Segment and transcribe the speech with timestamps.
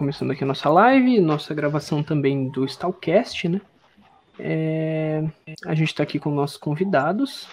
[0.00, 3.60] começando aqui a nossa live, nossa gravação também do Stalcast, né?
[4.38, 5.22] É,
[5.66, 7.46] a gente está aqui com nossos convidados,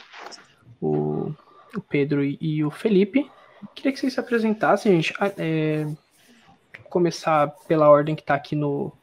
[0.79, 1.33] o,
[1.75, 3.29] o Pedro e, e, o Felipe.
[3.75, 5.13] Queria que vocês se apresentassem, gente.
[5.19, 5.87] Ah, é,
[6.89, 8.93] começar pela ordem que está aqui no,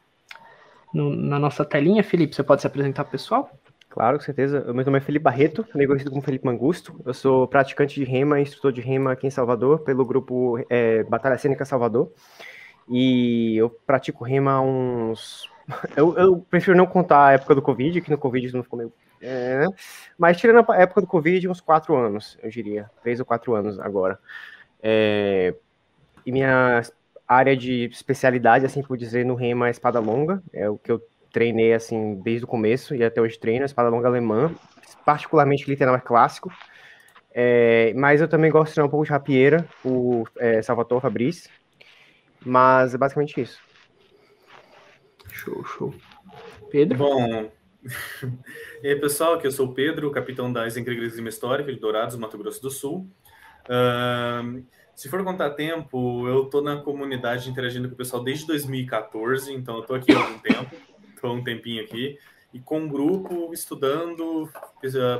[0.91, 2.03] no, na nossa telinha.
[2.03, 3.51] Felipe, você pode se apresentar pessoal?
[3.89, 4.73] Claro, com certeza.
[4.73, 6.99] Meu nome é Felipe Barreto, também conhecido como Felipe Mangusto.
[7.05, 11.37] Eu sou praticante de rema, instrutor de rema aqui em Salvador, pelo grupo é, Batalha
[11.37, 12.11] Cênica Salvador.
[12.89, 15.49] E eu pratico rema há uns.
[15.97, 18.93] Eu, eu, prefiro não contar a época do Covid, que no Covid não ficou meio.
[19.19, 19.67] É, né?
[20.15, 22.87] Mas tirando a época do Covid, uns quatro anos, eu diria.
[23.01, 24.19] Três ou quatro anos agora.
[24.83, 25.55] É,
[26.23, 26.83] e minha
[27.27, 30.43] área de especialidade, assim por dizer, no rema é espada longa.
[30.53, 34.07] É o que eu treinei assim desde o começo e até hoje treino, espada longa
[34.07, 34.53] alemã,
[35.03, 36.51] particularmente literal clássico.
[37.33, 41.49] É, mas eu também gosto de um pouco de rapieira, o é, Salvatore Fabrício.
[42.45, 43.59] Mas é basicamente isso.
[45.31, 45.93] Show, show.
[46.69, 46.97] Pedro?
[46.97, 47.51] Bom,
[48.83, 52.37] e aí pessoal, aqui eu sou o Pedro, capitão da Encreglesima Histórica de Dourados, Mato
[52.37, 53.09] Grosso do Sul.
[53.65, 54.63] Uh,
[54.95, 59.77] se for contar tempo, eu tô na comunidade interagindo com o pessoal desde 2014, então
[59.77, 60.75] eu tô aqui há algum tempo
[61.25, 62.17] estou um tempinho aqui,
[62.53, 64.49] e com um grupo estudando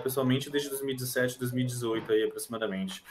[0.04, 3.04] pessoalmente desde 2017, 2018 aí aproximadamente.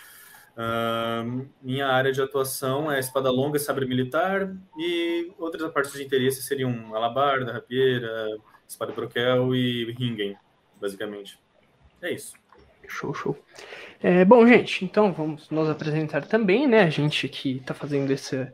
[0.57, 6.43] Uh, minha área de atuação é espada longa, sabre militar e outras partes de interesse
[6.43, 10.37] seriam alabarda, rapieira, espada broquel e ringen,
[10.81, 11.39] basicamente.
[12.01, 12.35] É isso.
[12.87, 13.37] Show, show.
[14.03, 16.83] É, bom, gente, então vamos nos apresentar também, né?
[16.83, 18.47] A gente que está fazendo esse,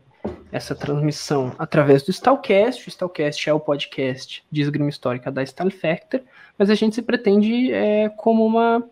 [0.52, 2.86] essa transmissão através do Stalcast.
[2.86, 6.22] O Stalcast é o podcast de esgrima histórica da Style Factor,
[6.56, 8.88] mas a gente se pretende é, como uma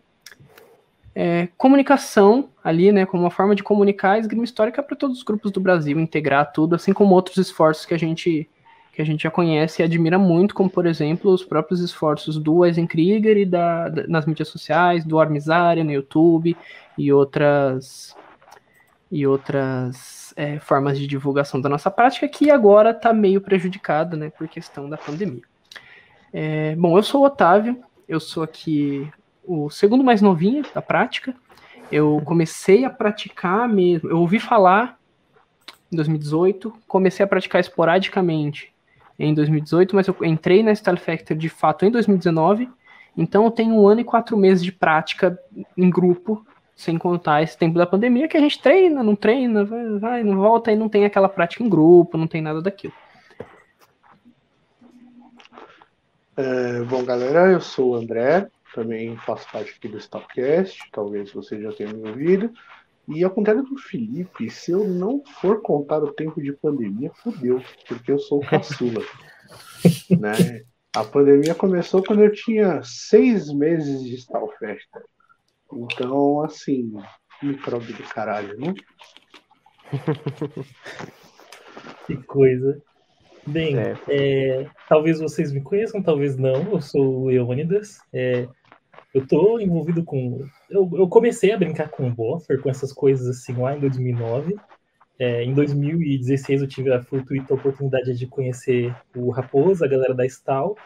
[1.21, 5.23] é, comunicação ali, né, como uma forma de comunicar a esgrima histórica para todos os
[5.23, 8.49] grupos do Brasil, integrar tudo, assim como outros esforços que a gente
[8.93, 12.65] que a gente já conhece e admira muito, como por exemplo os próprios esforços do
[12.65, 16.55] Eisenkrieger e da, da, nas mídias sociais, do Armisária no YouTube
[16.97, 18.15] e outras
[19.11, 24.29] e outras é, formas de divulgação da nossa prática que agora está meio prejudicada, né,
[24.29, 25.43] por questão da pandemia.
[26.31, 29.11] É, bom, eu sou o Otávio, eu sou aqui
[29.45, 31.35] o segundo mais novinho da prática.
[31.91, 34.99] Eu comecei a praticar mesmo, eu ouvi falar
[35.91, 38.71] em 2018, comecei a praticar esporadicamente
[39.17, 42.69] em 2018, mas eu entrei na Style Factor de fato em 2019,
[43.17, 45.37] então eu tenho um ano e quatro meses de prática
[45.75, 46.45] em grupo
[46.75, 50.37] sem contar esse tempo da pandemia que a gente treina, não treina, vai, vai, não
[50.37, 52.93] volta e não tem aquela prática em grupo, não tem nada daquilo.
[56.37, 58.47] É, bom, galera, eu sou o André,
[58.79, 62.51] também faço parte aqui do Stopcast, talvez você já tenha me ouvido.
[63.09, 67.61] E ao contrário do Felipe, se eu não for contar o tempo de pandemia, fodeu,
[67.87, 69.03] porque eu sou caçula.
[70.17, 70.63] né?
[70.95, 74.87] A pandemia começou quando eu tinha seis meses de Stalfest.
[75.73, 76.93] Então, assim,
[77.43, 78.73] micróbio do caralho, né?
[82.07, 82.81] que coisa.
[83.45, 83.97] Bem, é.
[84.07, 86.71] É, talvez vocês me conheçam, talvez não.
[86.71, 87.99] Eu sou o Leônidas.
[88.13, 88.47] É,
[89.13, 90.45] eu tô envolvido com.
[90.69, 94.55] Eu, eu, comecei a brincar com o Boffer, com essas coisas assim, lá em 2009.
[95.17, 100.25] É, em 2016 eu tive a fortuita oportunidade de conhecer o Raposa, a galera da
[100.25, 100.77] Stal,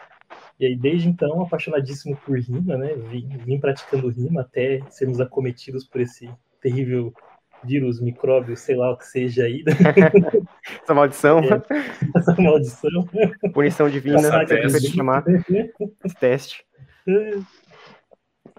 [0.58, 2.94] e aí, desde então, apaixonadíssimo por rima, né?
[2.94, 6.30] Vim, vim praticando rima até sermos acometidos por esse
[6.60, 7.12] terrível
[7.62, 9.64] vírus, micróbio, sei lá o que seja aí.
[10.82, 11.40] essa maldição.
[11.40, 11.62] É,
[12.16, 13.08] essa maldição.
[13.52, 15.24] Punição divina, você chamar.
[16.20, 16.64] Teste.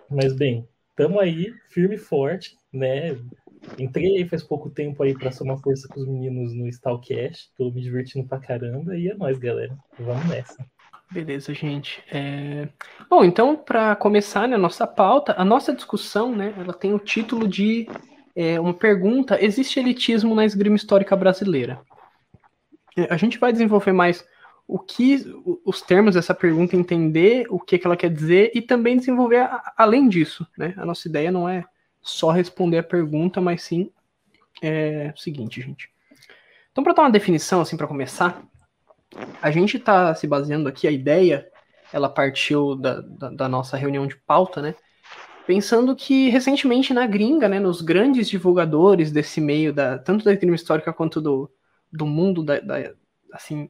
[0.10, 3.18] Mas bem, estamos aí, firme e forte, né?
[3.80, 7.52] Entrei aí faz pouco tempo aí para somar força com os meninos no Stalcast.
[7.58, 9.76] Tô me divertindo pra caramba e é nóis, galera.
[10.00, 10.66] Vamos nessa.
[11.12, 12.04] Beleza, gente.
[12.12, 12.68] É...
[13.10, 17.00] Bom, então, para começar né, a nossa pauta, a nossa discussão, né, ela tem o
[17.00, 17.88] título de
[18.36, 21.80] é, uma pergunta: existe elitismo na esgrima histórica brasileira?
[22.98, 24.26] É, a gente vai desenvolver mais
[24.68, 25.24] o que
[25.64, 29.74] os termos dessa pergunta, entender o que, que ela quer dizer e também desenvolver a,
[29.78, 30.74] além disso, né?
[30.78, 31.64] A nossa ideia não é
[32.02, 33.92] só responder a pergunta, mas sim
[34.62, 35.90] é o seguinte, gente.
[36.72, 38.44] Então, para dar uma definição assim para começar,
[39.42, 41.48] a gente está se baseando aqui, a ideia,
[41.94, 44.76] ela partiu da, da, da, nossa reunião de pauta, né?
[45.46, 50.56] Pensando que recentemente na gringa, né, nos grandes divulgadores desse meio, da, tanto da esgrima
[50.56, 51.50] histórica quanto do,
[51.92, 52.94] do mundo, da, da,
[53.32, 53.70] assim,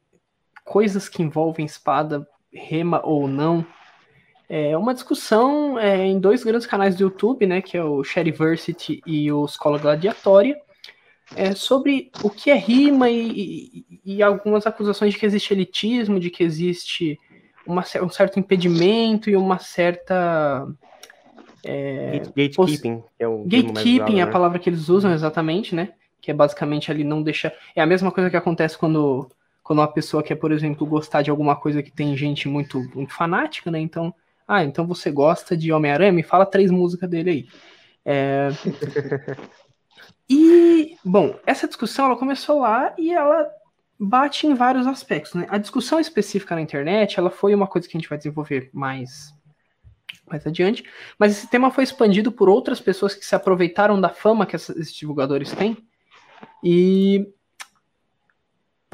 [0.65, 3.65] coisas que envolvem espada, rema ou não,
[4.49, 9.01] é uma discussão é, em dois grandes canais do YouTube, né, que é o Sheriversity
[9.05, 10.55] e o Escola Gladiatória,
[11.35, 16.19] é, sobre o que é rima e, e, e, algumas acusações de que existe elitismo,
[16.19, 17.17] de que existe
[17.65, 20.67] uma, um certo impedimento e uma certa.
[21.63, 23.03] É, gatekeeping.
[23.17, 24.31] É o gatekeeping é a né?
[24.31, 25.93] palavra que eles usam exatamente, né?
[26.21, 27.51] Que é basicamente ali não deixa.
[27.75, 29.27] É a mesma coisa que acontece quando,
[29.65, 33.11] quando uma pessoa quer, por exemplo, gostar de alguma coisa que tem gente muito, muito
[33.11, 33.79] fanática, né?
[33.79, 34.13] Então,
[34.47, 36.11] ah, então você gosta de Homem-Aranha?
[36.11, 37.47] Me fala três músicas dele aí.
[38.05, 38.49] É...
[40.29, 43.49] e, bom, essa discussão ela começou lá e ela
[43.99, 45.33] bate em vários aspectos.
[45.33, 45.47] Né?
[45.49, 49.33] A discussão específica na internet ela foi uma coisa que a gente vai desenvolver mais,
[50.29, 50.83] mais adiante,
[51.17, 54.93] mas esse tema foi expandido por outras pessoas que se aproveitaram da fama que esses
[54.93, 55.75] divulgadores têm
[56.63, 57.33] e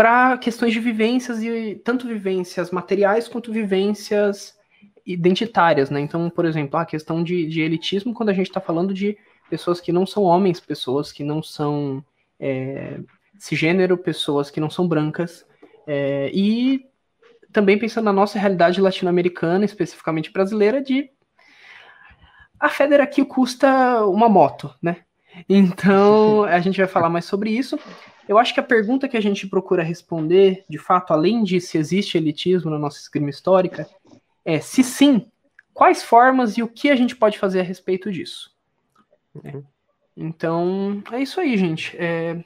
[0.01, 4.57] para questões de vivências e tanto vivências materiais quanto vivências
[5.05, 5.99] identitárias, né?
[5.99, 9.15] Então, por exemplo, a questão de, de elitismo, quando a gente está falando de
[9.47, 12.03] pessoas que não são homens, pessoas que não são
[12.39, 12.99] é,
[13.37, 15.45] cisgênero, pessoas que não são brancas,
[15.85, 16.83] é, e
[17.53, 21.11] também pensando na nossa realidade latino-americana, especificamente brasileira, de
[22.59, 25.03] a Feder aqui custa uma moto, né?
[25.47, 27.77] Então, a gente vai falar mais sobre isso.
[28.31, 31.77] Eu acho que a pergunta que a gente procura responder, de fato, além de se
[31.77, 33.85] existe elitismo na nossa esgrima histórica,
[34.45, 35.29] é se sim,
[35.73, 38.55] quais formas e o que a gente pode fazer a respeito disso.
[39.35, 39.65] Uhum.
[40.15, 41.93] Então, é isso aí, gente.
[41.99, 42.41] É...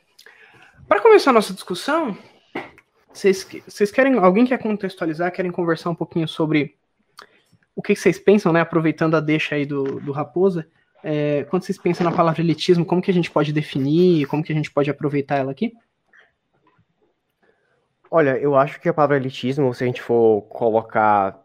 [0.88, 2.18] Para começar a nossa discussão,
[3.14, 4.18] vocês, vocês querem.
[4.18, 6.76] Alguém quer contextualizar, querem conversar um pouquinho sobre
[7.76, 8.60] o que vocês pensam, né?
[8.60, 10.68] Aproveitando a deixa aí do, do Raposa.
[11.08, 14.52] É, quando vocês pensam na palavra elitismo, como que a gente pode definir, como que
[14.52, 15.72] a gente pode aproveitar ela aqui?
[18.10, 21.40] Olha, eu acho que a palavra elitismo, se a gente for colocar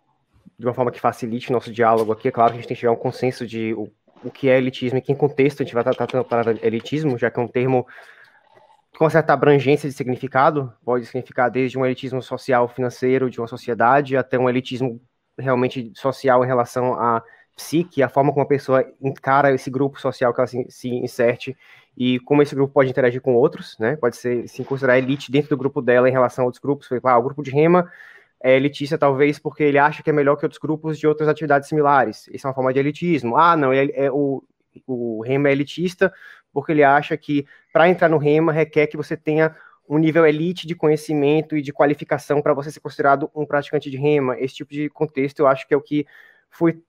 [0.58, 2.28] de uma forma que facilite nosso diálogo aqui.
[2.28, 3.92] É claro que a gente tem que chegar a um consenso de o,
[4.24, 7.18] o que é elitismo e que em contexto a gente vai estar tratando para elitismo,
[7.18, 7.86] já que é um termo
[8.96, 13.46] com uma certa abrangência de significado, pode significar desde um elitismo social financeiro de uma
[13.46, 15.00] sociedade até um elitismo
[15.38, 17.22] realmente social em relação à
[17.60, 21.56] psique, a forma como a pessoa encara esse grupo social que ela se, se inserte
[21.96, 23.96] e como esse grupo pode interagir com outros, né?
[23.96, 26.88] Pode ser se considerar elite dentro do grupo dela em relação a outros grupos.
[27.04, 27.90] Ah, o grupo de rema
[28.42, 31.68] é elitista talvez porque ele acha que é melhor que outros grupos de outras atividades
[31.68, 32.28] similares.
[32.32, 33.36] Isso é uma forma de elitismo.
[33.36, 34.42] Ah, não, é, é o,
[34.86, 36.12] o REMA é elitista
[36.52, 39.54] porque ele acha que para entrar no REMA requer que você tenha
[39.88, 43.98] um nível elite de conhecimento e de qualificação para você ser considerado um praticante de
[43.98, 44.38] REMA.
[44.38, 46.06] Esse tipo de contexto eu acho que é o que
[46.48, 46.82] foi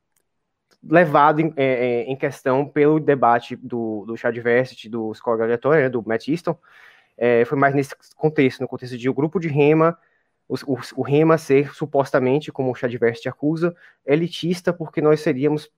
[0.83, 5.83] levado em, é, é em questão pelo debate do, do chá diversity, do Scholar Aleatório,
[5.83, 6.57] né, do Matt Easton.
[7.17, 9.97] É, foi mais nesse contexto, no contexto de um grupo de REMA
[10.51, 13.73] o, o, o REMA ser supostamente, como o Chadverse acusa,
[14.05, 15.71] elitista, porque nós seríamos,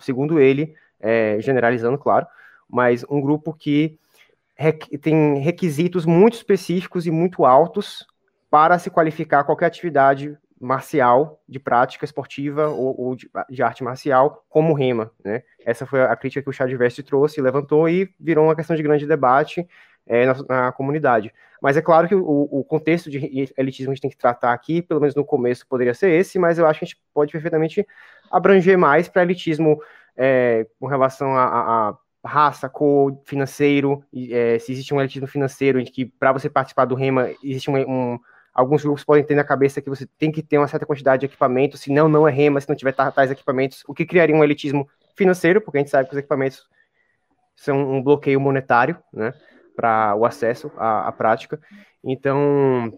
[0.00, 2.26] segundo ele, é, generalizando, claro,
[2.68, 3.98] mas um grupo que
[5.00, 8.06] tem requisitos muito específicos e muito altos
[8.50, 14.44] para se qualificar qualquer atividade marcial, de prática esportiva ou, ou de, de, arte marcial,
[14.48, 15.42] como rema, né?
[15.64, 19.06] Essa foi a crítica que o Chadverse trouxe, levantou e virou uma questão de grande
[19.06, 19.66] debate
[20.06, 21.32] é, na, na, comunidade.
[21.60, 24.80] Mas é claro que o, o, contexto de elitismo a gente tem que tratar aqui,
[24.80, 27.86] pelo menos no começo poderia ser esse, mas eu acho que a gente pode perfeitamente
[28.30, 29.80] abranger mais para elitismo
[30.16, 35.84] é, com relação a, a, raça, cor, financeiro, é, se existe um elitismo financeiro, em
[35.84, 38.20] que para você participar do REMA, existe um, um,
[38.58, 41.26] alguns grupos podem ter na cabeça que você tem que ter uma certa quantidade de
[41.26, 44.88] equipamento, senão não é REMA, se não tiver tais equipamentos, o que criaria um elitismo
[45.16, 46.68] financeiro, porque a gente sabe que os equipamentos
[47.54, 49.32] são um bloqueio monetário, né?
[49.76, 51.60] para o acesso à, à, prática.
[52.02, 52.92] Então,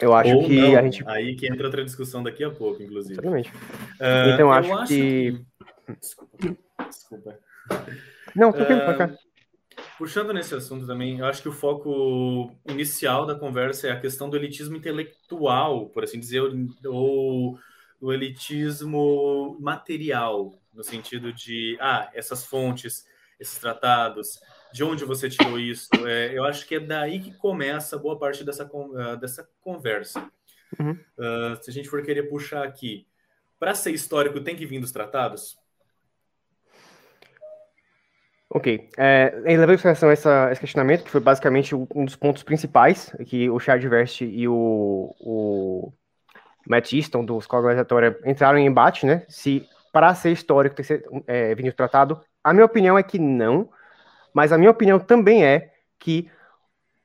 [0.00, 0.78] eu acho Ou que não.
[0.78, 1.04] a gente.
[1.06, 3.12] Aí que entra outra discussão daqui a pouco, inclusive.
[3.12, 3.50] Exatamente.
[3.50, 5.32] Uh, então, eu acho, acho que...
[5.32, 5.96] que.
[6.00, 6.56] Desculpa.
[6.88, 7.38] Desculpa.
[8.34, 9.10] Não, tô uh, cá.
[10.00, 14.30] Puxando nesse assunto também, eu acho que o foco inicial da conversa é a questão
[14.30, 16.40] do elitismo intelectual, por assim dizer,
[16.86, 17.58] ou
[18.00, 23.04] do elitismo material, no sentido de, ah, essas fontes,
[23.38, 24.40] esses tratados,
[24.72, 25.90] de onde você tirou isso.
[26.06, 30.32] É, eu acho que é daí que começa boa parte dessa, uh, dessa conversa.
[30.78, 30.92] Uhum.
[30.92, 33.06] Uh, se a gente for querer puxar aqui,
[33.58, 35.59] para ser histórico, tem que vir dos tratados?
[38.52, 38.90] Ok.
[38.98, 43.48] É, levando em consideração essa, esse questionamento, que foi basicamente um dos pontos principais que
[43.48, 43.84] o Chad
[44.22, 45.92] e o, o
[46.68, 47.86] Matt Easton, do Escola
[48.26, 49.24] entraram em embate, né?
[49.28, 52.20] Se para ser histórico tem que ser é, tratado.
[52.42, 53.68] A minha opinião é que não.
[54.34, 56.30] Mas a minha opinião também é que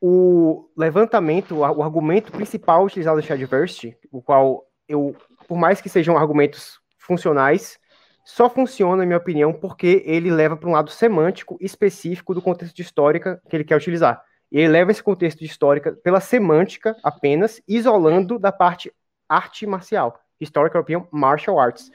[0.02, 5.16] o levantamento, o argumento principal utilizado no Shadverse, o qual eu,
[5.48, 7.80] por mais que sejam argumentos funcionais,
[8.26, 12.76] só funciona, na minha opinião, porque ele leva para um lado semântico específico do contexto
[12.76, 14.22] de histórica que ele quer utilizar.
[14.52, 18.92] E ele leva esse contexto de histórica pela semântica apenas, isolando da parte
[19.30, 21.92] arte marcial, Historical European Martial Arts.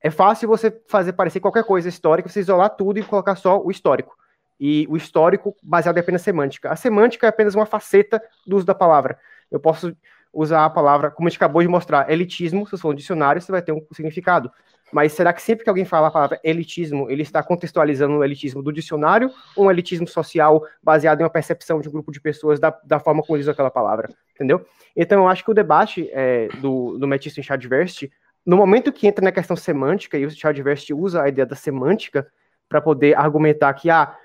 [0.00, 3.70] É fácil você fazer parecer qualquer coisa histórica, você isolar tudo e colocar só o
[3.70, 4.16] histórico.
[4.58, 6.70] E o histórico baseado em apenas semântica.
[6.70, 9.18] A semântica é apenas uma faceta do uso da palavra.
[9.50, 9.94] Eu posso
[10.32, 13.42] usar a palavra, como a gente acabou de mostrar, elitismo, se você for no dicionário,
[13.42, 14.50] você vai ter um significado.
[14.92, 18.62] Mas será que sempre que alguém fala a palavra elitismo, ele está contextualizando o elitismo
[18.62, 22.60] do dicionário ou um elitismo social baseado em uma percepção de um grupo de pessoas
[22.60, 24.08] da, da forma como eles usam aquela palavra?
[24.34, 24.64] Entendeu?
[24.94, 28.10] Então, eu acho que o debate é, do, do Matisse em Chadverse,
[28.44, 32.26] no momento que entra na questão semântica, e o Chadverse usa a ideia da semântica
[32.68, 34.16] para poder argumentar que, ah,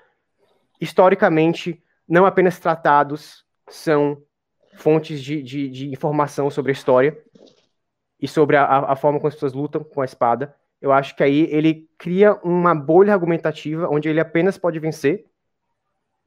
[0.80, 4.22] historicamente, não apenas tratados são
[4.74, 7.18] fontes de, de, de informação sobre a história,
[8.22, 10.54] e sobre a, a, forma como as pessoas lutam com a espada.
[10.80, 15.26] Eu acho que aí ele cria uma bolha argumentativa onde ele apenas pode vencer,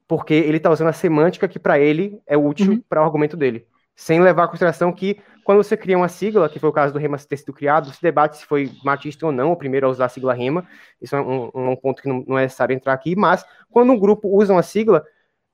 [0.06, 2.84] porque ele está usando a semântica que para ele é útil uhum.
[2.88, 6.60] para o argumento dele, sem levar em consideração que quando você cria uma sigla, que
[6.60, 9.52] foi o caso do Rema ter sido criado, se debate se foi Matista ou não,
[9.52, 10.68] o primeiro a usar a sigla Rema,
[11.02, 14.00] isso é um, um ponto que não, não, é necessário entrar aqui, mas quando um
[14.00, 15.06] grupo usa uma sigla,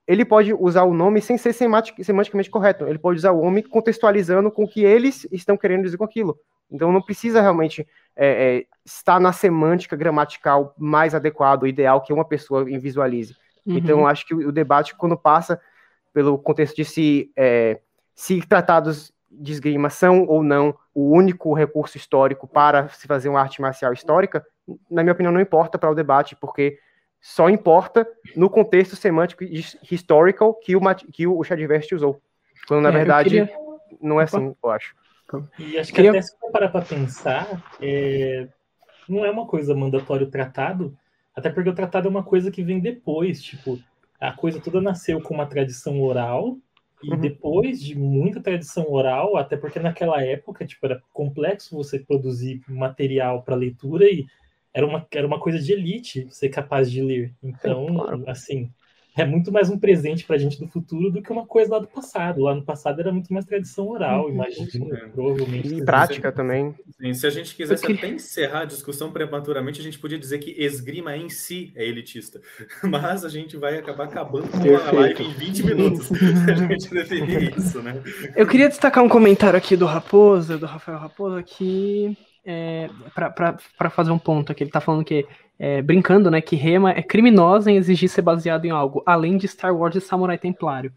[0.06, 2.86] ele pode usar o nome sem ser semanticamente correto.
[2.86, 6.38] Ele pode usar o nome contextualizando com o que eles estão querendo dizer com aquilo.
[6.70, 12.24] Então não precisa realmente é, é, estar na semântica gramatical mais adequada, ideal que uma
[12.24, 13.36] pessoa visualize.
[13.64, 13.76] Uhum.
[13.76, 15.60] Então acho que o, o, debate, quando passa
[16.12, 17.80] pelo contexto de se, é,
[18.14, 23.40] se tratados de esgrima são ou não o único recurso histórico para se fazer uma
[23.40, 24.44] arte marcial histórica,
[24.90, 26.78] na minha opinião, não importa para o debate, porque
[27.22, 30.80] só importa no contexto semântico historical que o,
[31.12, 32.20] que o Chadivest usou.
[32.66, 33.50] Quando, na é, verdade, queria...
[34.00, 34.96] não é assim, eu acho.
[35.56, 36.10] E acho que queria...
[36.10, 38.48] até se for parar para pensar, é...
[39.08, 40.98] não é uma coisa mandatório o tratado,
[41.34, 43.78] até porque o tratado é uma coisa que vem depois, tipo,
[44.20, 46.58] a coisa toda nasceu com uma tradição oral,
[47.04, 47.20] e uhum.
[47.20, 53.42] depois de muita tradição oral, até porque naquela época, tipo, era complexo você produzir material
[53.42, 54.26] para leitura e
[54.74, 57.34] era uma, era uma coisa de elite ser capaz de ler.
[57.42, 58.24] Então, é, claro.
[58.26, 58.70] assim,
[59.14, 61.78] é muito mais um presente para a gente do futuro do que uma coisa lá
[61.78, 62.40] do passado.
[62.40, 64.30] Lá no passado era muito mais tradição oral, uhum.
[64.30, 65.08] imagino, é.
[65.08, 65.74] provavelmente.
[65.74, 66.74] E prática também.
[66.98, 70.52] Sim, se a gente quisesse até encerrar a discussão prematuramente, a gente podia dizer que
[70.52, 72.40] esgrima em si é elitista.
[72.82, 76.10] Mas a gente vai acabar acabando com a live em 20 minutos.
[76.48, 78.02] a gente definir isso, né?
[78.34, 84.10] Eu queria destacar um comentário aqui do Raposa, do Rafael Raposa, que é, para fazer
[84.10, 85.26] um ponto aqui, ele tá falando que,
[85.58, 89.46] é, brincando, né, que Rema é criminosa em exigir ser baseado em algo, além de
[89.46, 90.92] Star Wars e Samurai Templário.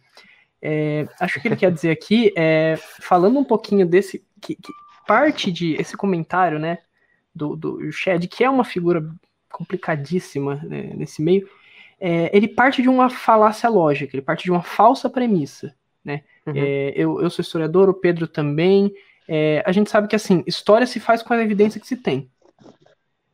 [0.62, 4.74] É, acho que ele quer dizer aqui, é, falando um pouquinho desse, que, que,
[5.08, 6.80] parte de esse comentário, né,
[7.34, 9.08] do, do Shed, que é uma figura
[9.52, 11.48] complicadíssima né, nesse meio,
[12.00, 16.54] é, ele parte de uma falácia lógica, ele parte de uma falsa premissa, né, uhum.
[16.56, 18.92] É, eu, eu sou historiador, o Pedro também,
[19.28, 22.30] é, a gente sabe que assim, história se faz com a evidência que se tem.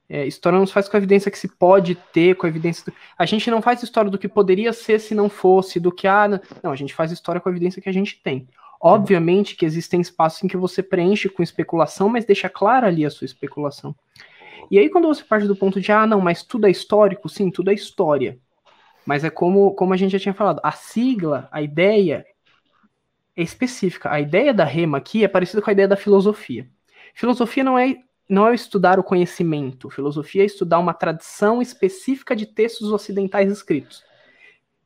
[0.10, 2.83] É, história não se faz com a evidência que se pode ter, com a evidência.
[2.86, 2.93] Do...
[3.17, 6.27] A gente não faz história do que poderia ser se não fosse, do que ah,
[6.62, 8.48] não, a gente faz história com a evidência que a gente tem.
[8.81, 13.10] Obviamente que existem espaços em que você preenche com especulação, mas deixa clara ali a
[13.10, 13.95] sua especulação.
[14.69, 17.50] E aí, quando você parte do ponto de, ah, não, mas tudo é histórico, sim,
[17.50, 18.38] tudo é história.
[19.05, 22.25] Mas é como, como a gente já tinha falado, a sigla, a ideia,
[23.36, 24.12] é específica.
[24.12, 26.68] A ideia da rema aqui é parecida com a ideia da filosofia.
[27.14, 27.98] Filosofia não é
[28.30, 29.90] não é estudar o conhecimento.
[29.90, 34.06] Filosofia é estudar uma tradição específica de textos ocidentais escritos.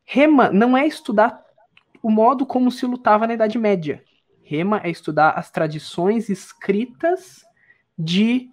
[0.04, 1.46] Rema não é estudar
[2.02, 4.04] o modo como se lutava na Idade Média.
[4.42, 7.46] Rema é estudar as tradições escritas
[7.98, 8.50] de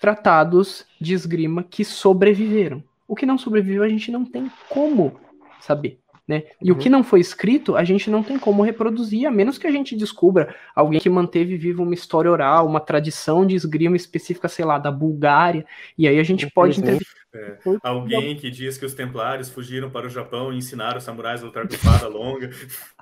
[0.00, 2.84] tratados de esgrima que sobreviveram.
[3.08, 5.20] O que não sobreviveu a gente não tem como
[5.60, 6.00] saber.
[6.26, 6.42] Né?
[6.60, 6.76] E uhum.
[6.76, 9.70] o que não foi escrito, a gente não tem como reproduzir, a menos que a
[9.70, 14.64] gente descubra alguém que manteve viva uma história oral, uma tradição de esgrima específica, sei
[14.64, 15.64] lá, da Bulgária,
[15.96, 17.06] e aí a gente pode entender.
[17.32, 21.42] É, alguém que diz que os templários fugiram para o Japão e ensinaram os samurais
[21.42, 22.50] a lutar com espada longa.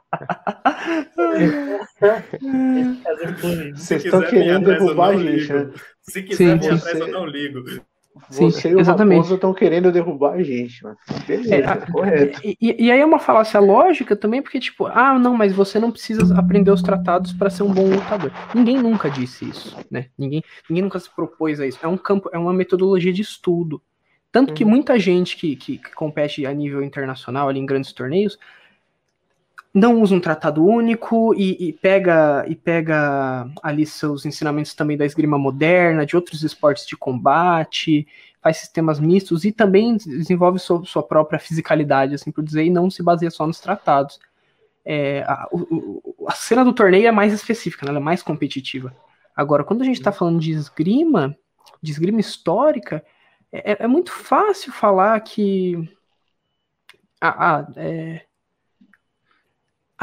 [3.74, 5.70] Vocês estão querendo derrubar a gente, né?
[6.02, 7.62] Se quiser vir atrás, eu não ligo.
[8.28, 9.32] Você Sim, e o exatamente.
[9.32, 10.96] Estão querendo derrubar a gente, mano.
[11.26, 12.40] Beleza, é, correto.
[12.44, 15.90] E, e, aí é uma falácia lógica também, porque, tipo, ah, não, mas você não
[15.90, 18.30] precisa aprender os tratados para ser um bom lutador.
[18.54, 20.06] Ninguém nunca disse isso, né?
[20.16, 21.78] Ninguém, ninguém nunca se propôs a isso.
[21.82, 23.82] É um campo, é uma metodologia de estudo.
[24.30, 24.54] Tanto uhum.
[24.54, 28.38] que muita gente que, que, que compete a nível internacional, ali em grandes torneios,
[29.74, 35.04] não usa um tratado único e, e, pega e pega ali seus ensinamentos também da
[35.04, 38.06] esgrima moderna, de outros esportes de combate,
[38.40, 42.88] faz sistemas mistos e também desenvolve sua, sua própria fisicalidade, assim por dizer, e não
[42.88, 44.20] se baseia só nos tratados.
[44.84, 45.48] é, a,
[46.28, 47.90] a, cena do torneio é mais específica, né?
[47.90, 48.94] ela é mais competitiva.
[49.34, 51.36] Agora, quando a gente está falando de esgrima,
[51.82, 53.04] de esgrima histórica,
[53.50, 55.90] é, é muito fácil falar que.
[57.20, 58.24] Ah, ah, é...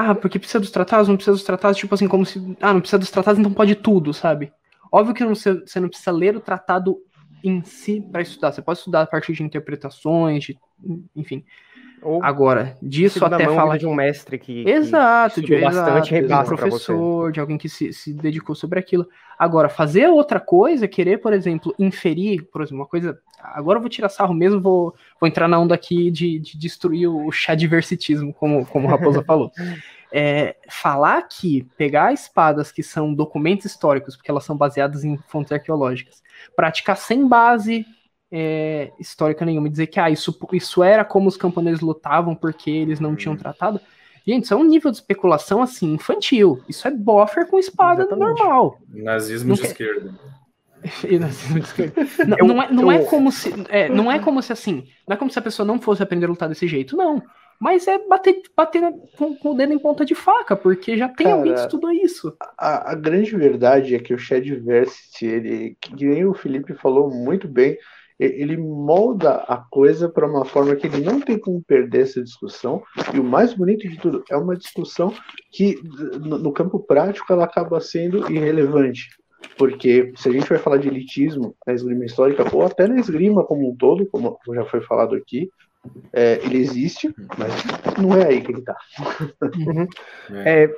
[0.10, 2.40] ah, porque precisa dos tratados, não precisa dos tratados, tipo assim, como se.
[2.62, 4.52] Ah, não precisa dos tratados, então pode tudo, sabe?
[4.92, 6.98] Óbvio que você não precisa ler o tratado
[7.44, 8.52] em si para estudar.
[8.52, 10.60] Você pode estudar a partir de interpretações, de,
[11.16, 11.44] enfim.
[12.02, 16.54] Ou Agora, disso até falar de um mestre que, exato, que de bastante exato, de
[16.54, 19.08] um professor, de alguém que se, se dedicou sobre aquilo.
[19.38, 23.20] Agora, fazer outra coisa, querer, por exemplo, inferir, por exemplo, uma coisa.
[23.40, 27.08] Agora eu vou tirar sarro mesmo, vou, vou entrar na onda aqui de, de destruir
[27.08, 29.52] o chá diversitismo, como, como o Raposa falou.
[30.14, 35.54] É, falar que pegar espadas que são documentos históricos, porque elas são baseadas em fontes
[35.54, 36.22] arqueológicas,
[36.54, 37.86] praticar sem base
[38.32, 43.00] é, histórica nenhuma, dizer que ah, isso, isso era como os camponeses lutavam porque eles
[43.00, 43.40] não tinham uhum.
[43.40, 43.82] tratado.
[44.26, 46.62] Gente, isso é um nível de especulação assim infantil.
[46.70, 48.40] Isso é boffer com espada Exatamente.
[48.40, 48.78] normal.
[48.88, 50.14] Nazismo não de esquerda.
[51.08, 52.08] e nazismo de esquerda.
[52.28, 53.02] Não, eu, não, é, não eu...
[53.02, 53.54] é como se.
[53.70, 54.88] É, não é como se assim.
[55.08, 57.22] Não é como se a pessoa não fosse aprender a lutar desse jeito, não.
[57.60, 58.82] Mas é bater, bater
[59.16, 61.92] com, com, o dedo em ponta de faca, porque já tem Cara, alguém que estudou
[61.92, 62.36] isso.
[62.58, 67.48] A, a, grande verdade é que o Shadversity, ele, que nem o Felipe falou muito
[67.48, 67.78] bem,
[68.24, 72.84] ele molda a coisa para uma forma que ele não tem como perder essa discussão.
[73.14, 75.14] E o mais bonito de tudo é uma discussão
[75.52, 75.80] que,
[76.20, 79.10] no campo prático, ela acaba sendo irrelevante.
[79.58, 83.44] Porque se a gente vai falar de elitismo na esgrima histórica, ou até na esgrima
[83.44, 85.50] como um todo, como já foi falado aqui,
[86.14, 87.52] é, ele existe, mas
[87.98, 88.78] não é aí que ele está.
[89.42, 89.88] Uhum.
[90.46, 90.70] É,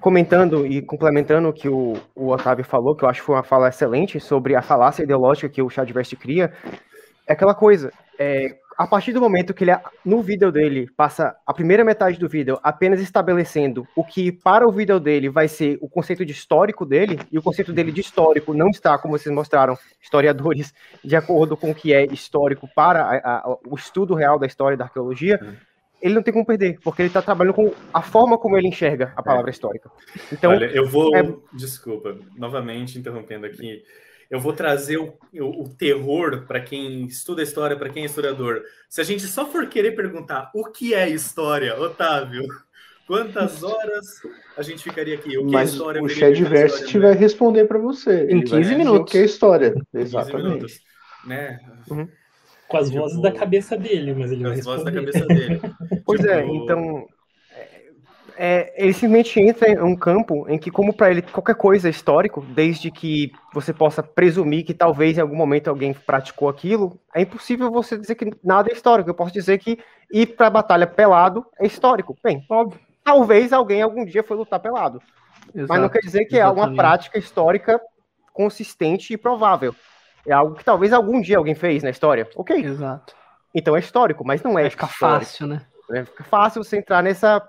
[0.00, 3.42] comentando e complementando o que o, o Otávio falou, que eu acho que foi uma
[3.42, 6.52] fala excelente sobre a falácia ideológica que o Chadverse cria,
[7.26, 9.74] é aquela coisa, é, a partir do momento que ele,
[10.04, 14.72] no vídeo dele, passa a primeira metade do vídeo apenas estabelecendo o que para o
[14.72, 18.52] vídeo dele vai ser o conceito de histórico dele, e o conceito dele de histórico
[18.52, 23.38] não está, como vocês mostraram, historiadores, de acordo com o que é histórico para a,
[23.38, 25.40] a, o estudo real da história da arqueologia,
[26.00, 29.12] ele não tem como perder, porque ele está trabalhando com a forma como ele enxerga
[29.16, 29.52] a palavra é.
[29.52, 29.90] histórica.
[30.32, 31.14] Então, Olha, eu vou.
[31.16, 31.34] É...
[31.52, 33.82] Desculpa, novamente interrompendo aqui.
[34.28, 38.62] Eu vou trazer o, o, o terror para quem estuda história, para quem é historiador.
[38.88, 42.44] Se a gente só for querer perguntar o que é história, Otávio,
[43.06, 44.20] quantas horas
[44.56, 45.38] a gente ficaria aqui?
[45.38, 46.02] O que é Mas é história?
[46.02, 48.26] O Chadversity vai responder para você.
[48.28, 49.00] Em 15 minutos.
[49.00, 49.74] O que é história?
[49.94, 50.44] Exatamente.
[50.44, 50.80] Minutos,
[51.24, 51.60] né?
[51.88, 52.08] Uhum.
[52.68, 55.60] Com as tipo, vozes da cabeça dele, mas ele vai as vozes da cabeça dele.
[56.04, 56.52] pois é, tipo...
[56.52, 57.06] é, então.
[58.38, 61.90] É, ele simplesmente entra em um campo em que, como para ele qualquer coisa é
[61.90, 67.22] histórico, desde que você possa presumir que talvez em algum momento alguém praticou aquilo, é
[67.22, 69.08] impossível você dizer que nada é histórico.
[69.08, 69.78] Eu posso dizer que
[70.12, 72.14] ir para a batalha pelado é histórico.
[72.22, 72.78] Bem, óbvio.
[73.02, 75.00] Talvez alguém algum dia foi lutar pelado.
[75.54, 76.60] Exato, mas não quer dizer que exatamente.
[76.60, 77.80] é uma prática histórica
[78.32, 79.74] consistente e provável.
[80.26, 82.28] É algo que talvez algum dia alguém fez na história.
[82.34, 82.56] Ok.
[82.56, 83.14] Exato.
[83.54, 84.62] Então é histórico, mas não é.
[84.62, 85.62] Vai ficar fácil, né?
[85.90, 87.40] É, fica fácil você entrar nessa.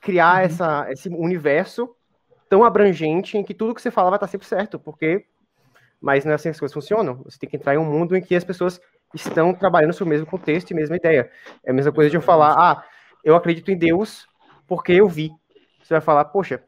[0.00, 0.44] criar uhum.
[0.44, 1.94] essa, esse universo
[2.48, 5.24] tão abrangente em que tudo que você fala vai estar sempre certo, porque.
[5.98, 7.22] Mas não é assim que as coisas funcionam.
[7.24, 8.78] Você tem que entrar em um mundo em que as pessoas
[9.14, 11.30] estão trabalhando sobre o mesmo contexto e mesma ideia.
[11.64, 12.84] É a mesma coisa de eu falar, ah,
[13.24, 14.26] eu acredito em Deus
[14.66, 15.30] porque eu vi.
[15.82, 16.62] Você vai falar, poxa,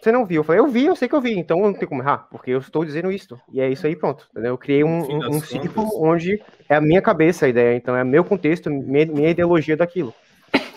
[0.00, 0.40] você não viu?
[0.40, 2.50] Eu falei, eu vi, eu sei que eu vi, então não tem como errar, porque
[2.50, 3.38] eu estou dizendo isso.
[3.52, 4.28] E é isso aí, pronto.
[4.30, 4.52] Entendeu?
[4.52, 8.04] Eu criei um, um, um ciclo onde é a minha cabeça a ideia, então é
[8.04, 10.14] meu contexto, minha, minha ideologia daquilo.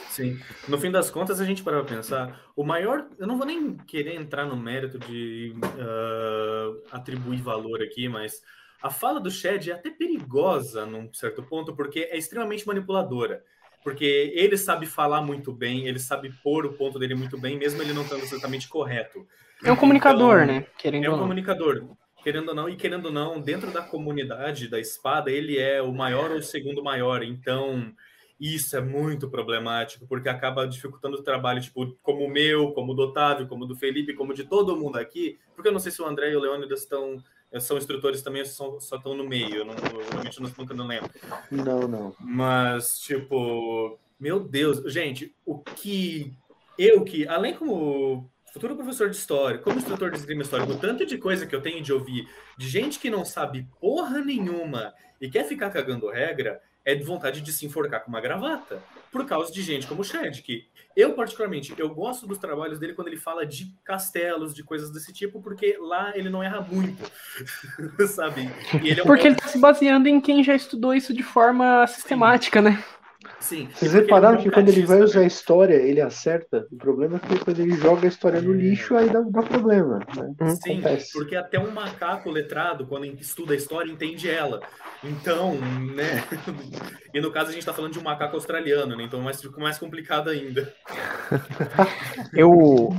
[0.09, 0.37] Sim.
[0.67, 3.07] No fim das contas, a gente para pensar, o maior.
[3.17, 8.41] Eu não vou nem querer entrar no mérito de uh, atribuir valor aqui, mas
[8.81, 13.41] a fala do Shed é até perigosa num certo ponto, porque é extremamente manipuladora
[13.83, 17.81] porque ele sabe falar muito bem, ele sabe pôr o ponto dele muito bem, mesmo
[17.81, 19.25] ele não estando exatamente correto.
[19.63, 20.65] É um comunicador, então, né?
[20.77, 21.87] Querendo é um comunicador.
[22.23, 25.91] Querendo ou não, e querendo ou não, dentro da comunidade da espada, ele é o
[25.91, 27.23] maior ou o segundo maior.
[27.23, 27.91] Então,
[28.39, 32.95] isso é muito problemático, porque acaba dificultando o trabalho, tipo, como o meu, como o
[32.95, 35.39] do Otávio, como o do Felipe, como de todo mundo aqui.
[35.55, 37.17] Porque eu não sei se o André e o Leônidas estão
[37.59, 40.87] são instrutores também só, só estão no meio, eu, não, eu realmente não, nunca não
[40.87, 41.09] lembro.
[41.49, 42.15] Não, não.
[42.19, 46.33] Mas, tipo, meu Deus, gente, o que
[46.77, 51.05] eu que, além como futuro professor de história, como instrutor de esgrima histórico, o tanto
[51.05, 55.29] de coisa que eu tenho de ouvir de gente que não sabe porra nenhuma e
[55.29, 59.51] quer ficar cagando regra, é de vontade de se enforcar com uma gravata, por causa
[59.51, 63.17] de gente como o Shed, que eu, particularmente, eu gosto dos trabalhos dele quando ele
[63.17, 67.03] fala de castelos, de coisas desse tipo, porque lá ele não erra muito,
[68.07, 68.49] sabe?
[68.83, 71.85] Ele é um porque ele tá se baseando em quem já estudou isso de forma
[71.87, 72.83] sistemática, né?
[73.39, 73.69] Sim.
[73.73, 76.67] Vocês repararam que quando ele vai usar a história, ele acerta?
[76.71, 79.99] O problema é que quando ele joga a história no lixo, aí dá, dá problema.
[80.15, 80.55] Né?
[80.63, 81.13] Sim, Acontece.
[81.13, 84.61] porque até um macaco letrado, quando estuda a história, entende ela.
[85.03, 86.23] Então, né?
[87.13, 89.03] E no caso a gente está falando de um macaco australiano, né?
[89.03, 90.73] Então mais, ficou mais complicado ainda.
[92.33, 92.95] eu,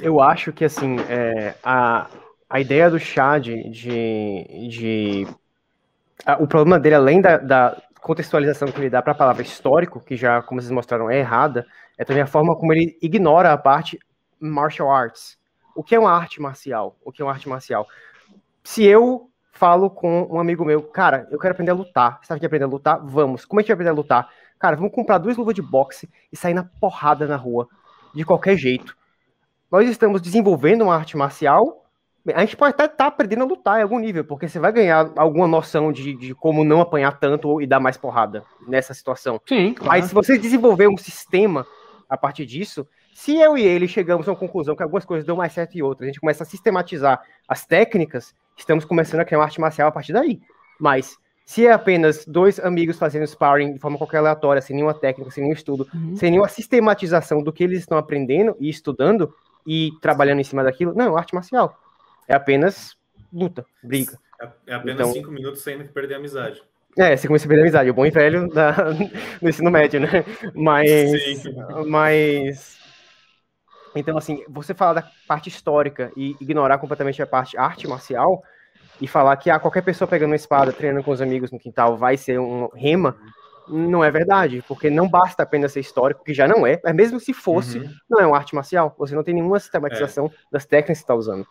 [0.00, 2.08] eu acho que assim, é, a,
[2.48, 3.68] a ideia do chá de.
[3.68, 5.26] de, de
[6.38, 10.16] o problema dele, além da, da contextualização que ele dá para a palavra histórico, que
[10.16, 11.66] já, como vocês mostraram, é errada,
[11.98, 13.98] é também a forma como ele ignora a parte
[14.38, 15.36] martial arts.
[15.74, 16.96] O que é uma arte marcial?
[17.04, 17.84] O que é uma arte marcial?
[18.62, 22.20] Se eu falo com um amigo meu, cara, eu quero aprender a lutar.
[22.20, 23.04] Você sabe que aprender a lutar?
[23.04, 23.44] Vamos.
[23.44, 24.30] Como é que vai aprender a lutar?
[24.56, 27.68] Cara, vamos comprar duas luvas de boxe e sair na porrada na rua,
[28.14, 28.96] de qualquer jeito.
[29.68, 31.84] Nós estamos desenvolvendo uma arte marcial
[32.34, 34.72] a gente pode até estar tá aprendendo a lutar em algum nível, porque você vai
[34.72, 39.40] ganhar alguma noção de, de como não apanhar tanto e dar mais porrada nessa situação.
[39.46, 39.90] Sim, claro.
[39.90, 41.66] Mas se você desenvolver um sistema
[42.08, 45.36] a partir disso, se eu e ele chegamos a uma conclusão que algumas coisas dão
[45.36, 49.38] mais certo e outras, a gente começa a sistematizar as técnicas, estamos começando a criar
[49.38, 50.40] uma arte marcial a partir daí.
[50.78, 55.30] Mas se é apenas dois amigos fazendo sparring de forma qualquer aleatória, sem nenhuma técnica,
[55.30, 56.16] sem nenhum estudo, uhum.
[56.16, 59.32] sem nenhuma sistematização do que eles estão aprendendo e estudando
[59.66, 61.78] e trabalhando em cima daquilo, não, arte marcial.
[62.28, 62.96] É apenas
[63.32, 64.18] luta, briga.
[64.40, 66.62] É, é apenas então, cinco minutos sem perder a amizade.
[66.98, 68.70] É, você começa a perder a amizade, o bom e velho da,
[69.40, 70.24] do ensino médio, né?
[70.54, 70.88] Mas.
[71.32, 71.54] Sim.
[71.86, 72.76] Mas.
[73.94, 78.42] Então, assim, você falar da parte histórica e ignorar completamente a parte arte marcial
[79.00, 81.96] e falar que ah, qualquer pessoa pegando uma espada, treinando com os amigos no quintal,
[81.96, 83.16] vai ser um rema,
[83.68, 87.18] não é verdade, porque não basta apenas ser histórico, que já não é, mas mesmo
[87.18, 87.90] se fosse, uhum.
[88.08, 88.94] não é uma arte marcial.
[88.98, 90.30] Você não tem nenhuma sistematização é.
[90.52, 91.46] das técnicas que está usando.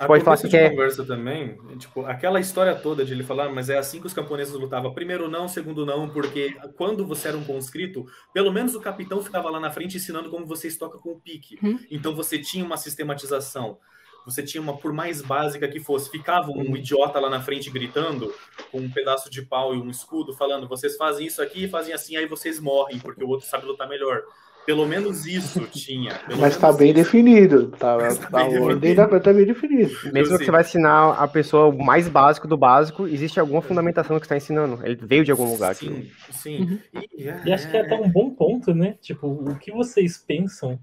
[0.00, 0.70] A pode falar que de quer...
[0.70, 4.54] conversa também, tipo, aquela história toda de ele falar, mas é assim que os camponeses
[4.54, 4.94] lutavam.
[4.94, 9.50] Primeiro não, segundo não, porque quando você era um conscrito, pelo menos o capitão ficava
[9.50, 11.58] lá na frente ensinando como você estoca com o pique.
[11.62, 11.78] Hum.
[11.90, 13.76] Então você tinha uma sistematização.
[14.24, 16.76] Você tinha uma, por mais básica que fosse, ficava um hum.
[16.76, 18.34] idiota lá na frente gritando,
[18.72, 22.16] com um pedaço de pau e um escudo, falando: vocês fazem isso aqui, fazem assim,
[22.16, 24.22] aí vocês morrem, porque o outro sabe lutar melhor.
[24.66, 26.20] Pelo menos isso tinha.
[26.38, 26.96] Mas está bem isso.
[26.96, 27.68] definido.
[27.72, 29.20] Tá, tá, tá bem ordem definido.
[29.20, 30.12] tá bem definido.
[30.12, 34.18] Mesmo que você vai ensinar a pessoa o mais básico do básico, existe alguma fundamentação
[34.18, 34.78] que está ensinando.
[34.84, 35.74] Ele veio de algum lugar.
[35.74, 36.12] Sim, aqui.
[36.32, 36.60] sim.
[36.60, 36.78] Uhum.
[37.16, 38.96] E, é, e, acho que é até um bom ponto, né?
[39.00, 40.78] Tipo, o que vocês pensam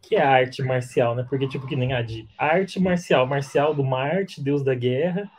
[0.00, 1.26] que é arte marcial, né?
[1.28, 5.30] Porque, tipo, que nem a de arte marcial, marcial do Marte, deus da guerra.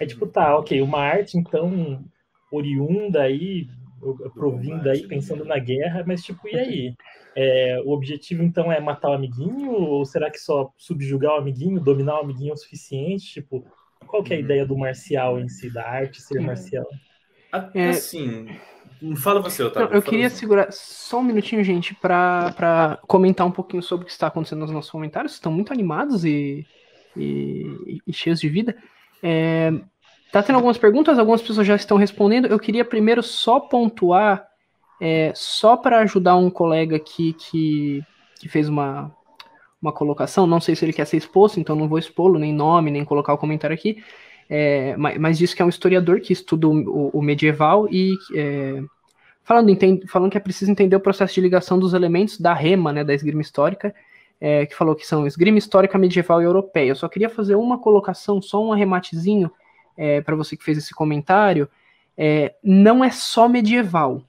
[0.00, 2.02] É tipo, tá, ok, uma arte, então,
[2.50, 3.66] oriunda aí,
[4.34, 6.94] provindo aí, pensando na guerra, mas tipo, e aí?
[7.34, 9.72] É, o objetivo então é matar o amiguinho?
[9.72, 13.24] Ou será que só subjugar o amiguinho, dominar o amiguinho é o suficiente?
[13.24, 13.64] Tipo,
[14.06, 14.44] qual que é a uhum.
[14.44, 16.86] ideia do marcial em si, da arte ser marcial?
[17.74, 18.48] É, assim,
[19.16, 19.88] fala você, Otávio.
[19.88, 20.36] Não, eu queria você.
[20.36, 24.70] segurar só um minutinho, gente, para comentar um pouquinho sobre o que está acontecendo nos
[24.70, 25.34] nossos comentários.
[25.34, 26.66] Estão muito animados e,
[27.16, 28.76] e, e cheios de vida.
[29.22, 29.72] É,
[30.32, 32.46] tá tendo algumas perguntas, algumas pessoas já estão respondendo.
[32.46, 34.48] Eu queria primeiro só pontuar
[35.00, 38.02] é, só para ajudar um colega aqui que,
[38.40, 39.14] que fez uma,
[39.80, 42.90] uma colocação, não sei se ele quer ser exposto, então não vou expô-lo, nem nome,
[42.90, 44.02] nem colocar o comentário aqui,
[44.48, 48.80] é, mas, mas diz que é um historiador que estuda o, o medieval e é,
[49.44, 52.92] falando, entende, falando que é preciso entender o processo de ligação dos elementos da rema,
[52.92, 53.94] né, da esgrima histórica,
[54.40, 56.90] é, que falou que são esgrima histórica medieval e europeia.
[56.90, 59.50] Eu só queria fazer uma colocação, só um arrematezinho
[59.96, 61.68] é, para você que fez esse comentário.
[62.16, 64.22] É, não é só medieval.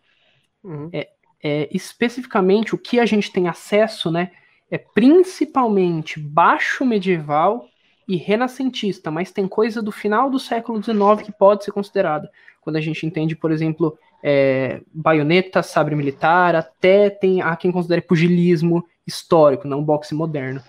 [0.64, 0.90] Uhum.
[0.94, 1.10] É,
[1.44, 4.32] é, especificamente o que a gente tem acesso, né,
[4.72, 7.68] é principalmente baixo medieval
[8.08, 12.30] e renascentista, mas tem coisa do final do século XIX que pode ser considerada.
[12.62, 18.02] Quando a gente entende, por exemplo, é, baioneta, sabre militar, até tem há quem considere
[18.02, 20.62] pugilismo histórico, não boxe moderno.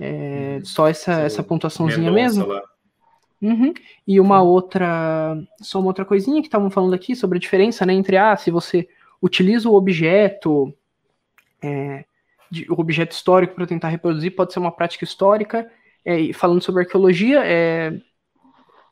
[0.00, 0.64] É, uhum.
[0.64, 2.46] só essa, essa pontuaçãozinha mesmo.
[3.40, 3.72] Uhum.
[4.06, 7.92] E uma outra, só uma outra coisinha que estavam falando aqui sobre a diferença, né,
[7.92, 8.88] entre ah, se você
[9.22, 10.74] utiliza o objeto,
[11.62, 12.04] é,
[12.50, 15.70] de, o objeto histórico para tentar reproduzir, pode ser uma prática histórica.
[16.04, 17.92] É, falando sobre arqueologia, é,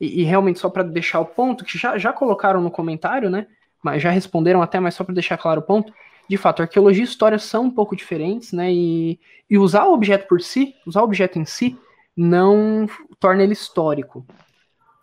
[0.01, 3.47] e, e, realmente só para deixar o ponto, que já, já colocaram no comentário, né?
[3.83, 5.93] Mas já responderam até, mas só para deixar claro o ponto.
[6.29, 8.71] De fato, arqueologia e história são um pouco diferentes, né?
[8.73, 11.79] E, e usar o objeto por si, usar o objeto em si,
[12.17, 12.89] não
[13.21, 14.27] torna ele histórico.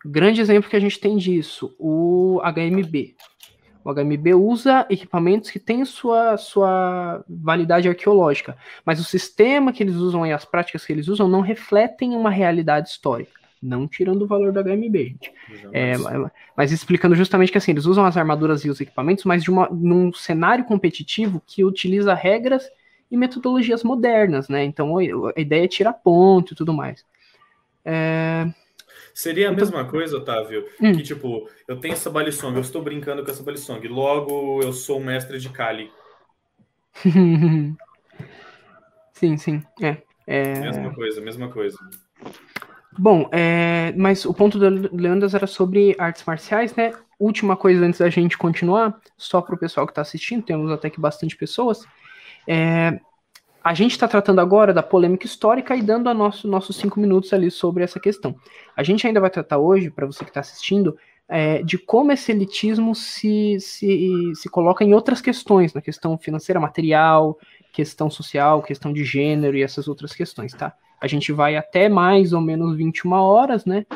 [0.04, 3.14] Grande exemplo que a gente tem disso, o HMB.
[3.84, 9.96] O HMB usa equipamentos que têm sua, sua validade arqueológica, mas o sistema que eles
[9.96, 13.40] usam e as práticas que eles usam não refletem uma realidade histórica.
[13.62, 15.32] não tirando o valor do HMB, gente.
[15.72, 15.94] É,
[16.56, 19.68] mas explicando justamente que assim, eles usam as armaduras e os equipamentos, mas de uma,
[19.70, 22.70] num cenário competitivo que utiliza regras
[23.14, 24.64] e metodologias modernas, né?
[24.64, 27.06] Então a ideia é tirar ponto e tudo mais.
[27.84, 28.52] É...
[29.14, 29.64] Seria a então...
[29.64, 30.92] mesma coisa, Otávio, hum.
[30.92, 34.98] que tipo, eu tenho essa balisong, eu estou brincando com essa balisong, logo eu sou
[34.98, 35.92] um mestre de Kali.
[39.12, 40.58] sim, sim, é, é.
[40.58, 41.78] Mesma coisa, mesma coisa.
[42.98, 46.92] Bom, é, mas o ponto do Leandras era sobre artes marciais, né?
[47.18, 50.90] Última coisa antes da gente continuar, só para o pessoal que está assistindo, temos até
[50.90, 51.86] que bastante pessoas.
[52.46, 52.98] É,
[53.62, 57.32] a gente está tratando agora da polêmica histórica e dando a nosso, nossos cinco minutos
[57.32, 58.36] ali sobre essa questão.
[58.76, 62.30] A gente ainda vai tratar hoje, para você que está assistindo, é, de como esse
[62.30, 67.38] elitismo se, se, se coloca em outras questões, na questão financeira, material,
[67.72, 70.74] questão social, questão de gênero e essas outras questões, tá?
[71.00, 73.86] A gente vai até mais ou menos 21 horas, né?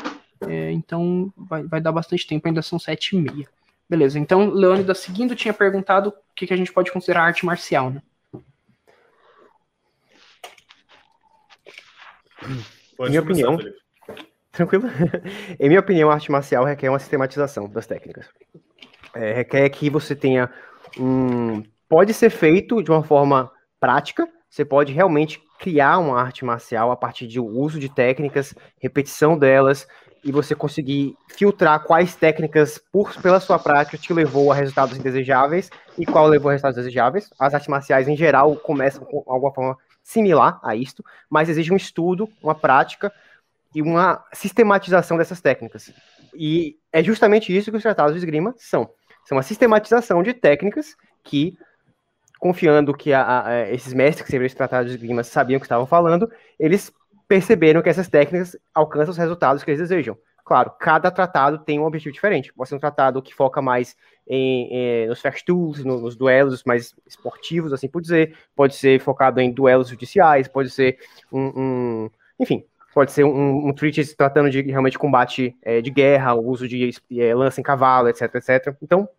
[0.47, 3.47] É, então vai, vai dar bastante tempo, ainda são sete e meia.
[3.87, 7.89] Beleza, então Leônidas seguindo tinha perguntado o que, que a gente pode considerar arte marcial,
[7.89, 8.01] né?
[12.97, 13.77] Pode minha opinião, Felipe.
[14.51, 14.85] tranquilo.
[15.59, 18.27] em minha opinião, a arte marcial requer uma sistematização das técnicas.
[19.13, 20.49] É, requer que você tenha
[20.97, 21.63] um.
[21.87, 24.27] Pode ser feito de uma forma prática.
[24.49, 29.87] Você pode realmente criar uma arte marcial a partir do uso de técnicas, repetição delas,
[30.23, 35.69] e você conseguir filtrar quais técnicas, por, pela sua prática, te levou a resultados indesejáveis
[35.97, 37.29] e qual levou a resultados desejáveis.
[37.39, 39.77] As artes marciais, em geral, começam com alguma forma
[40.09, 43.13] similar a isto, mas exige um estudo, uma prática
[43.75, 45.93] e uma sistematização dessas técnicas.
[46.33, 48.89] E é justamente isso que os tratados de esgrima são.
[49.23, 51.55] São uma sistematização de técnicas que,
[52.39, 55.67] confiando que a, a, esses mestres que escreveram esse tratado de esgrima sabiam o que
[55.67, 56.91] estavam falando, eles
[57.27, 60.17] perceberam que essas técnicas alcançam os resultados que eles desejam.
[60.43, 62.51] Claro, cada tratado tem um objetivo diferente.
[62.51, 63.95] Pode ser um tratado que foca mais
[64.29, 68.35] em, em nos fast tools, no, nos duelos mais esportivos, assim por dizer.
[68.55, 70.99] Pode ser focado em duelos judiciais, pode ser
[71.31, 72.63] um, um enfim,
[72.93, 76.91] pode ser um, um treatise tratando de realmente combate é, de guerra, o uso de
[77.17, 78.75] é, lança em cavalo, etc, etc.
[78.81, 79.09] Então,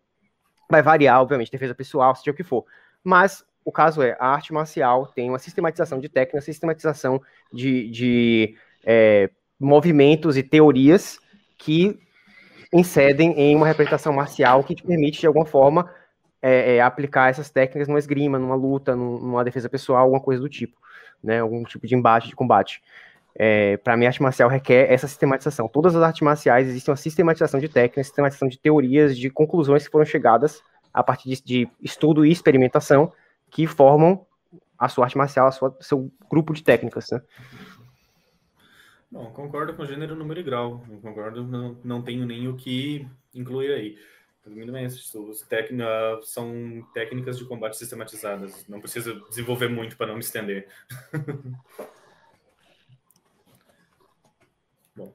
[0.69, 2.65] vai variar, obviamente, defesa pessoal, seja o que for.
[3.03, 7.21] Mas o caso é, a arte marcial tem uma sistematização de técnicas, sistematização
[7.53, 11.19] de, de é, movimentos e teorias
[11.57, 11.99] que
[12.73, 15.89] incidem em uma representação marcial que te permite, de alguma forma,
[16.41, 20.49] é, é, aplicar essas técnicas numa esgrima, numa luta, numa defesa pessoal, alguma coisa do
[20.49, 20.77] tipo,
[21.23, 21.39] né?
[21.39, 22.81] Algum tipo de embate, de combate.
[23.35, 25.67] É, para mim, a arte marcial requer essa sistematização.
[25.67, 29.91] Todas as artes marciais existem uma sistematização de técnicas, sistematização de teorias, de conclusões que
[29.91, 30.61] foram chegadas
[30.93, 33.11] a partir de, de estudo e experimentação
[33.49, 34.25] que formam
[34.77, 37.21] a sua arte marcial, a sua, seu grupo de técnicas, né?
[39.11, 40.85] Bom, concordo com gênero, número e grau.
[40.89, 43.97] Eu concordo, não, não tenho nem o que incluir aí.
[44.45, 48.65] Resumindo bem, os técnica, são técnicas de combate sistematizadas.
[48.69, 50.69] Não precisa desenvolver muito para não me estender.
[54.95, 55.13] Bom,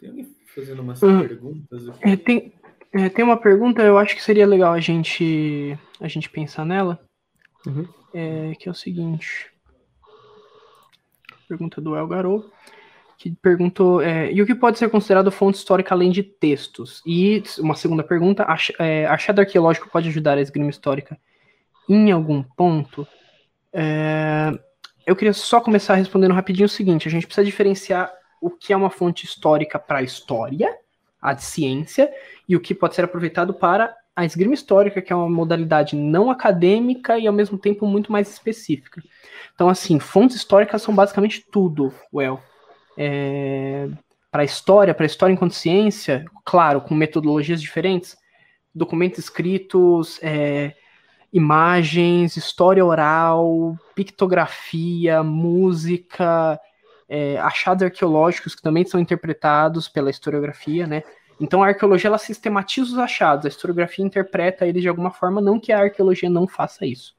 [0.00, 2.08] tem alguém fazendo umas hum, perguntas aqui?
[2.08, 2.54] É, tem,
[2.90, 6.98] é, tem uma pergunta, eu acho que seria legal a gente, a gente pensar nela.
[7.66, 7.86] Uhum.
[8.14, 9.52] É, que é o seguinte.
[11.46, 12.50] Pergunta do El Garou
[13.20, 17.02] que perguntou: é, e o que pode ser considerado fonte histórica além de textos?
[17.04, 18.46] E uma segunda pergunta:
[18.78, 21.18] é, achado arqueológico pode ajudar a esgrima histórica
[21.86, 23.06] em algum ponto?
[23.74, 24.58] É,
[25.06, 28.76] eu queria só começar respondendo rapidinho o seguinte: a gente precisa diferenciar o que é
[28.76, 30.74] uma fonte histórica para a história,
[31.20, 32.10] a ciência,
[32.48, 36.30] e o que pode ser aproveitado para a esgrima histórica, que é uma modalidade não
[36.30, 39.02] acadêmica e ao mesmo tempo muito mais específica.
[39.54, 42.40] Então, assim, fontes históricas são basicamente tudo, Well
[43.02, 43.88] é,
[44.30, 48.14] para a história, para a história em consciência, claro, com metodologias diferentes,
[48.74, 50.74] documentos escritos, é,
[51.32, 56.60] imagens, história oral, pictografia, música,
[57.08, 61.02] é, achados arqueológicos que também são interpretados pela historiografia, né?
[61.40, 65.58] Então a arqueologia ela sistematiza os achados, a historiografia interpreta eles de alguma forma, não
[65.58, 67.14] que a arqueologia não faça isso.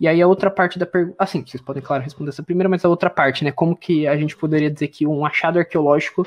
[0.00, 1.16] E aí a outra parte da pergunta.
[1.18, 3.50] Assim, vocês podem, claro, responder essa primeira, mas a outra parte, né?
[3.50, 6.26] Como que a gente poderia dizer que um achado arqueológico,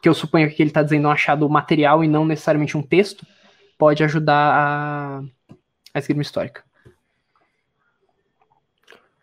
[0.00, 3.26] que eu suponho que ele está dizendo um achado material e não necessariamente um texto,
[3.78, 5.22] pode ajudar a,
[5.92, 6.62] a esgrima histórica.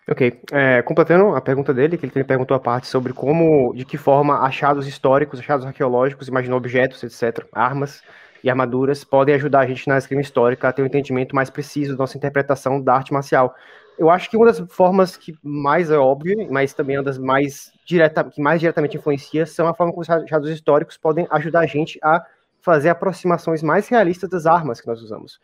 [0.09, 0.41] Ok.
[0.51, 4.39] É, completando a pergunta dele, que ele perguntou a parte sobre como, de que forma
[4.39, 8.01] achados históricos, achados arqueológicos, imagina objetos, etc., armas
[8.41, 11.93] e armaduras, podem ajudar a gente na esgrima histórica a ter um entendimento mais preciso
[11.93, 13.53] da nossa interpretação da arte marcial
[13.97, 17.71] eu acho que uma das formas que mais é óbvia, mas também uma das mais
[17.85, 21.65] direta, que mais diretamente influencia, são a forma como os achados históricos podem ajudar a
[21.65, 22.23] gente a
[22.61, 25.39] fazer aproximações mais realistas das armas que nós usamos.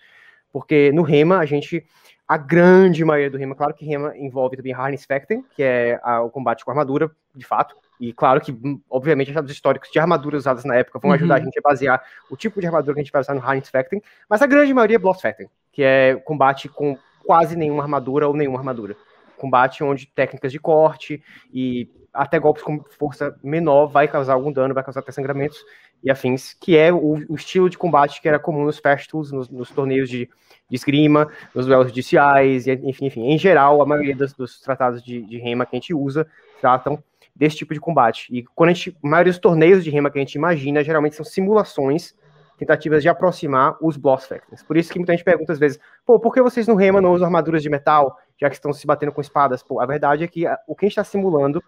[0.52, 1.84] Porque no Rema, a gente,
[2.28, 6.22] a grande maioria do Rema, claro que Rema envolve também Harness Facting, que é a,
[6.22, 8.56] o combate com armadura, de fato, e claro que,
[8.90, 11.16] obviamente, achados históricos de armaduras usadas na época vão uhum.
[11.16, 13.42] ajudar a gente a basear o tipo de armadura que a gente vai usar no
[13.42, 17.84] Harness Facting, mas a grande maioria é Bloss Facting, que é combate com quase nenhuma
[17.84, 18.96] armadura ou nenhuma armadura.
[19.38, 21.22] Combate onde técnicas de corte
[21.54, 25.58] e até golpes com força menor vai causar algum dano, vai causar até sangramentos
[26.04, 29.50] e afins, que é o, o estilo de combate que era comum nos fast nos,
[29.50, 30.30] nos torneios de,
[30.70, 33.28] de, esgrima, nos duelos judiciais, enfim, enfim.
[33.28, 36.28] Em geral, a maioria dos, dos tratados de, de rema que a gente usa
[36.62, 37.02] tratam
[37.36, 38.28] desse tipo de combate.
[38.32, 41.16] E quando a gente, a maioria dos torneios de rema que a gente imagina, geralmente
[41.16, 42.14] são simulações
[42.58, 44.64] tentativas de aproximar os boss factors.
[44.64, 47.14] Por isso que muita gente pergunta às vezes, pô, por que vocês no Rema não
[47.14, 49.64] usam armaduras de metal, já que estão se batendo com espadas?
[49.64, 51.64] Pô, a verdade é que o que a gente está simulando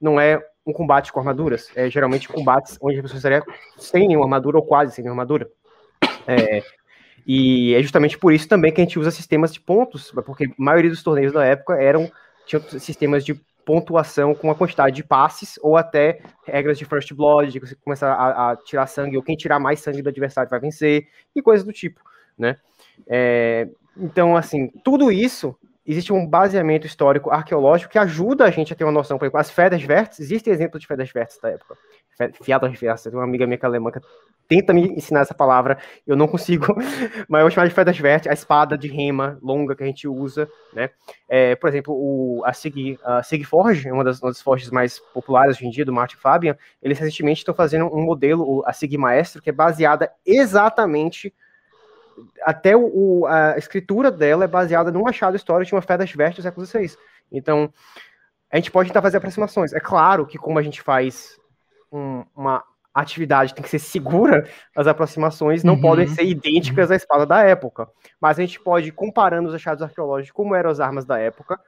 [0.00, 3.42] não é um combate com armaduras, é geralmente combates onde a pessoa estaria
[3.76, 5.48] sem nenhuma armadura ou quase sem nenhuma armadura.
[6.26, 6.62] É,
[7.26, 10.48] e é justamente por isso também que a gente usa sistemas de pontos, porque a
[10.58, 12.10] maioria dos torneios da época eram
[12.46, 17.52] tinham sistemas de pontuação com a quantidade de passes ou até regras de first blood,
[17.52, 20.58] de você começar a, a, tirar sangue, ou quem tirar mais sangue do adversário vai
[20.58, 22.00] vencer, e coisas do tipo,
[22.38, 22.56] né?
[23.06, 25.54] É, então, assim, tudo isso,
[25.88, 29.40] existe um baseamento histórico arqueológico que ajuda a gente a ter uma noção, por exemplo,
[29.40, 31.76] as Fedas Vertes, existem exemplos de Fedas Vertes da época,
[32.42, 34.00] Fiadas tem uma amiga minha que é alemã que
[34.48, 36.74] tenta me ensinar essa palavra, eu não consigo,
[37.28, 40.08] mas eu vou chamar de Fedas Verte, a espada de rema longa que a gente
[40.08, 40.90] usa, né?
[41.28, 45.56] É, por exemplo, o, a, Sig, a Sigforge, uma das, uma das forges mais populares
[45.56, 49.42] hoje em dia, do Martin Fabian, eles recentemente estão fazendo um modelo, a Sig Maestro,
[49.42, 51.32] que é baseada exatamente
[52.42, 56.42] até o, a escritura dela é baseada num achado histórico de uma Fedas Verte do
[56.42, 56.96] século XVI.
[57.30, 57.72] Então,
[58.50, 59.72] a gente pode tentar fazer aproximações.
[59.72, 61.38] É claro que como a gente faz
[61.92, 62.62] um, uma
[62.94, 65.80] atividade tem que ser segura, as aproximações não uhum.
[65.80, 67.88] podem ser idênticas à espada da época.
[68.20, 71.60] Mas a gente pode, comparando os achados arqueológicos, como eram as armas da época,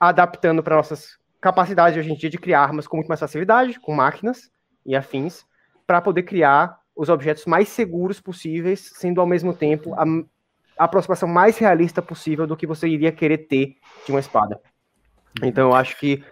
[0.00, 3.94] adaptando para nossas capacidades hoje em dia de criar armas com muito mais facilidade, com
[3.94, 4.50] máquinas
[4.84, 5.44] e afins,
[5.86, 10.04] para poder criar os objetos mais seguros possíveis, sendo ao mesmo tempo a,
[10.78, 14.58] a aproximação mais realista possível do que você iria querer ter de uma espada.
[15.42, 16.24] Então eu acho que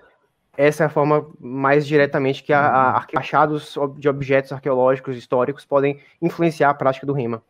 [0.56, 6.00] essa é a forma mais diretamente que a, a, achados de objetos arqueológicos históricos podem
[6.22, 7.42] influenciar a prática do rima.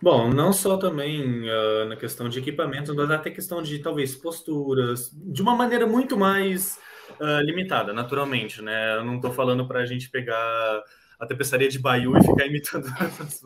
[0.00, 5.10] Bom, não só também uh, na questão de equipamentos, mas até questão de talvez posturas,
[5.12, 6.78] de uma maneira muito mais
[7.18, 8.96] uh, limitada, naturalmente, né?
[8.96, 10.82] Eu não estou falando para a gente pegar
[11.18, 13.42] a tapeçaria de Baiu e ficar imitando as,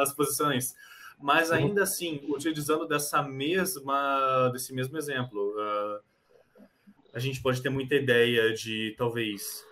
[0.00, 0.74] as posições,
[1.18, 1.56] mas uhum.
[1.56, 5.54] ainda assim, utilizando dessa mesma, desse mesmo exemplo.
[5.56, 6.00] Uh,
[7.12, 9.64] a gente pode ter muita ideia de talvez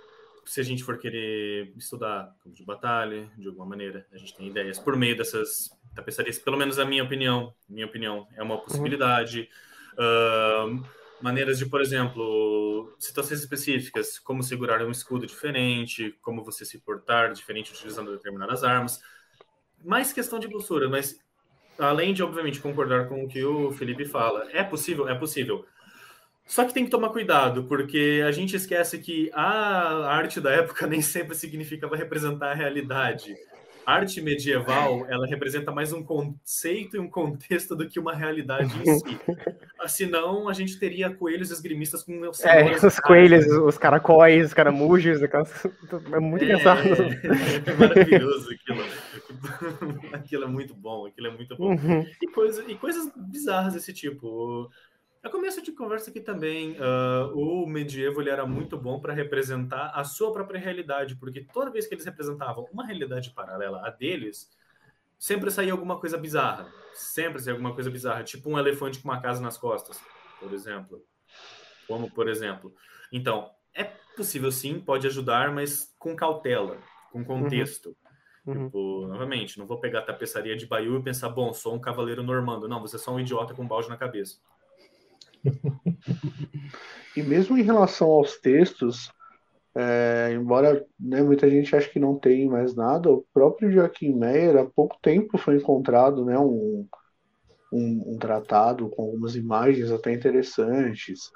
[0.47, 4.49] se a gente for querer estudar campo de batalha de alguma maneira, a gente tem
[4.49, 9.49] ideias por meio dessas tapeçarias, pelo menos a minha opinião, minha opinião é uma possibilidade.
[9.99, 10.81] Uhum.
[10.81, 16.79] Uh, maneiras de, por exemplo, situações específicas, como segurar um escudo diferente, como você se
[16.79, 19.01] portar diferente utilizando determinadas armas.
[19.83, 21.19] Mais questão de postura, mas
[21.79, 25.09] além de, obviamente, concordar com o que o Felipe fala, é possível?
[25.09, 25.65] É possível.
[26.45, 30.85] Só que tem que tomar cuidado, porque a gente esquece que a arte da época
[30.87, 33.35] nem sempre significava representar a realidade.
[33.87, 38.99] Arte medieval, ela representa mais um conceito e um contexto do que uma realidade em
[38.99, 39.21] si.
[39.87, 46.21] Senão, a gente teria coelhos esgrimistas com É, os coelhos, os caracóis, os caramujos, é
[46.21, 46.81] muito é, engraçado.
[47.67, 48.85] É maravilhoso aquilo.
[50.13, 51.75] Aquilo é muito bom, aquilo é muito bom.
[51.75, 52.07] Uhum.
[52.23, 54.71] E, coisa, e coisas bizarras desse tipo.
[55.25, 59.91] A começo de conversa aqui também, uh, o medievo ele era muito bom para representar
[59.95, 64.51] a sua própria realidade, porque toda vez que eles representavam uma realidade paralela a deles,
[65.19, 66.71] sempre saía alguma coisa bizarra.
[66.93, 69.99] Sempre saía alguma coisa bizarra, tipo um elefante com uma casa nas costas,
[70.39, 71.03] por exemplo.
[71.89, 72.75] Como, por exemplo.
[73.11, 76.77] Então, é possível sim, pode ajudar, mas com cautela,
[77.11, 77.25] com uhum.
[77.25, 77.97] contexto.
[78.45, 78.67] Uhum.
[78.67, 82.23] Tipo, novamente, não vou pegar a tapeçaria de Baiu e pensar, bom, sou um cavaleiro
[82.23, 82.69] normando.
[82.69, 84.37] Não, você é só um idiota com um balde na cabeça
[87.17, 89.11] e mesmo em relação aos textos,
[89.75, 94.57] é, embora né, muita gente ache que não tem mais nada, o próprio Joaquim Meyer,
[94.57, 96.87] há pouco tempo foi encontrado né, um,
[97.73, 101.31] um, um tratado com algumas imagens até interessantes,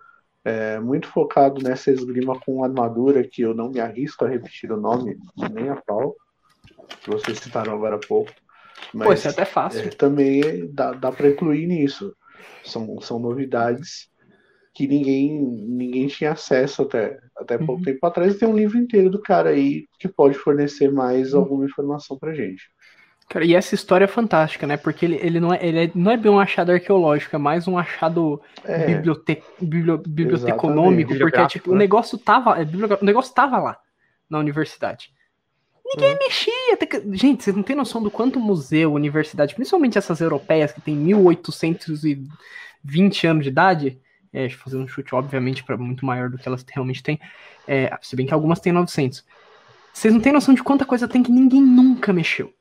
[0.45, 4.81] é, muito focado nessa esgrima com armadura, que eu não me arrisco a repetir o
[4.81, 5.19] nome,
[5.53, 6.15] nem a pau,
[7.03, 8.31] que vocês citaram agora há pouco.
[8.95, 9.81] Mas Pô, isso é até fácil.
[9.81, 12.15] É, também dá, dá para incluir nisso.
[12.65, 14.09] São, são novidades
[14.75, 17.83] que ninguém, ninguém tinha acesso até, até pouco uhum.
[17.83, 18.35] tempo atrás.
[18.35, 21.41] E tem um livro inteiro do cara aí que pode fornecer mais uhum.
[21.41, 22.63] alguma informação pra gente.
[23.29, 24.77] Cara, e essa história é fantástica, né?
[24.77, 27.69] Porque ele, ele, não, é, ele é, não é bem um achado arqueológico, é mais
[27.69, 31.77] um achado é, bibliote, biblio, biblioteconômico, porque é, tipo, né?
[31.77, 32.59] o negócio tava.
[32.59, 33.79] É, o negócio tava lá
[34.31, 35.11] na universidade.
[35.89, 36.19] Ninguém hum.
[36.21, 36.79] mexia.
[37.13, 43.27] Gente, vocês não têm noção do quanto museu, universidade, principalmente essas europeias que tem 1820
[43.27, 43.99] anos de idade,
[44.33, 47.19] é, fazendo um chute, obviamente, para muito maior do que elas realmente têm,
[47.67, 49.25] é, se bem que algumas têm 900.
[49.93, 52.53] Vocês não têm noção de quanta coisa tem que ninguém nunca mexeu.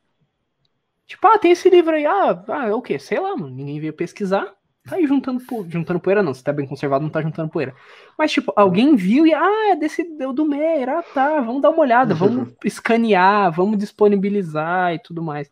[1.05, 2.05] Tipo, ah, tem esse livro aí.
[2.05, 2.97] Ah, ah é o quê?
[2.99, 3.53] Sei lá, mano.
[3.53, 4.53] Ninguém veio pesquisar.
[4.87, 6.33] Tá aí juntando, juntando poeira, não.
[6.33, 7.75] Se tá bem conservado, não tá juntando poeira.
[8.17, 10.89] Mas, tipo, alguém viu e, ah, é desse do Meyer.
[10.89, 11.41] Ah, tá.
[11.41, 12.13] Vamos dar uma olhada.
[12.15, 15.51] Vamos escanear, vamos disponibilizar e tudo mais.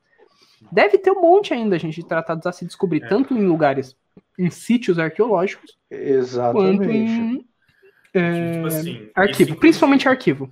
[0.71, 3.07] Deve ter um monte ainda, gente, de tratados a se descobrir, é.
[3.07, 3.95] tanto em lugares,
[4.39, 6.77] em sítios arqueológicos, Exatamente.
[6.77, 7.45] quanto em
[8.15, 10.49] é, tipo assim, arquivo, principalmente arquivo.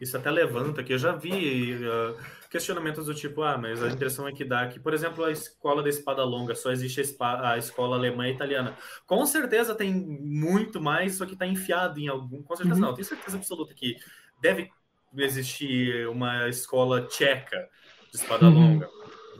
[0.00, 2.16] Isso até levanta que eu já vi uh,
[2.50, 5.82] questionamentos do tipo, ah, mas a impressão é que dá que, por exemplo, a escola
[5.82, 8.76] da espada longa só existe a, espada, a escola alemã e italiana.
[9.06, 12.42] Com certeza tem muito mais, só que está enfiado em algum.
[12.42, 12.88] Com certeza uhum.
[12.88, 13.96] não, tenho certeza absoluta que
[14.42, 14.68] deve
[15.16, 17.68] existir uma escola tcheca
[18.10, 18.54] de espada uhum.
[18.54, 18.88] longa.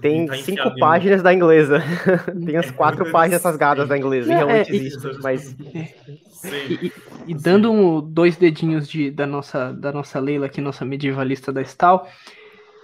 [0.01, 1.83] Tem tá cinco páginas da inglesa.
[2.47, 4.33] Tem as quatro páginas rasgadas da inglesa.
[4.33, 5.55] É, realmente é, existe, mas.
[6.43, 6.93] E,
[7.27, 11.61] e, dando um, dois dedinhos de, da, nossa, da nossa Leila aqui, nossa medievalista da
[11.61, 12.09] Stal,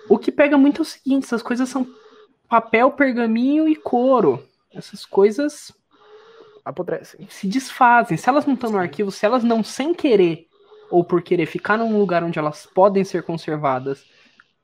[0.08, 1.86] o que pega muito é o seguinte: essas coisas são
[2.48, 4.42] papel, pergaminho e couro.
[4.72, 5.72] Essas coisas
[6.64, 8.16] apodrecem, se desfazem.
[8.16, 10.46] Se elas não estão no arquivo, se elas não sem querer
[10.90, 14.04] ou por querer ficar num lugar onde elas podem ser conservadas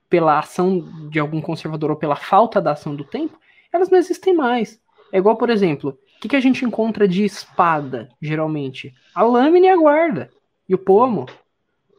[0.08, 3.38] pela ação de algum conservador ou pela falta da ação do tempo,
[3.72, 4.80] elas não existem mais.
[5.12, 8.92] É igual, por exemplo, o que, que a gente encontra de espada, geralmente?
[9.14, 10.30] A lâmina e a guarda.
[10.68, 11.26] E o pomo.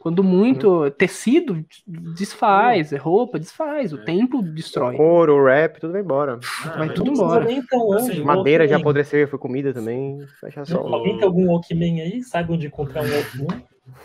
[0.03, 0.91] Quando muito uhum.
[0.91, 4.03] tecido desfaz, é roupa desfaz, o é.
[4.03, 4.95] tempo destrói.
[4.95, 6.41] O couro, o rap, tudo vai embora.
[6.65, 7.47] Ah, vai tudo embora.
[7.95, 10.19] Assim, madeira já apodreceu, foi comida também.
[10.41, 10.79] Fecha só.
[10.79, 12.21] Alguém tem algum Walkman aí?
[12.21, 13.63] Sabe onde encontrar um Walkman?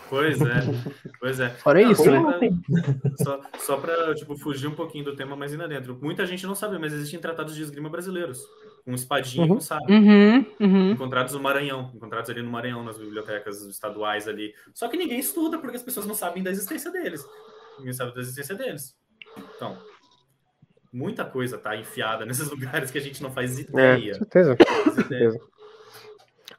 [0.09, 0.61] Pois é,
[1.21, 1.49] pois é.
[1.49, 2.21] Fora isso, né?
[3.23, 5.97] Só, só para tipo, fugir um pouquinho do tema mais ainda dentro.
[6.01, 8.45] Muita gente não sabe, mas existem tratados de esgrima brasileiros.
[8.83, 9.55] Com espadinha uhum.
[9.55, 9.93] com sabe.
[9.93, 10.91] Uhum, uhum.
[10.91, 11.91] Encontrados no Maranhão.
[11.95, 14.53] Encontrados ali no Maranhão, nas bibliotecas estaduais ali.
[14.73, 17.25] Só que ninguém estuda porque as pessoas não sabem da existência deles.
[17.77, 18.97] Ninguém sabe da existência deles.
[19.55, 19.77] Então,
[20.91, 24.11] muita coisa tá enfiada nesses lugares que a gente não faz é, ideia.
[24.11, 24.57] É, certeza.
[24.93, 25.39] certeza.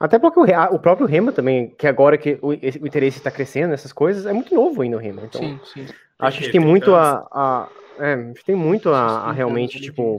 [0.00, 3.68] Até porque o, o, próprio Rema também, que agora que o, o interesse está crescendo
[3.68, 5.22] nessas coisas, é muito novo ainda o Rema.
[5.24, 5.86] Então, sim, sim.
[6.18, 10.16] Acho que tem muito a, a é, tem muito a, a realmente, tipo,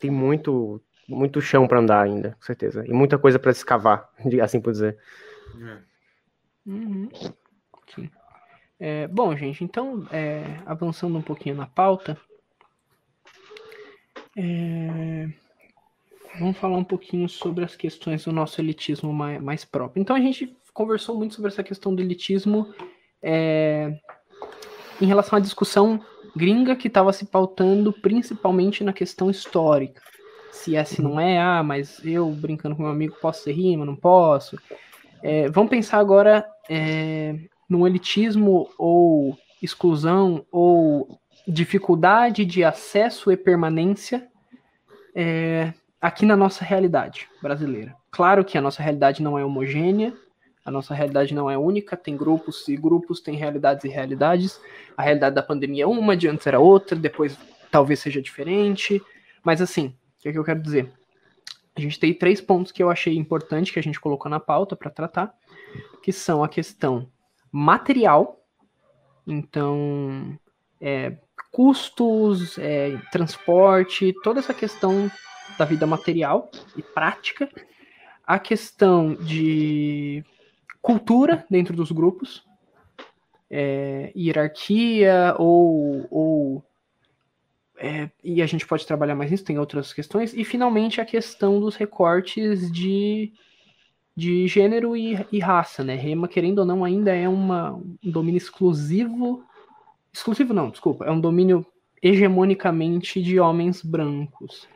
[0.00, 2.82] tem muito, muito chão para andar ainda, com certeza.
[2.86, 4.08] E muita coisa para escavar,
[4.42, 4.96] assim por dizer.
[5.60, 5.78] É.
[6.66, 7.08] Uhum.
[8.80, 12.18] É, bom, gente, então, é, avançando um pouquinho na pauta,
[14.36, 15.28] é,
[16.38, 20.00] vamos falar um pouquinho sobre as questões do nosso elitismo mais, mais próprio.
[20.00, 22.72] Então a gente conversou muito sobre essa questão do elitismo
[23.22, 23.98] é,
[25.00, 26.00] em relação à discussão
[26.36, 30.02] gringa que estava se pautando principalmente na questão histórica.
[30.52, 33.84] Se é, se não é, ah, mas eu brincando com meu amigo posso ser rima,
[33.84, 34.58] não posso.
[35.22, 37.36] É, vamos pensar agora é,
[37.68, 41.18] no elitismo ou exclusão ou
[41.48, 44.28] dificuldade de acesso e permanência
[45.14, 45.72] é,
[46.06, 47.92] aqui na nossa realidade brasileira.
[48.12, 50.16] Claro que a nossa realidade não é homogênea,
[50.64, 54.60] a nossa realidade não é única, tem grupos e grupos, tem realidades e realidades.
[54.96, 57.36] A realidade da pandemia é uma, de antes era outra, depois
[57.72, 59.02] talvez seja diferente.
[59.42, 60.92] Mas assim, o que, é que eu quero dizer?
[61.74, 64.76] A gente tem três pontos que eu achei importante que a gente colocou na pauta
[64.76, 65.34] para tratar,
[66.04, 67.10] que são a questão
[67.50, 68.40] material,
[69.26, 70.38] então
[70.80, 71.16] é,
[71.50, 75.10] custos, é, transporte, toda essa questão
[75.58, 77.48] da vida material e prática,
[78.26, 80.24] a questão de
[80.82, 82.44] cultura dentro dos grupos,
[83.50, 86.64] é, hierarquia ou, ou
[87.78, 91.60] é, e a gente pode trabalhar mais nisso, tem outras questões, e finalmente a questão
[91.60, 93.32] dos recortes de,
[94.16, 95.94] de gênero e, e raça, né?
[95.94, 99.44] Rema, querendo ou não, ainda é uma, um domínio exclusivo.
[100.12, 101.64] Exclusivo não, desculpa, é um domínio
[102.02, 104.66] hegemonicamente de homens brancos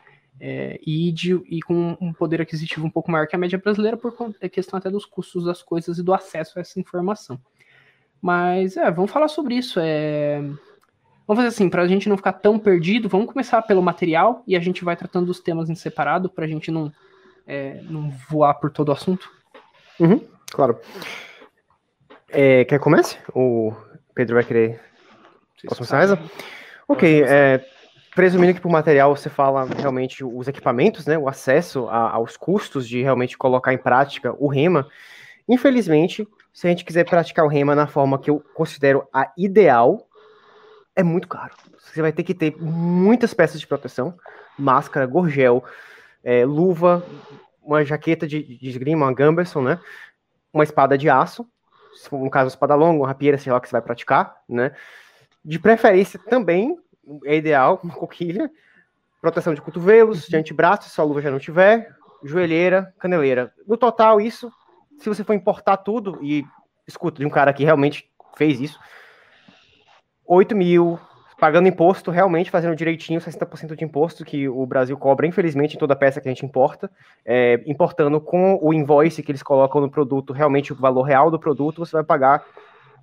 [0.40, 3.96] é, e, de, e com um poder aquisitivo um pouco maior que a média brasileira
[3.96, 4.14] por
[4.50, 7.38] questão até dos custos das coisas e do acesso a essa informação.
[8.22, 9.78] Mas, é, vamos falar sobre isso.
[9.80, 10.40] É...
[11.26, 14.56] Vamos fazer assim, para a gente não ficar tão perdido, vamos começar pelo material e
[14.56, 16.92] a gente vai tratando dos temas em separado, para a gente não,
[17.46, 19.30] é, não voar por todo o assunto?
[20.00, 20.20] Uhum,
[20.50, 20.80] claro.
[22.28, 23.16] É, quer que comece?
[23.32, 23.72] O
[24.12, 24.80] Pedro vai querer.
[25.68, 26.18] Posso começar?
[26.88, 27.64] Ok, é,
[28.14, 32.88] presumindo que por material você fala realmente os equipamentos, né, o acesso a, aos custos
[32.88, 34.88] de realmente colocar em prática o REMA,
[35.48, 40.08] infelizmente, se a gente quiser praticar o REMA na forma que eu considero a ideal,
[40.96, 41.54] é muito caro.
[41.78, 44.14] Você vai ter que ter muitas peças de proteção,
[44.58, 45.64] máscara, gorgel,
[46.22, 47.04] é, luva,
[47.62, 49.80] uma jaqueta de, de esgrima, uma Gamberson, né,
[50.52, 51.46] uma espada de aço,
[52.10, 54.72] no caso, espada longa, uma rapieira, sei lá, que você vai praticar, né,
[55.44, 56.76] de preferência também
[57.24, 58.50] é ideal, uma coquilha,
[59.20, 61.88] proteção de cotovelos, de antebraço, se a luva já não tiver,
[62.24, 63.52] joelheira, caneleira.
[63.66, 64.50] No total, isso,
[64.98, 66.44] se você for importar tudo, e
[66.86, 68.78] escuta de um cara que realmente fez isso,
[70.26, 70.98] 8 mil,
[71.38, 75.96] pagando imposto, realmente fazendo direitinho 60% de imposto que o Brasil cobra, infelizmente, em toda
[75.96, 76.90] peça que a gente importa,
[77.24, 81.38] é, importando com o invoice que eles colocam no produto, realmente o valor real do
[81.38, 82.44] produto, você vai pagar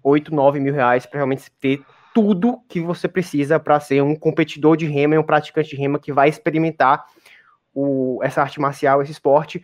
[0.04, 1.84] 8, 9 mil reais para realmente ter
[2.18, 6.00] tudo que você precisa para ser um competidor de rema e um praticante de rema
[6.00, 7.06] que vai experimentar
[7.72, 9.64] o, essa arte marcial, esse esporte,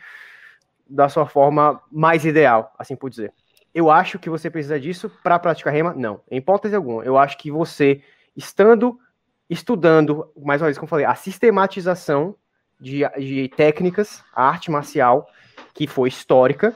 [0.87, 3.33] da sua forma mais ideal, assim por dizer.
[3.73, 5.95] Eu acho que você precisa disso para praticar rema?
[5.95, 7.03] Não, em hipótese alguma.
[7.03, 8.03] Eu acho que você,
[8.37, 8.99] estando,
[9.49, 12.35] estudando, mais uma vez, como eu falei, a sistematização
[12.79, 15.27] de, de técnicas, a arte marcial,
[15.73, 16.75] que foi histórica,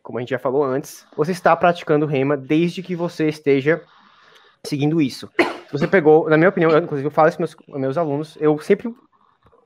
[0.00, 3.82] como a gente já falou antes, você está praticando rema desde que você esteja
[4.66, 5.30] seguindo isso.
[5.38, 8.58] Se você pegou, na minha opinião, eu, inclusive eu falo isso meus, meus alunos, eu
[8.58, 8.94] sempre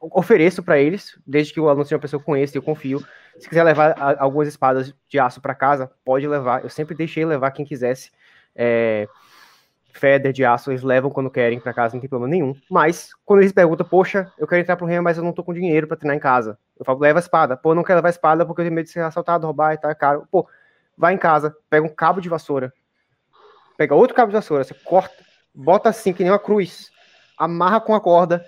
[0.01, 3.05] ofereço para eles, desde que o aluno seja uma pessoa que conheça, eu confio.
[3.39, 6.63] Se quiser levar a, algumas espadas de aço para casa, pode levar.
[6.63, 8.11] Eu sempre deixei levar quem quisesse.
[8.55, 9.07] É,
[9.93, 12.55] Feder de aço, eles levam quando querem para casa, não tem problema nenhum.
[12.71, 15.53] Mas, quando eles perguntam, poxa, eu quero entrar pro reino, mas eu não tô com
[15.53, 16.57] dinheiro para treinar em casa.
[16.79, 17.57] Eu falo, leva a espada.
[17.57, 19.79] Pô, não quero levar a espada porque eu tenho medo de ser assaltado, roubar e
[19.79, 20.27] tá caro.
[20.31, 20.49] Pô,
[20.97, 22.73] vai em casa, pega um cabo de vassoura,
[23.81, 25.25] pega outro cabo de vassoura, você corta,
[25.55, 26.91] bota assim, que nem uma cruz,
[27.39, 28.45] amarra com a corda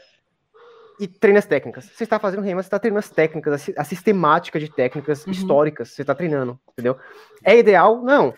[1.01, 1.87] e treina as técnicas.
[1.87, 5.33] Você está fazendo rema, você está treinando as técnicas, a, sistemática de técnicas uhum.
[5.33, 6.99] históricas, você está treinando, entendeu?
[7.43, 8.03] É ideal?
[8.03, 8.35] Não.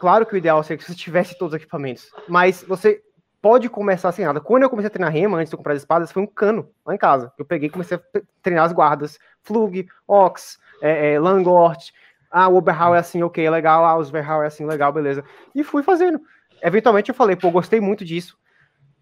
[0.00, 3.00] Claro que o ideal seria que você tivesse todos os equipamentos, mas você
[3.40, 4.40] pode começar sem nada.
[4.40, 6.68] Quando eu comecei a treinar rema, antes de eu comprar as espadas, foi um cano
[6.84, 7.32] lá em casa.
[7.38, 9.16] Eu peguei e comecei a treinar as guardas.
[9.42, 11.92] Flug, Ox, é, é, Langort,
[12.32, 13.84] ah, o Oberhau é assim, ok, legal.
[13.84, 15.22] Ah, o Overhau é assim, legal, beleza.
[15.54, 16.18] E fui fazendo.
[16.62, 18.38] Eventualmente eu falei, pô, gostei muito disso.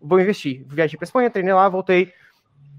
[0.01, 0.65] Vou investir.
[0.67, 2.13] Viajei pra Espanha, treinei lá, voltei.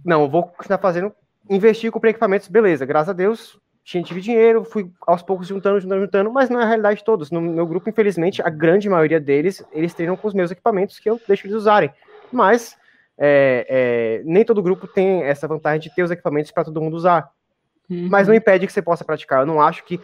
[0.04, 1.14] Não, vou continuar fazendo.
[1.50, 2.86] Investir, comprei equipamentos, beleza.
[2.86, 6.64] Graças a Deus, tinha, tive dinheiro, fui aos poucos juntando, juntando, juntando, mas não é
[6.64, 7.32] a realidade de todos.
[7.32, 11.10] No meu grupo, infelizmente, a grande maioria deles, eles treinam com os meus equipamentos que
[11.10, 11.92] eu deixo eles usarem.
[12.32, 12.76] Mas
[13.18, 16.96] é, é, nem todo grupo tem essa vantagem de ter os equipamentos para todo mundo
[16.96, 17.30] usar.
[17.90, 18.08] Uhum.
[18.10, 19.42] Mas não impede que você possa praticar.
[19.42, 20.00] Eu não acho que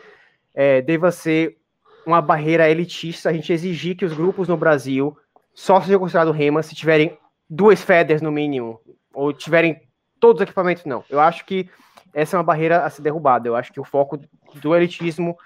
[0.59, 1.55] é, deva ser
[2.03, 5.15] uma barreira elitista a gente exigir que os grupos no Brasil
[5.53, 7.15] só sejam considerados REMA se tiverem
[7.47, 8.81] duas FEDERs no mínimo,
[9.13, 9.79] ou tiverem
[10.19, 11.03] todos os equipamentos, não.
[11.11, 11.69] Eu acho que
[12.11, 13.47] essa é uma barreira a ser derrubada.
[13.47, 14.19] Eu acho que o foco
[14.55, 15.37] do elitismo,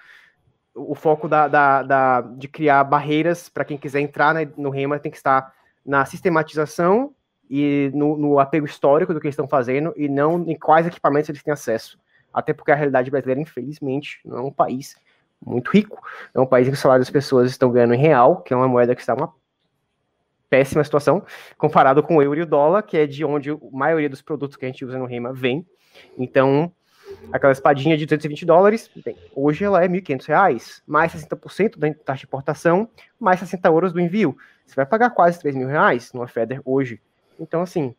[0.74, 5.12] o foco da, da, da de criar barreiras para quem quiser entrar no REMA tem
[5.12, 5.54] que estar
[5.86, 7.14] na sistematização
[7.50, 11.30] e no, no, apego histórico do que eles estão fazendo e não em quais equipamentos
[11.30, 12.00] eles têm acesso.
[12.34, 14.96] Até porque a realidade brasileira, infelizmente, não é um país
[15.46, 16.02] muito rico.
[16.34, 18.58] É um país em que o salário das pessoas estão ganhando em real, que é
[18.58, 19.34] uma moeda que está uma
[20.50, 21.24] péssima situação,
[21.58, 24.58] comparado com o euro e o dólar, que é de onde a maioria dos produtos
[24.58, 25.66] que a gente usa no REMA vem.
[26.18, 26.70] Então,
[27.32, 32.20] aquela espadinha de 220 dólares, bem, hoje ela é 1.500 reais, mais 60% da taxa
[32.20, 34.38] de importação, mais 60 euros do envio.
[34.66, 37.02] Você vai pagar quase 3 mil reais numa Feder hoje.
[37.40, 37.96] Então, assim,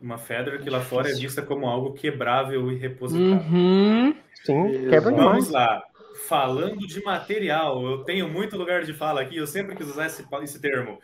[0.00, 3.36] uma Fedra que lá fora é vista como algo quebrável e repositável.
[3.36, 4.14] Uhum.
[4.44, 5.82] Sim, quebra Vamos lá.
[6.28, 10.24] Falando de material, eu tenho muito lugar de fala aqui, eu sempre quis usar esse,
[10.42, 10.98] esse termo.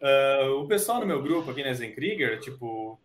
[0.00, 2.98] Uh, o pessoal no meu grupo aqui na Zenkrieger, tipo,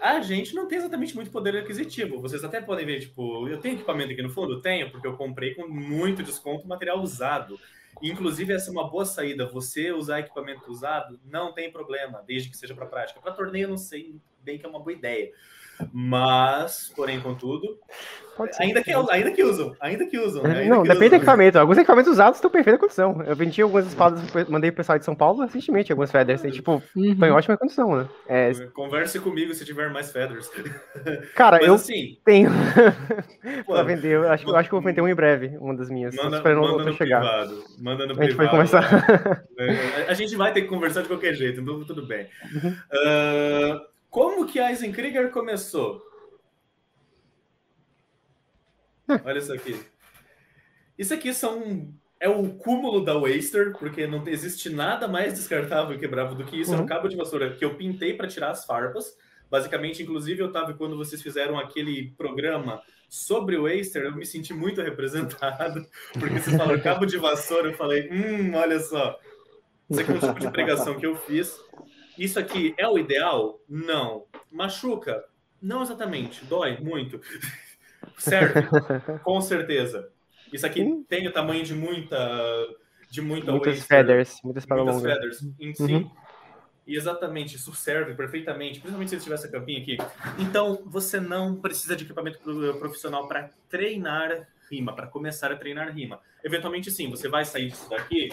[0.00, 2.20] a gente não tem exatamente muito poder aquisitivo.
[2.20, 4.60] Vocês até podem ver, tipo, eu tenho equipamento aqui no fundo?
[4.60, 7.58] Tenho, porque eu comprei com muito desconto material usado.
[8.02, 9.46] Inclusive, essa é uma boa saída.
[9.46, 13.20] Você usar equipamento usado não tem problema, desde que seja para prática.
[13.20, 15.32] Para torneio, eu não sei bem que é uma boa ideia.
[15.92, 17.78] Mas, porém, contudo,
[18.58, 20.42] ainda que, ainda que usam, ainda que usam.
[20.42, 20.60] Né?
[20.60, 21.10] Ainda não, que depende usam.
[21.10, 21.58] do equipamento.
[21.58, 23.22] Alguns equipamentos usados estão em perfeita condição.
[23.26, 26.44] Eu vendi algumas espadas, mandei pro pessoal de São Paulo recentemente, algumas feathers.
[26.44, 27.12] E, tipo, uhum.
[27.12, 28.08] estão em ótima condição, né?
[28.26, 28.52] É...
[28.72, 30.50] Converse comigo se tiver mais feathers.
[31.34, 32.50] Cara, Mas, eu assim, tenho
[33.66, 34.14] pra vender.
[34.14, 36.14] Eu acho, eu acho que vou vender um em breve, uma das minhas.
[36.16, 37.20] Manda, esperando manda no chegar.
[37.20, 37.64] privado.
[37.78, 38.36] Manda no a gente privado.
[38.36, 39.44] vai conversar.
[39.58, 42.26] É, a gente vai ter que conversar de qualquer jeito, então tudo bem.
[42.52, 42.70] Uhum.
[42.70, 46.00] Uh, como que a Eisenkrieger começou?
[49.08, 49.76] Olha isso aqui.
[50.96, 55.98] Isso aqui são é o cúmulo da Waster, porque não existe nada mais descartável e
[55.98, 56.70] quebrável do que isso.
[56.70, 56.76] Uhum.
[56.76, 56.88] É um uhum.
[56.88, 59.16] cabo de vassoura que eu pintei para tirar as farpas.
[59.50, 64.80] Basicamente, inclusive, Otávio, quando vocês fizeram aquele programa sobre o Waster, eu me senti muito
[64.80, 65.84] representado,
[66.14, 69.18] porque vocês falaram cabo de vassoura, eu falei, hum, olha só.
[69.90, 71.58] Isso aqui é um tipo de pregação que eu fiz.
[72.18, 73.60] Isso aqui é o ideal?
[73.68, 74.24] Não.
[74.50, 75.24] Machuca?
[75.60, 76.44] Não exatamente.
[76.44, 77.20] Dói muito.
[78.18, 78.62] Serve?
[79.22, 80.10] Com certeza.
[80.52, 81.04] Isso aqui hum.
[81.08, 82.16] tem o tamanho de muita.
[83.10, 85.94] De muita muitas waster, feathers, muitas, muitas feathers em si.
[85.94, 86.10] Uhum.
[86.86, 89.96] E exatamente, isso serve perfeitamente, principalmente se ele tivesse a campinha aqui.
[90.38, 92.38] Então, você não precisa de equipamento
[92.78, 96.20] profissional para treinar rima, para começar a treinar rima.
[96.42, 98.28] Eventualmente, sim, você vai sair disso daqui.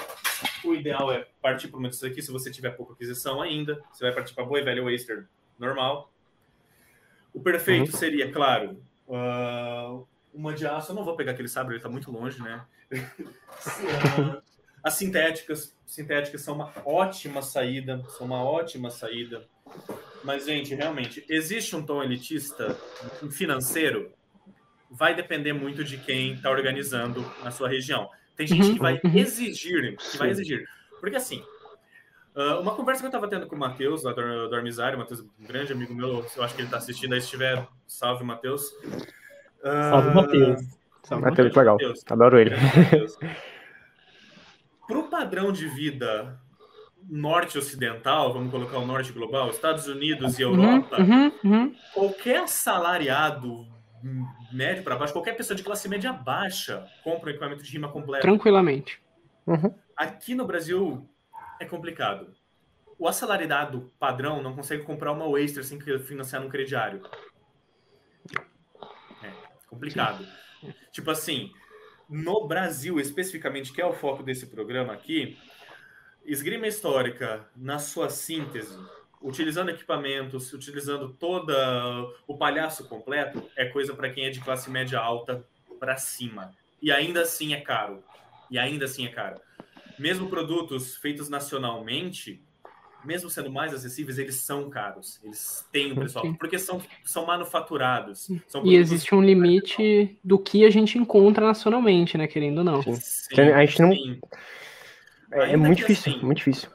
[0.64, 3.82] O ideal é partir para uma disso daqui, se você tiver pouca aquisição ainda.
[3.92, 5.28] Você vai partir para boa e velha Waster
[5.58, 6.12] normal.
[7.34, 7.98] O perfeito uhum.
[7.98, 10.92] seria, claro, uh, uma de aço.
[10.92, 12.66] Eu não vou pegar aquele sabre, ele está muito longe, né?
[14.84, 19.48] as sintéticas, sintéticas são uma ótima saída, são uma ótima saída.
[20.24, 22.78] Mas, gente, realmente, existe um tom elitista
[23.32, 24.12] financeiro?
[24.92, 28.10] Vai depender muito de quem está organizando na sua região.
[28.36, 29.18] Tem gente uhum, que vai uhum.
[29.18, 30.68] exigir, que vai exigir.
[31.00, 31.44] Porque, assim,
[32.36, 35.22] ah, uma conversa que eu estava tendo com o Matheus, lá do, do Armisário, Matheus,
[35.22, 38.64] um grande amigo meu, eu acho que ele está assistindo aí, se estiver, salve, Matheus.
[39.62, 40.62] salve, Matheus.
[41.04, 41.78] Salve, Matheus, legal.
[42.10, 42.52] Adoro ele.
[44.88, 46.40] Para o padrão de vida
[47.10, 51.76] norte-ocidental, vamos colocar o norte global, Estados Unidos e uhum, Europa, uhum, uhum.
[51.94, 53.68] qualquer assalariado
[54.52, 58.22] médio para baixo, qualquer pessoa de classe média baixa compra um equipamento de rima completo.
[58.22, 59.02] Tranquilamente.
[59.46, 59.74] Uhum.
[59.96, 61.08] Aqui no Brasil
[61.60, 62.34] é complicado.
[62.98, 67.02] O assalariado padrão não consegue comprar uma Waster sem financiar num crediário.
[69.24, 69.32] É
[69.68, 70.24] complicado.
[70.60, 70.74] Sim.
[70.92, 71.52] Tipo assim,
[72.08, 75.38] no Brasil, especificamente, que é o foco desse programa aqui,
[76.26, 78.78] esgrima histórica, na sua síntese,
[79.22, 81.56] utilizando equipamentos, utilizando toda
[82.28, 85.46] o palhaço completo, é coisa para quem é de classe média alta
[85.80, 86.52] para cima.
[86.82, 88.04] E ainda assim é caro.
[88.50, 89.40] E ainda assim é caro.
[89.98, 92.42] Mesmo produtos feitos nacionalmente,
[93.06, 95.20] mesmo sendo mais acessíveis, eles são caros.
[95.24, 98.30] Eles têm um preço alto, porque são, são manufaturados.
[98.48, 102.28] São e existe um limite do que a gente encontra nacionalmente, né?
[102.28, 102.82] Querendo ou não.
[102.82, 103.92] Sim, a gente não.
[105.34, 106.70] É, é muito difícil, assim, muito difícil.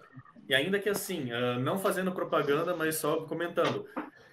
[0.48, 3.86] E ainda que assim, uh, não fazendo propaganda, mas só comentando.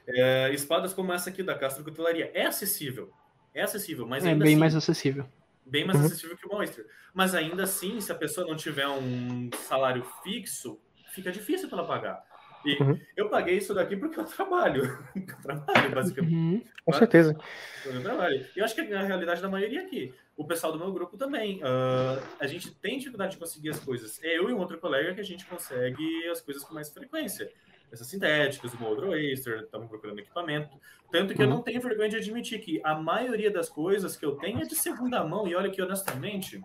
[0.07, 3.11] Uh, espadas como essa aqui da Castro Cutelaria é acessível.
[3.53, 5.25] É acessível, mas é bem assim, mais acessível.
[5.65, 6.05] Bem mais uhum.
[6.05, 6.85] acessível que o Monster.
[7.13, 10.79] Mas ainda assim, se a pessoa não tiver um salário fixo,
[11.13, 12.23] fica difícil para ela pagar.
[12.65, 12.99] E uhum.
[13.15, 14.83] eu paguei isso daqui porque eu trabalho.
[15.15, 16.33] eu trabalho, basicamente.
[16.33, 16.63] Uhum.
[16.85, 17.37] Com certeza.
[17.85, 18.45] Eu trabalho.
[18.55, 20.13] E eu acho que é a realidade da maioria aqui.
[20.35, 21.57] O pessoal do meu grupo também.
[21.57, 24.19] Uh, a gente tem dificuldade de conseguir as coisas.
[24.23, 27.51] É eu e um outro colega que a gente consegue as coisas com mais frequência.
[27.91, 30.75] Essas sintéticas, o outro Oyster, estamos procurando equipamento.
[31.11, 31.47] Tanto que uhum.
[31.47, 34.65] eu não tenho vergonha de admitir que a maioria das coisas que eu tenho é
[34.65, 35.47] de segunda mão.
[35.47, 36.59] E olha que, honestamente,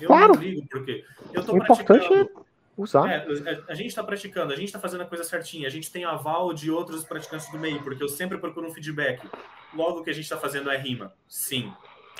[0.00, 0.34] eu claro.
[0.34, 1.04] não ligo, porque
[1.34, 2.30] eu estou praticando
[2.76, 3.10] usar.
[3.10, 3.26] É,
[3.68, 6.54] a, gente está praticando, a gente está fazendo a coisa certinha, a gente tem aval
[6.54, 9.28] de outros praticantes do meio, porque eu sempre procuro um feedback.
[9.74, 11.12] Logo que a gente está fazendo é rima.
[11.26, 11.72] Sim.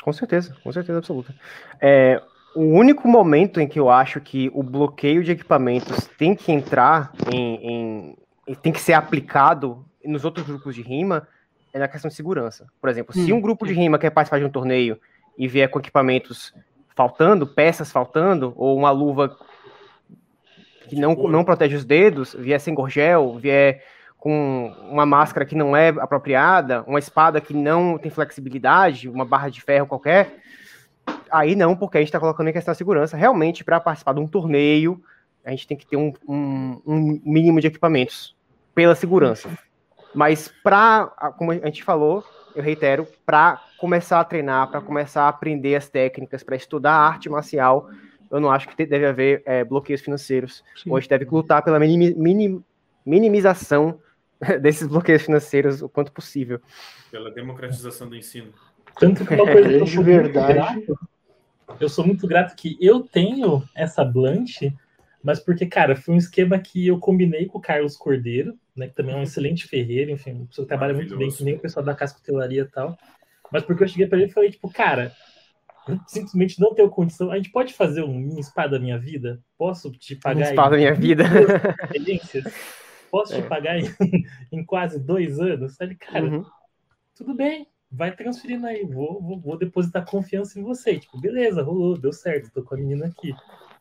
[0.09, 1.34] Com certeza, com certeza absoluta.
[1.78, 2.22] É,
[2.54, 7.12] o único momento em que eu acho que o bloqueio de equipamentos tem que entrar
[7.30, 11.28] em, em tem que ser aplicado nos outros grupos de rima
[11.74, 12.66] é na questão de segurança.
[12.80, 14.98] Por exemplo, hum, se um grupo de rima quer participar de um torneio
[15.36, 16.54] e vier com equipamentos
[16.96, 19.36] faltando, peças faltando, ou uma luva
[20.88, 23.84] que não, não protege os dedos, vier sem gorgel, vier
[24.18, 29.48] com uma máscara que não é apropriada, uma espada que não tem flexibilidade, uma barra
[29.48, 30.40] de ferro qualquer,
[31.30, 33.16] aí não, porque a gente está colocando em questão de segurança.
[33.16, 35.00] Realmente, para participar de um torneio,
[35.44, 38.36] a gente tem que ter um, um, um mínimo de equipamentos
[38.74, 39.48] pela segurança.
[40.12, 41.06] Mas para,
[41.36, 42.24] como a gente falou,
[42.56, 47.28] eu reitero, para começar a treinar, para começar a aprender as técnicas, para estudar arte
[47.28, 47.88] marcial,
[48.30, 50.64] eu não acho que deve haver é, bloqueios financeiros.
[50.76, 50.90] Sim.
[50.90, 52.64] Hoje deve lutar pela minim, minim,
[53.06, 54.00] minimização
[54.61, 56.61] desses bloqueios financeiros o quanto possível.
[57.11, 58.53] Pela democratização do ensino.
[58.99, 60.53] Tanto que uma coisa que eu sou verdade.
[60.55, 60.99] Grato,
[61.80, 64.72] eu sou muito grato que eu tenho essa blanche,
[65.22, 68.95] mas porque, cara, foi um esquema que eu combinei com o Carlos Cordeiro, né, que
[68.95, 71.61] também é um excelente ferreiro, enfim, uma pessoa que trabalha muito bem, que nem o
[71.61, 72.97] pessoal da cascotelaria e tal.
[73.53, 75.12] Mas porque eu cheguei para ele e falei, tipo, cara,
[76.07, 77.30] simplesmente não tenho condição.
[77.30, 79.41] A gente pode fazer um mini espada da minha vida?
[79.57, 80.41] Posso te pagar?
[80.41, 81.24] Um espada da minha vida.
[83.11, 83.42] Posso é.
[83.42, 83.84] te pagar em,
[84.52, 85.76] em, quase dois anos?
[85.76, 86.44] Sabe, cara, uhum.
[87.16, 90.98] tudo bem, vai transferindo aí, vou, vou, vou, depositar confiança em você.
[90.98, 93.32] Tipo, beleza, rolou, deu certo, tô com a menina aqui.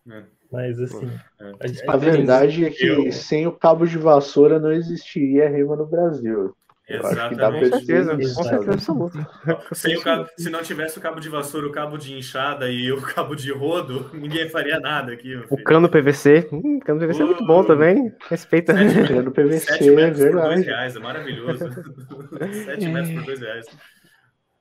[0.10, 0.24] É.
[0.52, 1.10] Mas assim.
[1.40, 1.46] É.
[1.88, 3.12] A, a, verdade é que eu...
[3.12, 6.56] sem o cabo de vassoura não existiria rema no Brasil.
[6.90, 7.70] Exatamente.
[7.70, 9.28] Com certeza, com certeza absoluta.
[9.74, 12.90] Sem o cabo, se não tivesse o cabo de vassoura, o cabo de enxada e
[12.92, 15.36] o cabo de rodo, ninguém faria nada aqui.
[15.50, 16.48] O cano PVC.
[16.52, 18.14] Hum, cano PVC uh, é muito bom também.
[18.30, 18.74] Respeita.
[18.74, 21.60] Sete, cano PVC, 7 metros é por dois reais, é maravilhoso.
[22.66, 23.66] 7 metros por dois reais.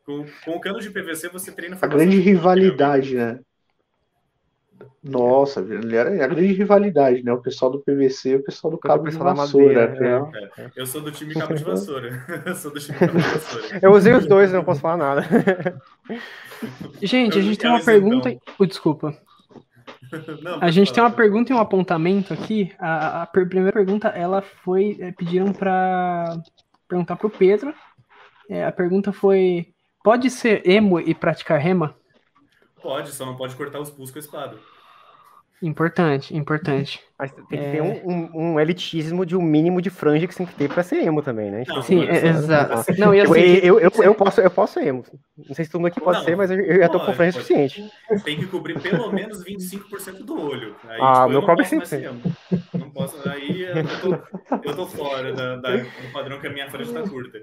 [0.04, 1.78] Com, com o cano de PVC você treina.
[1.80, 3.38] A grande rivalidade, né?
[5.02, 7.32] Nossa, era a grande rivalidade, né?
[7.32, 9.88] O pessoal do PVC e o pessoal do cabo pessoal de vassoura.
[9.88, 10.50] Madeira, né?
[10.58, 10.70] é.
[10.74, 12.24] Eu sou do time cabo de vassoura.
[12.44, 13.78] eu sou do time cabo de vassoura.
[13.80, 15.22] Eu usei os dois, não posso falar nada.
[17.02, 18.36] Gente, a gente tem uma pergunta.
[18.58, 19.16] Oh, desculpa.
[20.42, 22.72] Não, a gente tem uma pergunta e um apontamento aqui.
[22.78, 24.96] A, a primeira pergunta, ela foi.
[25.00, 26.36] É, pediram para
[26.88, 27.74] perguntar para o Pedro.
[28.48, 29.68] É, a pergunta foi:
[30.02, 31.94] pode ser emo e praticar rema?
[32.86, 34.58] Pode, só não pode cortar os pulsos com a espada.
[35.60, 37.02] Importante, importante.
[37.18, 37.72] Mas tem que é...
[37.72, 40.68] ter um, um, um, elitismo de um mínimo de franja que você tem que ter
[40.68, 41.64] pra ser emo também, né?
[41.66, 42.92] Não, Sim, é, exato.
[42.98, 45.02] Não, assim, eu, eu, eu, eu, posso, eu posso ser emo.
[45.34, 47.14] Não sei se todo mundo aqui pode não, ser, mas eu, eu já tô com
[47.14, 47.90] franja suficiente.
[48.22, 50.76] Tem que cobrir pelo menos 25% do olho.
[50.86, 51.80] Aí, ah, tipo, meu cobre sim.
[52.74, 56.68] Não posso, aí eu tô, eu tô fora da, da, do padrão que a minha
[56.68, 57.40] franja tá curta.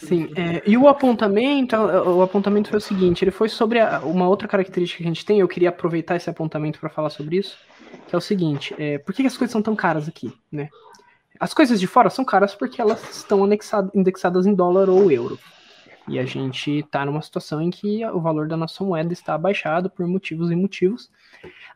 [0.00, 4.28] Sim, é, e o apontamento, o apontamento foi o seguinte, ele foi sobre a, uma
[4.28, 7.56] outra característica que a gente tem, eu queria aproveitar esse apontamento para falar sobre isso
[8.06, 10.68] que é o seguinte: é, por que as coisas são tão caras aqui, né?
[11.38, 13.48] As coisas de fora são caras porque elas estão
[13.94, 15.38] indexadas em dólar ou euro.
[16.06, 19.88] E a gente está numa situação em que o valor da nossa moeda está abaixado
[19.88, 21.10] por motivos e motivos.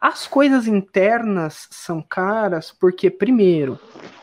[0.00, 3.78] As coisas internas são caras porque, primeiro,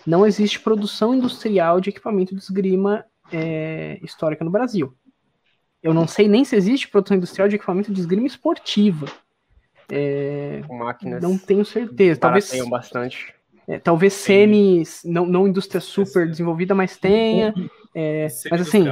[0.06, 4.94] não existe produção industrial de equipamento de esgrima é, histórica no Brasil.
[5.82, 9.08] Eu não sei nem se existe produção industrial de equipamento de esgrima esportiva.
[9.90, 11.22] É, Com máquinas.
[11.22, 12.20] Não tenho certeza.
[12.20, 13.34] Talvez tenham bastante.
[13.68, 17.54] É, talvez semi, não, não indústria super desenvolvida, mas tenha.
[17.94, 18.86] É, mas assim.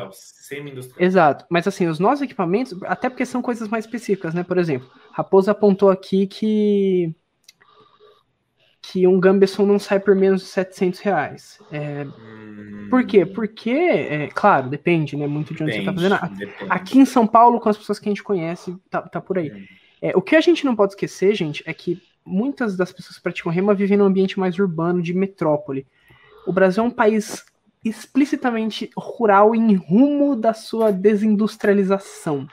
[0.98, 1.46] Exato.
[1.50, 4.44] Mas assim, os nossos equipamentos, até porque são coisas mais específicas, né?
[4.44, 7.16] Por exemplo, Raposo apontou aqui que
[8.86, 11.60] que um Gambeson não sai por menos de 700 reais.
[11.72, 12.88] É, hum...
[12.90, 13.26] Por quê?
[13.26, 15.26] Porque, é, claro, depende, né?
[15.26, 16.54] Muito de onde depende, você está fazendo.
[16.70, 19.52] Aqui em São Paulo, com as pessoas que a gente conhece, tá, tá por aí.
[20.04, 23.24] É, o que a gente não pode esquecer, gente, é que muitas das pessoas que
[23.24, 25.88] praticam rema vivem num ambiente mais urbano, de metrópole.
[26.46, 27.46] O Brasil é um país
[27.86, 32.46] explicitamente rural em rumo da sua desindustrialização.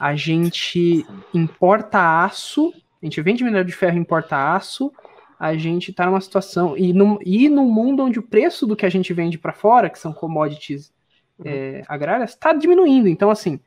[0.00, 1.04] A gente
[1.34, 4.90] importa aço, a gente vende minério de ferro e importa aço,
[5.38, 6.78] a gente está numa situação.
[6.78, 9.90] E no, e no mundo onde o preço do que a gente vende para fora,
[9.90, 10.90] que são commodities
[11.38, 11.44] uhum.
[11.46, 13.06] é, agrárias, está diminuindo.
[13.06, 13.60] Então, assim,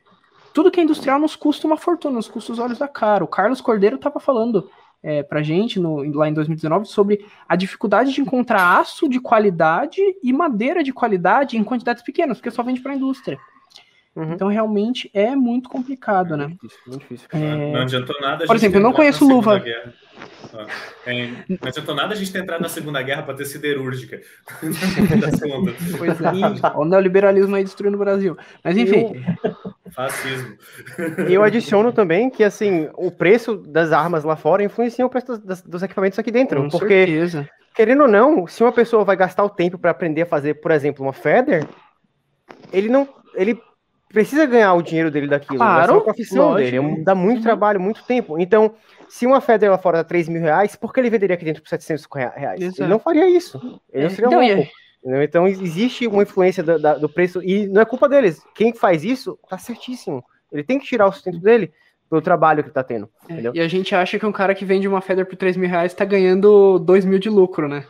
[0.58, 3.22] tudo que é industrial nos custa uma fortuna, nos custa os olhos da cara.
[3.22, 4.68] O Carlos Cordeiro estava falando
[5.00, 10.00] é, pra gente no, lá em 2019 sobre a dificuldade de encontrar aço de qualidade
[10.20, 13.38] e madeira de qualidade em quantidades pequenas, porque só vende para a indústria.
[14.18, 14.32] Uhum.
[14.32, 16.48] Então realmente é muito complicado, né?
[16.48, 17.28] Difícil, muito difícil.
[17.32, 17.72] É...
[17.72, 18.46] Não adiantou nada.
[18.46, 19.62] Por exemplo, eu não conheço luva.
[21.06, 24.20] É, não adiantou nada a gente ter entrado na Segunda Guerra para ter siderúrgica.
[25.98, 26.76] pois é.
[26.76, 28.36] o neoliberalismo aí destruindo o Brasil.
[28.64, 29.24] Mas enfim.
[29.92, 30.56] Fascismo.
[31.28, 35.38] E eu adiciono também que assim, o preço das armas lá fora influencia o preço
[35.38, 36.60] dos, dos equipamentos aqui dentro.
[36.62, 37.48] Com porque, certeza.
[37.72, 40.72] querendo ou não, se uma pessoa vai gastar o tempo para aprender a fazer, por
[40.72, 41.64] exemplo, uma Feather,
[42.72, 43.08] ele não.
[43.36, 43.67] Ele
[44.08, 45.58] precisa ganhar o dinheiro dele daquilo.
[45.58, 46.82] Claro, é a profissão lógico.
[46.82, 47.00] dele.
[47.00, 48.38] É dá muito trabalho, muito tempo.
[48.38, 48.74] Então,
[49.08, 51.62] se uma Feather lá fora dá 3 mil reais, por que ele venderia aqui dentro
[51.62, 52.60] por 700 reais?
[52.60, 52.82] Exato.
[52.82, 53.58] Ele não faria isso.
[53.92, 54.62] Ele não é, seria então, louco.
[54.62, 55.24] É...
[55.24, 58.42] Então, existe uma influência do, do, preço, e não é culpa deles.
[58.54, 60.24] Quem faz isso, tá certíssimo.
[60.50, 61.72] Ele tem que tirar o sustento dele
[62.10, 63.08] pelo trabalho que tá tendo.
[63.28, 65.68] É, e a gente acha que um cara que vende uma Feather por 3 mil
[65.68, 67.84] reais tá ganhando 2 mil de lucro, né?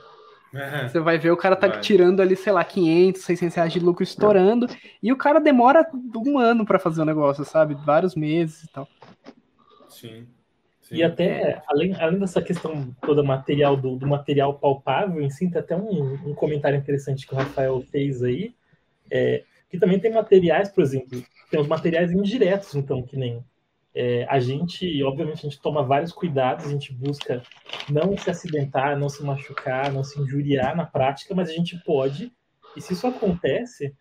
[0.55, 0.89] É.
[0.89, 1.81] Você vai ver o cara tá vai.
[1.81, 4.67] tirando ali, sei lá, 500, 600 reais de lucro estourando,
[5.03, 5.87] e o cara demora
[6.17, 7.75] um ano para fazer o negócio, sabe?
[7.75, 8.89] Vários meses e tal.
[9.89, 10.27] Sim.
[10.89, 10.97] Sim.
[10.97, 15.61] E até, além, além dessa questão toda material, do, do material palpável em si, tem
[15.61, 18.55] até um, um, comentário interessante que o Rafael fez aí,
[19.11, 23.45] é, que também tem materiais, por exemplo, tem os materiais indiretos, então, que nem
[24.01, 27.43] é, a gente, obviamente, a gente toma vários cuidados, a gente busca
[27.91, 32.33] não se acidentar, não se machucar, não se injuriar na prática, mas a gente pode,
[32.77, 33.93] e se isso acontece,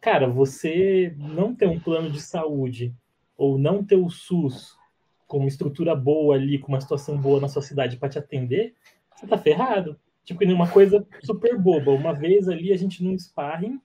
[0.00, 2.94] cara, você não ter um plano de saúde
[3.36, 4.74] ou não ter o SUS
[5.26, 8.74] com uma estrutura boa ali, com uma situação boa na sua cidade para te atender,
[9.14, 10.00] você tá ferrado.
[10.24, 11.90] Tipo, uma coisa super boba.
[11.90, 13.78] Uma vez ali a gente num sparring,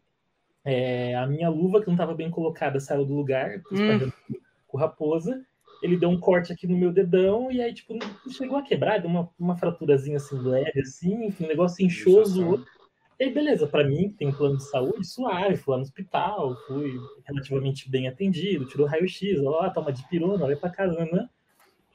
[0.64, 4.12] É, a minha luva, que não estava bem colocada, saiu do lugar, hum.
[4.66, 5.46] com raposa.
[5.82, 7.98] Ele deu um corte aqui no meu dedão e aí, tipo,
[8.30, 12.64] chegou a quebrar, deu uma, uma fraturazinha assim leve, assim, enfim, o negócio inchou, zoou.
[13.20, 15.84] E aí, beleza, para mim, que tem um plano de saúde, suave, fui lá no
[15.84, 21.28] hospital, fui relativamente bem atendido, tirou raio-x, ó, toma de pirona, vai pra casa, né?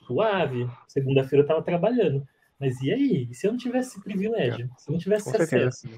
[0.04, 0.68] Suave.
[0.88, 2.26] Segunda-feira eu tava trabalhando.
[2.58, 3.28] Mas e aí?
[3.28, 4.70] E se eu não tivesse esse privilégio?
[4.78, 5.88] Se eu não tivesse Com acesso?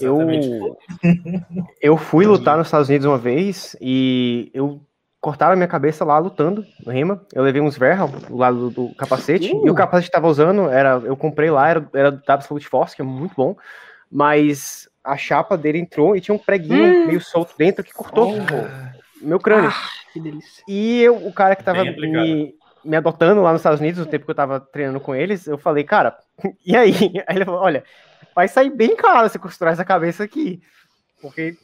[0.00, 0.18] Eu,
[1.82, 4.80] eu fui lutar nos Estados Unidos uma vez e eu
[5.20, 7.20] cortaram a minha cabeça lá lutando no rima.
[7.32, 9.52] Eu levei uns Verhal do lado do capacete.
[9.52, 9.66] Uh.
[9.66, 12.94] E o capacete que tava usando, era, eu comprei lá, era, era do Absolute Force,
[12.94, 13.56] que é muito bom
[14.10, 17.06] mas a chapa dele entrou e tinha um preguinho hum.
[17.06, 19.24] meio solto dentro que cortou oh.
[19.24, 19.70] meu crânio.
[19.70, 20.64] Ah, que delícia.
[20.66, 22.54] E eu, o cara que tava me,
[22.84, 25.58] me adotando lá nos Estados Unidos, no tempo que eu tava treinando com eles, eu
[25.58, 26.16] falei, cara,
[26.64, 26.92] e aí?
[27.26, 27.84] Aí ele falou, olha,
[28.34, 30.60] vai sair bem caro você costurar essa cabeça aqui.
[31.20, 31.56] Porque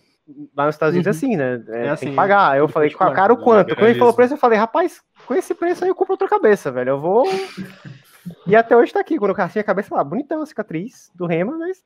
[0.57, 1.33] lá nos Estados Unidos é uhum.
[1.33, 1.65] assim, né?
[1.69, 2.53] É, é assim, tem que pagar.
[2.53, 3.75] Aí eu falei, cara, o quanto?
[3.75, 6.29] Quando ele falou o preço, eu falei, rapaz, com esse preço aí eu compro outra
[6.29, 6.91] cabeça, velho.
[6.91, 7.25] Eu vou.
[8.47, 11.59] e até hoje tá aqui, quando eu a cabeça lá, bonitão a cicatriz do Rema,
[11.59, 11.85] mas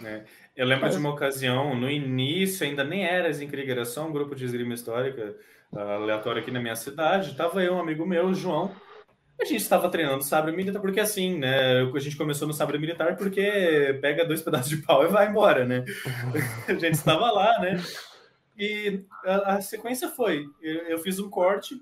[0.00, 0.24] né?
[0.54, 4.34] Eu lembro de uma ocasião, no início, ainda nem era Zinkrieger, era só um grupo
[4.34, 5.34] de esgrima histórica
[5.72, 7.34] uh, aleatório aqui na minha cidade.
[7.34, 8.70] Tava eu, um amigo meu, o João.
[9.40, 11.82] A gente estava treinando sabre militar, porque assim, né?
[11.82, 15.64] A gente começou no sabre militar porque pega dois pedaços de pau e vai embora,
[15.64, 15.84] né?
[16.66, 17.82] a gente estava lá, né?
[18.58, 21.74] E a, a sequência foi: eu, eu, fiz um corte,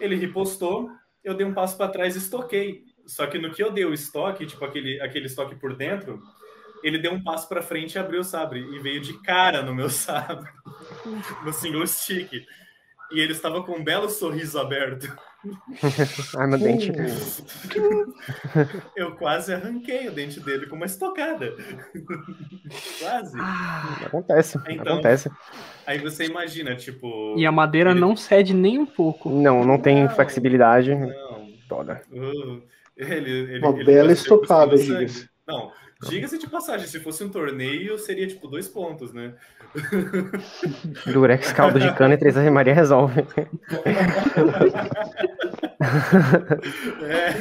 [0.00, 0.90] ele ripostou,
[1.22, 2.84] eu dei um passo para trás e estoquei.
[3.06, 6.22] Só que no que eu dei o estoque, tipo aquele, aquele estoque por dentro,
[6.82, 9.74] ele deu um passo para frente e abriu o sabre e veio de cara no
[9.74, 10.50] meu sabre,
[11.44, 12.46] no single stick.
[13.12, 15.14] E ele estava com um belo sorriso aberto.
[16.38, 16.92] Ai, meu dente.
[18.96, 21.54] Eu quase arranquei o dente dele com uma estocada.
[23.00, 23.38] quase.
[23.40, 25.30] Ah, acontece, então, acontece.
[25.86, 27.34] Aí você imagina, tipo.
[27.36, 28.00] E a madeira ele...
[28.00, 29.30] não cede nem um pouco.
[29.30, 30.94] Não, não tem não, flexibilidade.
[30.94, 31.50] Não.
[31.68, 32.02] Toda.
[32.12, 32.62] Uh,
[32.96, 34.76] ele, ele, uma bela estocada,
[35.46, 35.72] Não,
[36.08, 39.34] Diga-se de passagem, se fosse um torneio, seria tipo dois pontos, né?
[41.06, 43.24] Durex, caldo de cana e três Maria resolve.
[47.08, 47.34] é,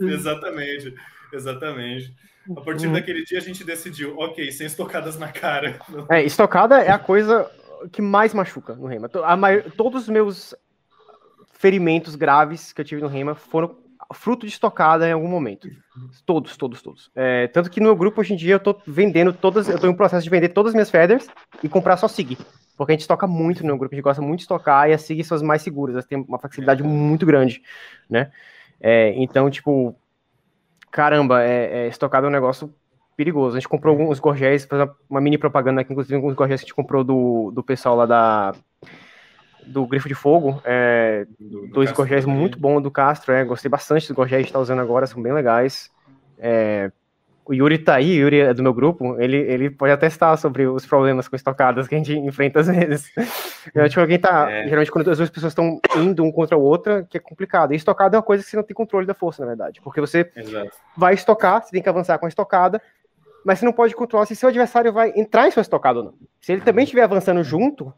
[0.00, 0.94] exatamente,
[1.32, 2.14] exatamente.
[2.56, 2.94] A partir uhum.
[2.94, 5.78] daquele dia a gente decidiu, ok, sem estocadas na cara.
[6.08, 7.48] É, estocada é a coisa
[7.92, 9.08] que mais machuca no Rema.
[9.24, 10.54] A maior, todos os meus
[11.52, 13.76] ferimentos graves que eu tive no Rema foram
[14.12, 15.68] fruto de estocada em algum momento.
[16.24, 17.10] Todos, todos, todos.
[17.14, 19.86] É, tanto que no meu grupo hoje em dia eu tô vendendo todas, eu tô
[19.86, 21.28] em um processo de vender todas as minhas feathers
[21.62, 22.38] e comprar só SIG.
[22.76, 24.92] Porque a gente estoca muito no meu grupo, a gente gosta muito de estocar e
[24.92, 27.62] as SIG são as mais seguras, elas têm uma flexibilidade muito grande,
[28.08, 28.30] né?
[28.80, 29.94] É, então, tipo,
[30.90, 32.74] caramba, é, é, estocado é um negócio
[33.16, 33.56] perigoso.
[33.56, 36.66] A gente comprou alguns gorgéis, fazer uma mini propaganda aqui, inclusive alguns gorgéis que a
[36.66, 38.54] gente comprou do, do pessoal lá da
[39.66, 43.70] do Grifo de Fogo, é, do, do dois gorgéis muito bom do Castro, é, gostei
[43.70, 45.90] bastante dos gorgéis que está usando agora, são bem legais.
[46.38, 46.90] É,
[47.44, 50.66] o Yuri tá aí, o Yuri é do meu grupo, ele, ele pode atestar sobre
[50.66, 53.10] os problemas com estocadas que a gente enfrenta às vezes.
[53.74, 54.64] Eu, tipo, alguém tá, é.
[54.64, 57.72] geralmente quando as duas pessoas estão indo um contra o outro, que é complicado.
[57.72, 60.00] E estocada é uma coisa que você não tem controle da força, na verdade, porque
[60.00, 60.70] você Exato.
[60.96, 62.80] vai estocar, você tem que avançar com a estocada,
[63.44, 66.14] mas você não pode controlar se seu adversário vai entrar em sua estocada ou não.
[66.40, 67.92] Se ele também estiver avançando junto,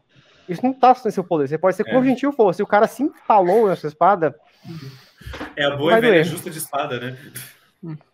[0.47, 1.47] isso não tá no seu poder.
[1.47, 2.03] Você pode ser é.
[2.03, 2.53] gentil for.
[2.53, 4.35] Se o cara se empalou nessa espada.
[5.55, 7.17] É a boa e velha justa de espada, né?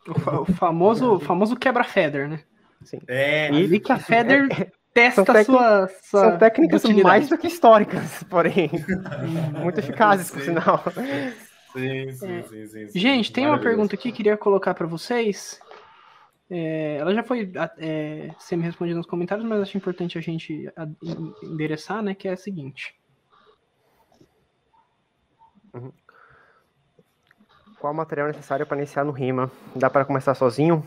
[0.07, 2.41] O, famoso, famoso quebra-feather, né?
[2.83, 2.99] Sim.
[3.07, 3.51] É.
[3.51, 6.19] E que a Feather é, testa são sua, sua.
[6.21, 7.07] São técnicas utilidade.
[7.07, 8.69] mais do que históricas, porém.
[9.61, 10.83] muito eficazes, por sinal.
[11.73, 12.43] Sim, sim, é.
[12.43, 15.59] sim, sim, sim, Gente, tem uma pergunta aqui que queria colocar para vocês.
[16.53, 20.69] É, ela já foi é, semi-respondida nos comentários, mas acho importante a gente
[21.41, 22.13] endereçar, né?
[22.13, 22.93] Que é a seguinte.
[25.73, 25.93] Uhum.
[27.79, 29.49] Qual material necessário para iniciar no rima?
[29.73, 30.85] Dá para começar sozinho?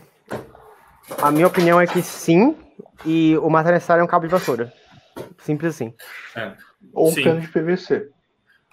[1.19, 2.55] A minha opinião é que sim,
[3.03, 4.71] e o material necessário é um cabo de vassoura.
[5.39, 5.95] Simples assim.
[6.35, 6.55] É.
[6.93, 8.11] Ou um cano de PVC.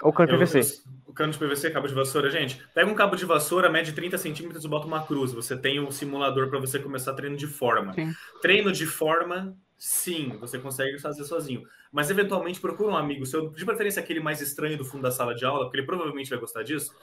[0.02, 0.82] Ou cano de PVC
[1.12, 4.16] o cano de PVC, cabo de vassoura, gente, pega um cabo de vassoura, mede 30
[4.16, 5.32] centímetros e bota uma cruz.
[5.32, 7.92] Você tem um simulador para você começar treino de forma.
[7.92, 8.14] Sim.
[8.40, 11.64] Treino de forma, sim, você consegue fazer sozinho.
[11.92, 15.34] Mas eventualmente procura um amigo seu, de preferência aquele mais estranho do fundo da sala
[15.34, 16.96] de aula, porque ele provavelmente vai gostar disso,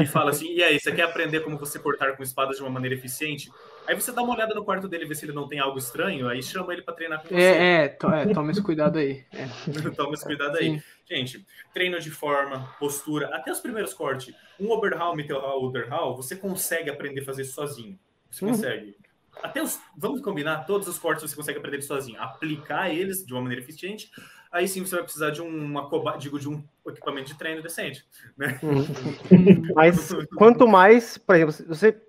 [0.00, 2.70] e fala assim: e aí, você quer aprender como você cortar com espadas de uma
[2.70, 3.48] maneira eficiente?
[3.86, 6.28] Aí você dá uma olhada no quarto dele, vê se ele não tem algo estranho,
[6.28, 7.34] aí chama ele para treinar com você.
[7.34, 9.24] É, é, to, é, toma esse cuidado aí.
[9.32, 9.46] É.
[9.94, 10.78] toma esse cuidado aí.
[10.78, 10.82] Sim.
[11.06, 14.34] Gente, treino de forma, postura, até os primeiros cortes.
[14.58, 17.98] Um Oberhal, Mittelhal, Underhal, você consegue aprender a fazer isso sozinho.
[18.30, 18.52] Você uhum.
[18.52, 18.96] consegue.
[19.42, 23.42] até os, vamos combinar, todos os cortes você consegue aprender sozinho, aplicar eles de uma
[23.42, 24.10] maneira eficiente,
[24.50, 28.04] aí sim você vai precisar de uma digo de um equipamento de treino decente,
[28.36, 28.58] né?
[28.62, 29.74] Uhum.
[29.74, 32.00] Mas quanto mais, por exemplo, você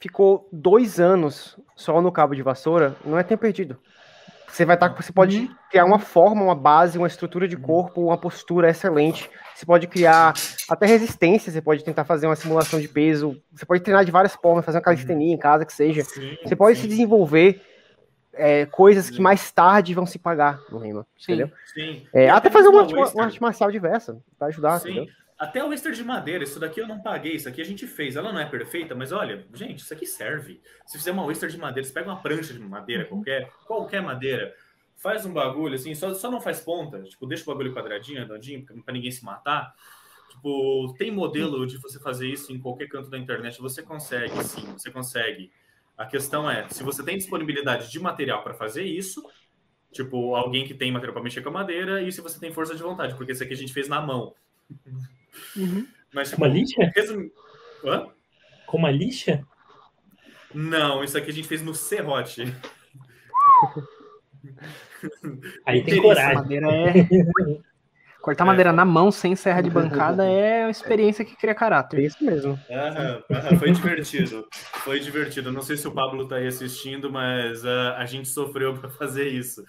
[0.00, 3.78] ficou dois anos só no cabo de vassoura, não é tempo perdido.
[4.48, 5.54] Você vai estar, tá, você pode uhum.
[5.70, 9.30] criar uma forma, uma base, uma estrutura de corpo, uma postura excelente.
[9.54, 10.34] Você pode criar
[10.68, 14.34] até resistência, você pode tentar fazer uma simulação de peso, você pode treinar de várias
[14.34, 16.02] formas, fazer uma calistenia em casa, que seja.
[16.02, 16.82] Sim, você pode sim.
[16.82, 17.62] se desenvolver
[18.32, 19.14] é, coisas sim.
[19.14, 21.50] que mais tarde vão se pagar no rima, entendeu?
[21.72, 22.04] Sim.
[22.12, 24.90] É, até fazer uma, uma, uma, arte marcial diversa, para ajudar, Sim.
[24.90, 25.19] Entendeu?
[25.40, 28.14] Até o extra de madeira, isso daqui eu não paguei, isso aqui a gente fez.
[28.14, 30.60] Ela não é perfeita, mas olha, gente, isso aqui serve.
[30.84, 33.08] Se fizer uma oyster de madeira, você pega uma prancha de madeira, uhum.
[33.08, 34.54] qualquer, qualquer madeira,
[34.96, 38.66] faz um bagulho assim, só, só não faz ponta, tipo, deixa o bagulho quadradinho, redondinho,
[38.84, 39.74] para ninguém se matar.
[40.28, 44.70] Tipo, tem modelo de você fazer isso em qualquer canto da internet, você consegue, sim,
[44.72, 45.50] você consegue.
[45.96, 49.26] A questão é, se você tem disponibilidade de material para fazer isso,
[49.90, 52.74] tipo, alguém que tem material para mexer com a madeira, e se você tem força
[52.74, 54.34] de vontade, porque esse aqui a gente fez na mão.
[55.56, 55.86] Uhum.
[56.12, 56.92] Mas, tipo, uma lixa?
[56.94, 57.30] Resum...
[57.84, 58.06] Hã?
[58.66, 59.44] Com uma lixa?
[60.54, 62.42] Não, isso aqui a gente fez no serrote.
[65.64, 66.34] Aí tem coragem.
[66.34, 66.92] Madeira é...
[68.20, 68.46] Cortar é.
[68.46, 72.00] madeira na mão sem serra de bancada é uma experiência que cria caráter.
[72.00, 72.58] É isso mesmo.
[72.70, 74.46] Aham, aham, foi divertido.
[74.52, 75.50] Foi divertido.
[75.50, 79.28] Não sei se o Pablo está aí assistindo, mas uh, a gente sofreu para fazer
[79.28, 79.64] isso.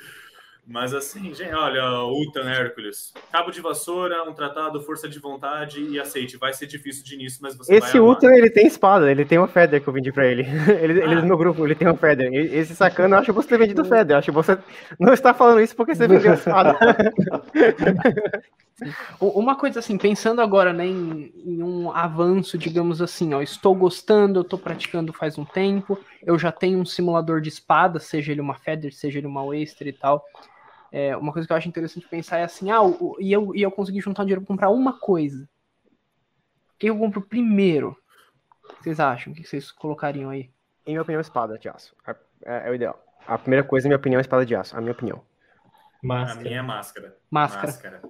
[0.72, 3.13] Mas assim, gente, olha, Utan Hércules.
[3.30, 6.38] Cabo de vassoura, um tratado, força de vontade e aceite.
[6.38, 9.49] Vai ser difícil de início, mas você Esse Utan, ele tem espada, ele tem uma
[9.49, 10.41] Feather que eu vendi pra ele.
[10.82, 11.05] Ele, ah.
[11.05, 12.34] ele no meu grupo, ele tem uma Feather.
[12.34, 14.17] Esse sacana, eu acho que você ter vendido Feather.
[14.17, 14.57] Acho que você
[14.97, 16.78] não está falando isso porque você vendeu a espada.
[19.19, 24.39] Uma coisa assim, pensando agora né, em, em, um avanço, digamos assim, ó, estou gostando,
[24.39, 28.41] eu estou praticando faz um tempo, eu já tenho um simulador de espada, seja ele
[28.41, 30.26] uma Feather, seja ele uma Waster e tal.
[30.91, 33.61] É, uma coisa que eu acho interessante pensar é assim, ah, o, e, eu, e
[33.61, 35.47] eu consegui juntar um dinheiro para comprar uma coisa.
[36.75, 37.95] O que eu compro primeiro?
[38.65, 39.31] O que vocês acham?
[39.31, 40.51] O que vocês colocariam aí?
[40.85, 41.95] Em minha opinião, espada de aço.
[42.05, 43.01] É, é, é o ideal.
[43.25, 44.75] A primeira coisa, em minha opinião, é espada de aço.
[44.75, 45.23] A minha opinião.
[46.03, 46.39] Máscara.
[46.39, 47.17] A minha é máscara.
[47.29, 47.67] Máscara.
[47.67, 48.01] Máscara.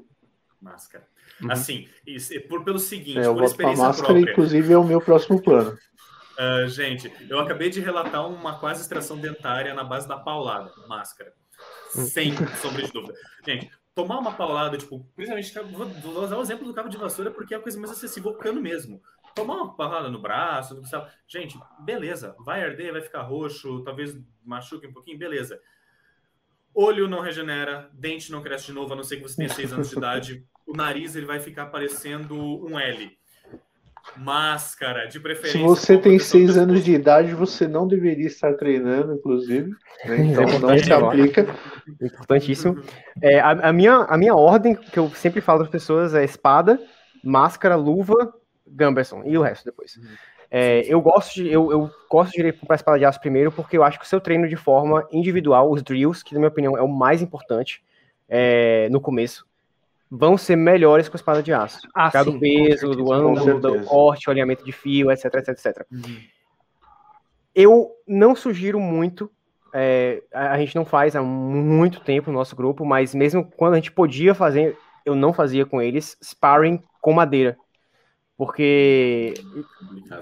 [0.60, 1.08] máscara.
[1.42, 1.52] Uhum.
[1.52, 4.32] Assim, isso, por, pelo seguinte, é, eu por experiência máscara, própria.
[4.32, 5.78] inclusive, é o meu próximo plano.
[6.38, 10.72] Uh, gente, eu acabei de relatar uma quase extração dentária na base da paulada.
[10.88, 11.34] Máscara.
[11.92, 13.14] Sem sombra de dúvida.
[13.46, 15.54] Gente, tomar uma paulada, tipo, principalmente,
[16.04, 18.62] vou, usar o exemplo do cabo de vassoura porque é a coisa mais acessível, cano
[18.62, 19.02] mesmo.
[19.36, 20.82] Tomar uma paulada no braço,
[21.28, 25.62] gente, beleza, vai arder, vai ficar roxo, talvez machuque um pouquinho, beleza.
[26.74, 29.74] Olho não regenera, dente não cresce de novo, a não ser que você tenha 6
[29.74, 30.46] anos de idade.
[30.66, 33.18] O nariz ele vai ficar parecendo um L.
[34.18, 35.60] Máscara, de preferência.
[35.60, 39.70] Se você tem seis anos de idade, você não deveria estar treinando, inclusive.
[40.06, 40.18] Né?
[40.26, 41.48] Então é não se aplica.
[42.02, 42.82] Importantíssimo.
[43.22, 46.24] É, a, a, minha, a minha ordem, que eu sempre falo para as pessoas, é
[46.24, 46.80] espada,
[47.24, 48.34] máscara, luva,
[48.68, 50.00] Gamberson e o resto depois.
[50.50, 53.52] É, eu gosto de eu, eu gosto de ir para a espada de aço primeiro,
[53.52, 56.50] porque eu acho que o seu treino de forma individual, os drills, que na minha
[56.50, 57.82] opinião é o mais importante
[58.28, 59.46] é, no começo,
[60.12, 61.80] vão ser melhores com a espada de aço.
[61.96, 65.86] Ah, Cada sim, peso, do ângulo, do corte, o alinhamento de fio, etc, etc, etc.
[65.90, 66.18] Uhum.
[67.56, 69.32] Eu não sugiro muito,
[69.74, 73.78] é, a gente não faz há muito tempo no nosso grupo, mas mesmo quando a
[73.78, 77.58] gente podia fazer, eu não fazia com eles, sparring com madeira.
[78.38, 79.34] Porque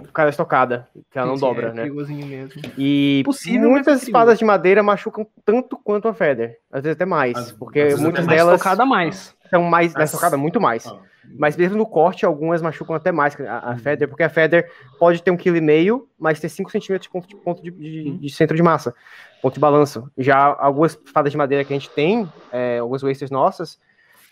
[0.02, 1.84] o cara é estocada, que ela não Sim, dobra, é né?
[1.86, 2.62] Mesmo.
[2.78, 7.38] E Possível, muitas espadas de madeira machucam tanto quanto a Feather, às vezes até mais,
[7.38, 9.34] As, porque muitas delas estocada mais.
[9.50, 10.12] são mais, As...
[10.12, 10.86] estocada muito mais.
[10.86, 11.00] Ah.
[11.38, 13.78] Mas mesmo no corte, algumas machucam até mais a, a uhum.
[13.78, 17.10] Feather, porque a Feather pode ter um quilo e meio, mas ter 5 centímetros de
[17.12, 18.18] ponto, de, ponto de, de, uhum.
[18.18, 18.94] de, centro de massa,
[19.42, 20.10] ponto de balanço.
[20.18, 23.80] Já algumas espadas de madeira que a gente tem, é, algumas wasters nossas,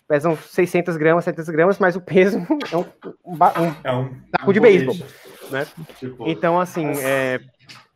[0.08, 2.38] pesam 600 gramas, 700 gramas, mas o peso
[2.72, 2.86] é um,
[3.26, 4.96] um, um, é um taco de beisebol,
[5.50, 5.68] né?
[6.00, 7.40] Tipo, então, assim, é,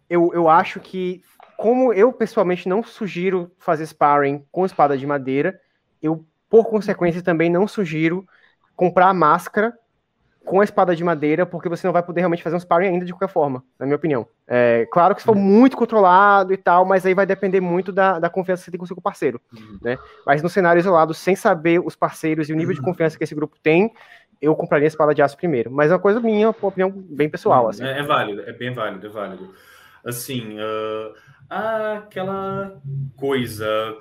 [0.09, 1.21] eu, eu acho que,
[1.57, 5.59] como eu pessoalmente não sugiro fazer sparring com espada de madeira,
[6.01, 8.25] eu, por consequência, também não sugiro
[8.75, 9.73] comprar máscara
[10.45, 13.05] com a espada de madeira, porque você não vai poder realmente fazer um sparring ainda
[13.05, 14.27] de qualquer forma, na minha opinião.
[14.47, 15.41] É, claro que se for uhum.
[15.41, 18.77] muito controlado e tal, mas aí vai depender muito da, da confiança que você tem
[18.77, 19.77] com o seu parceiro, uhum.
[19.81, 19.97] né?
[20.25, 22.79] Mas no cenário isolado, sem saber os parceiros e o nível uhum.
[22.79, 23.93] de confiança que esse grupo tem,
[24.41, 25.69] eu compraria a espada de aço primeiro.
[25.69, 27.83] Mas é uma coisa minha, uma opinião bem pessoal, assim.
[27.83, 29.53] É, é válido, é bem válido, é válido.
[30.03, 31.13] Assim, uh,
[31.47, 32.81] aquela
[33.15, 33.95] coisa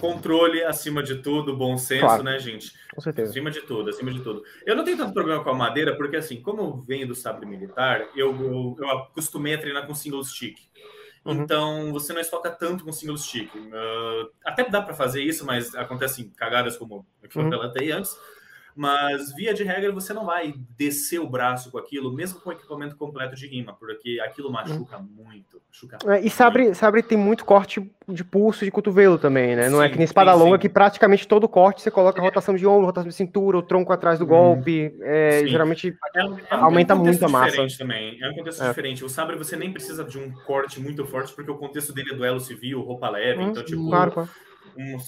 [0.00, 2.22] controle acima de tudo, bom senso, claro.
[2.22, 2.72] né, gente?
[2.94, 3.30] Com certeza.
[3.30, 4.42] Acima de tudo, acima de tudo.
[4.64, 7.46] Eu não tenho tanto problema com a madeira, porque assim, como eu venho do sabre
[7.46, 10.58] militar, eu, eu, eu acostumei a treinar com single stick.
[11.24, 11.42] Uhum.
[11.42, 13.52] Então, você não estoca tanto com single stick.
[13.54, 17.50] Uh, até dá para fazer isso, mas acontecem cagadas como eu uhum.
[17.50, 18.16] relatei antes.
[18.76, 22.52] Mas, via de regra, você não vai descer o braço com aquilo, mesmo com o
[22.52, 25.08] equipamento completo de rima, porque aquilo machuca hum.
[25.16, 25.62] muito.
[25.66, 29.70] Machuca é, e Sabre, Sabre tem muito corte de pulso de cotovelo também, né?
[29.70, 30.60] Não é sim, que nem espada sim, longa, sim.
[30.60, 34.18] que praticamente todo corte você coloca rotação de ombro, rotação de cintura, o tronco atrás
[34.18, 34.28] do hum.
[34.28, 34.94] golpe.
[35.00, 37.66] É, geralmente é, é aumenta um muito a massa.
[37.78, 38.22] Também.
[38.22, 38.68] É um contexto é.
[38.68, 39.02] diferente.
[39.02, 42.14] O Sabre você nem precisa de um corte muito forte, porque o contexto dele é
[42.14, 43.42] duelo civil, roupa leve.
[43.42, 44.28] Hum, então, tipo, claro, claro.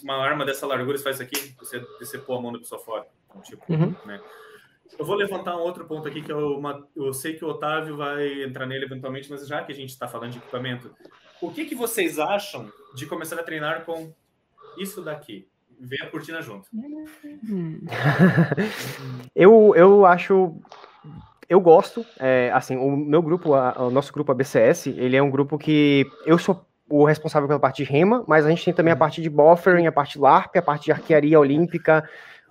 [0.02, 3.04] uma arma dessa largura você faz aqui, você decepou a mão da pessoa fora.
[3.42, 3.94] Tipo, uhum.
[4.04, 4.20] né?
[4.98, 6.60] Eu vou levantar um outro ponto aqui que eu,
[6.96, 10.08] eu sei que o Otávio vai entrar nele eventualmente, mas já que a gente está
[10.08, 10.90] falando de equipamento,
[11.40, 14.12] o que, que vocês acham de começar a treinar com
[14.78, 15.46] isso daqui?
[15.78, 16.68] Vem a cortina junto.
[19.34, 20.56] eu, eu acho.
[21.48, 25.30] Eu gosto, é, assim, o meu grupo, a, o nosso grupo ABCS, ele é um
[25.30, 28.92] grupo que eu sou o responsável pela parte de rema, mas a gente tem também
[28.92, 28.98] a uhum.
[28.98, 32.08] parte de buffering, a parte de LARP, a parte de arquearia olímpica,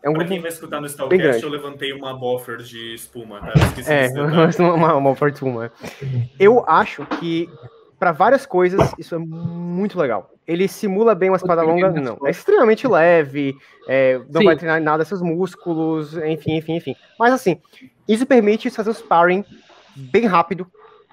[0.07, 3.53] é um Pra quem vai escutar no Stalcast, eu levantei uma buffer de espuma, tá?
[3.85, 4.07] é,
[4.63, 5.71] uma, uma buffer de espuma.
[6.39, 7.49] Eu acho que
[7.99, 10.31] para várias coisas isso é muito legal.
[10.47, 12.17] Ele simula bem uma espada longa, não.
[12.25, 13.53] É extremamente leve,
[13.87, 14.45] é, não Sim.
[14.45, 16.95] vai treinar nada seus músculos, enfim, enfim, enfim.
[17.19, 17.59] Mas assim,
[18.07, 19.43] isso permite fazer o sparring
[19.93, 20.65] bem rápido,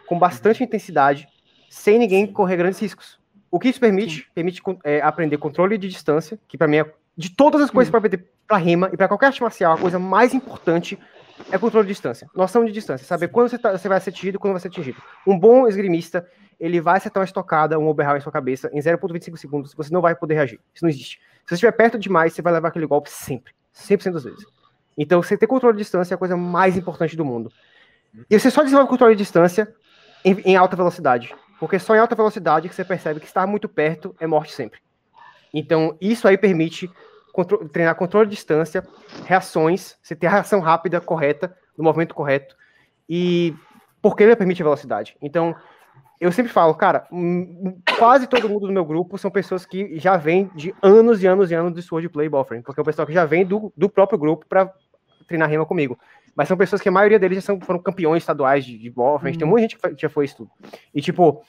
[0.06, 1.26] com bastante intensidade,
[1.68, 3.18] sem ninguém correr grandes riscos.
[3.50, 4.18] O que isso permite?
[4.18, 4.24] Sim.
[4.34, 7.98] Permite é, aprender controle de distância, que para mim é de todas as coisas para
[7.98, 10.98] aprender para rima e para qualquer arte marcial, a coisa mais importante
[11.50, 14.36] é controle de distância, noção de distância, saber quando você, tá, você vai ser atingido
[14.36, 15.00] e quando vai ser atingido.
[15.26, 16.26] Um bom esgrimista,
[16.58, 20.00] ele vai acertar uma estocada, um overhaul em sua cabeça em 0.25 segundos, você não
[20.00, 20.60] vai poder reagir.
[20.74, 21.16] Isso não existe.
[21.16, 24.44] Se você estiver perto demais, você vai levar aquele golpe sempre, 100% das vezes.
[24.96, 27.50] Então, você ter controle de distância é a coisa mais importante do mundo.
[28.30, 29.72] E você só desenvolve controle de distância
[30.24, 33.68] em, em alta velocidade, porque só em alta velocidade que você percebe que estar muito
[33.68, 34.80] perto é morte sempre.
[35.54, 36.90] Então, isso aí permite
[37.32, 38.84] contro treinar controle de distância,
[39.24, 42.56] reações, você ter a reação rápida, correta, no movimento correto,
[43.08, 43.54] e
[44.02, 45.16] porque ele permite a velocidade.
[45.22, 45.54] Então,
[46.20, 47.08] eu sempre falo, cara,
[47.98, 51.50] quase todo mundo do meu grupo são pessoas que já vêm de anos e anos
[51.50, 54.18] e anos de swordplay buffering, porque é o pessoal que já vem do, do próprio
[54.18, 54.72] grupo para
[55.26, 55.98] treinar rima comigo.
[56.34, 59.38] Mas são pessoas que a maioria deles já são, foram campeões estaduais de, de buffering,
[59.38, 60.50] tem muita gente que já foi isso tudo.
[60.94, 61.42] E, tipo,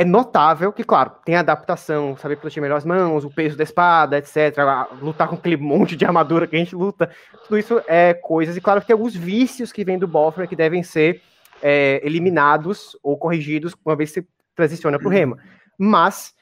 [0.00, 4.16] é notável que, claro, tem adaptação, saber proteger melhor as mãos, o peso da espada,
[4.16, 4.56] etc.
[5.02, 7.10] Lutar com aquele monte de armadura que a gente luta.
[7.44, 8.56] Tudo isso é coisas.
[8.56, 11.20] E, claro, que tem alguns vícios que vêm do Boffer que devem ser
[11.62, 14.26] é, eliminados ou corrigidos uma vez que você
[14.56, 15.36] transiciona para o rema.
[15.78, 16.32] Mas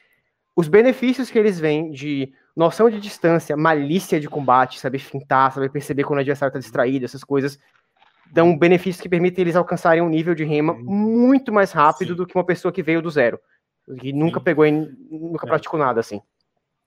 [0.54, 5.68] os benefícios que eles vêm de noção de distância, malícia de combate, saber fintar, saber
[5.68, 7.58] perceber quando o adversário está distraído, essas coisas,
[8.32, 12.16] dão benefícios que permitem eles alcançarem um nível de rema muito mais rápido Sim.
[12.16, 13.38] do que uma pessoa que veio do zero,
[14.00, 14.44] que nunca Sim.
[14.44, 14.64] pegou,
[15.10, 15.48] nunca é.
[15.48, 16.20] praticou nada assim.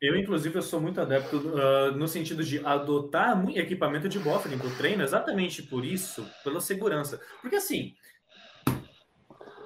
[0.02, 4.68] Eu, inclusive, eu sou muito adepto uh, no sentido de adotar equipamento de buffering para
[4.68, 7.22] o treino, exatamente por isso, pela segurança.
[7.40, 7.94] Porque assim,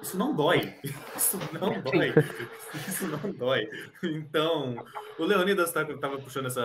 [0.02, 0.74] isso não dói.
[1.16, 2.14] Isso não dói.
[2.86, 3.68] Isso não dói.
[4.04, 4.76] Então,
[5.18, 6.62] o Leonidas estava tá, puxando essa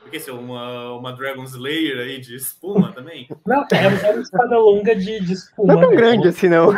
[0.00, 3.28] porque se é uma, uma Dragon Slayer aí de espuma também?
[3.46, 5.74] Não, é, uma espada longa de, de espuma.
[5.74, 6.72] Não é tão grande assim, não.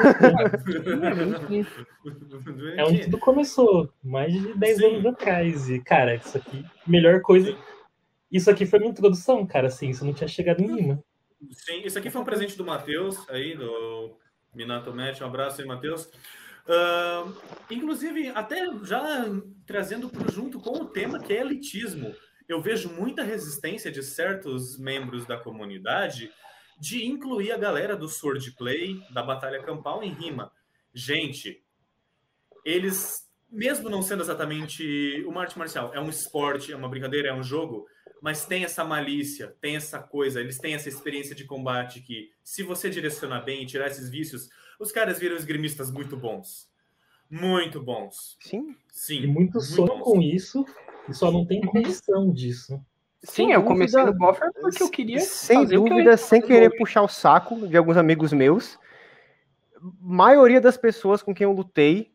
[2.77, 4.85] É onde tudo começou, mais de 10 Sim.
[4.86, 5.70] anos atrás.
[5.70, 7.57] E, cara, isso aqui, melhor coisa.
[8.31, 10.99] Isso aqui foi minha introdução, cara, assim, isso não tinha chegado em mim,
[11.51, 14.16] Sim, isso aqui foi um presente do Matheus, aí, do
[14.55, 15.20] Minato Match.
[15.20, 16.09] Um abraço aí, Matheus.
[16.65, 17.35] Uh,
[17.69, 19.27] inclusive, até já
[19.66, 22.15] trazendo junto com o tema que é elitismo
[22.53, 26.31] eu vejo muita resistência de certos membros da comunidade
[26.79, 30.53] de incluir a galera do swordplay, da batalha campal em rima.
[30.93, 31.62] Gente,
[32.65, 37.35] eles, mesmo não sendo exatamente uma arte marcial, é um esporte, é uma brincadeira, é
[37.35, 37.87] um jogo,
[38.20, 42.62] mas tem essa malícia, tem essa coisa, eles têm essa experiência de combate que, se
[42.62, 44.49] você direcionar bem e tirar esses vícios,
[44.79, 46.70] os caras viram esgrimistas muito bons.
[47.31, 48.37] Muito bons.
[48.41, 48.77] Sim.
[48.89, 49.23] Sim.
[49.23, 50.66] E muito, muito sonho com isso
[51.09, 51.69] e só não tem uhum.
[51.69, 52.81] condição disso.
[53.24, 55.20] Sim, eu comecei no buffer porque eu queria.
[55.20, 58.79] Sem dúvida, sem querer puxar o saco de alguns amigos meus.
[60.01, 62.11] Maioria das pessoas com quem eu lutei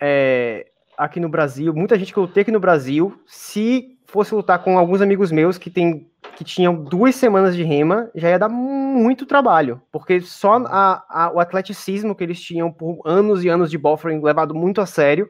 [0.00, 0.66] é,
[0.96, 4.78] aqui no Brasil, muita gente que eu lutei aqui no Brasil, se fosse lutar com
[4.78, 9.26] alguns amigos meus que, tem, que tinham duas semanas de rema, já ia dar muito
[9.26, 9.82] trabalho.
[9.90, 14.22] Porque só a, a, o atleticismo que eles tinham por anos e anos de buffering
[14.22, 15.28] levado muito a sério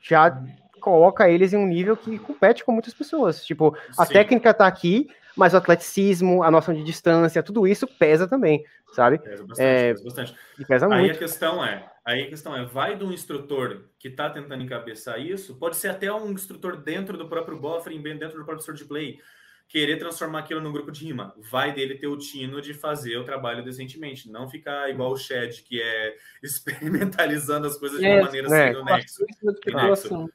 [0.00, 0.40] já
[0.78, 3.44] coloca eles em um nível que compete com muitas pessoas.
[3.44, 4.12] Tipo, a Sim.
[4.12, 9.18] técnica tá aqui, mas o atleticismo, a noção de distância, tudo isso pesa também, sabe?
[9.18, 10.34] Pesa bastante, é, pesa bastante.
[10.58, 11.14] E pesa aí muito.
[11.14, 15.54] a questão é, aí a questão é, vai do instrutor que está tentando encabeçar isso,
[15.56, 19.20] pode ser até um instrutor dentro do próprio buffering, dentro do próprio de play,
[19.68, 21.34] querer transformar aquilo num grupo de rima.
[21.50, 25.62] Vai dele ter o tino de fazer o trabalho decentemente, não ficar igual o Shed,
[25.62, 30.30] que é experimentalizando as coisas de uma é, maneira é, sem o nexo.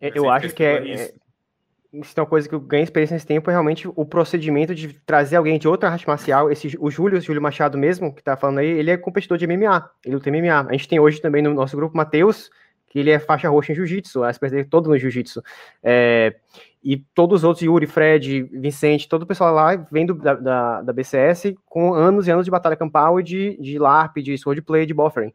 [0.00, 1.14] Eu acho que é, é,
[1.92, 4.92] isso é uma coisa que eu ganhei experiência nesse tempo, é realmente o procedimento de
[5.06, 6.50] trazer alguém de outra arte marcial.
[6.50, 9.46] Esse, o Júlio, o Júlio Machado mesmo, que tá falando aí, ele é competidor de
[9.46, 10.66] MMA, ele luta MMA.
[10.68, 12.50] A gente tem hoje também no nosso grupo Matheus,
[12.86, 15.42] que ele é faixa roxa em jiu-jitsu, a dele todo no jiu-jitsu.
[15.82, 16.36] É,
[16.82, 20.82] e todos os outros, Yuri, Fred, Vicente, todo o pessoal lá vem do, da, da,
[20.82, 24.86] da, BCS com anos e anos de batalha campal e de, de LARP, de swordplay,
[24.86, 25.32] de buffering.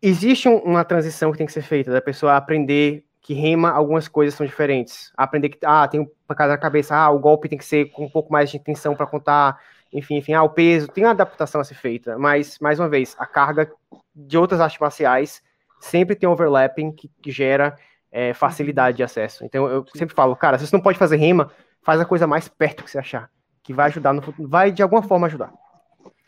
[0.00, 4.08] Existe um, uma transição que tem que ser feita, da pessoa aprender que rema algumas
[4.08, 5.12] coisas são diferentes.
[5.16, 8.04] Aprender que, ah, tem um pancada na cabeça, ah, o golpe tem que ser com
[8.04, 9.58] um pouco mais de intenção para contar,
[9.92, 13.14] enfim, enfim, ah, o peso, tem uma adaptação a ser feita, mas, mais uma vez,
[13.18, 13.70] a carga
[14.14, 15.40] de outras artes marciais
[15.80, 17.76] sempre tem overlapping que, que gera
[18.10, 19.44] é, facilidade de acesso.
[19.44, 21.50] Então eu sempre falo, cara, se você não pode fazer rima,
[21.80, 23.30] faz a coisa mais perto que você achar,
[23.62, 25.52] que vai ajudar no futuro, vai de alguma forma ajudar.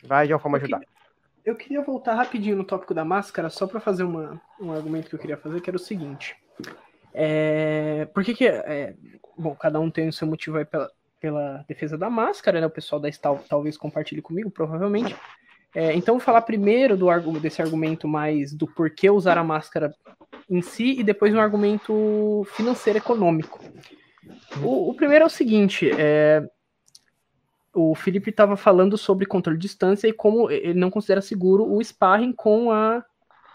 [0.03, 0.81] Vai de alguma forma ajudar.
[1.43, 5.15] Eu queria voltar rapidinho no tópico da máscara, só para fazer uma, um argumento que
[5.15, 6.35] eu queria fazer, que era o seguinte.
[7.17, 8.45] É, por que que...
[8.45, 8.93] É,
[9.37, 12.67] bom, cada um tem o seu motivo aí pela, pela defesa da máscara, né?
[12.67, 15.15] O pessoal da Stal talvez compartilhe comigo, provavelmente.
[15.73, 19.93] É, então, vou falar primeiro do, desse argumento mais do porquê usar a máscara
[20.49, 23.59] em si e depois um argumento financeiro econômico.
[24.61, 26.41] O, o primeiro é o seguinte: é,
[27.73, 31.83] o Felipe estava falando sobre controle de distância e como ele não considera seguro o
[31.83, 33.03] sparring com a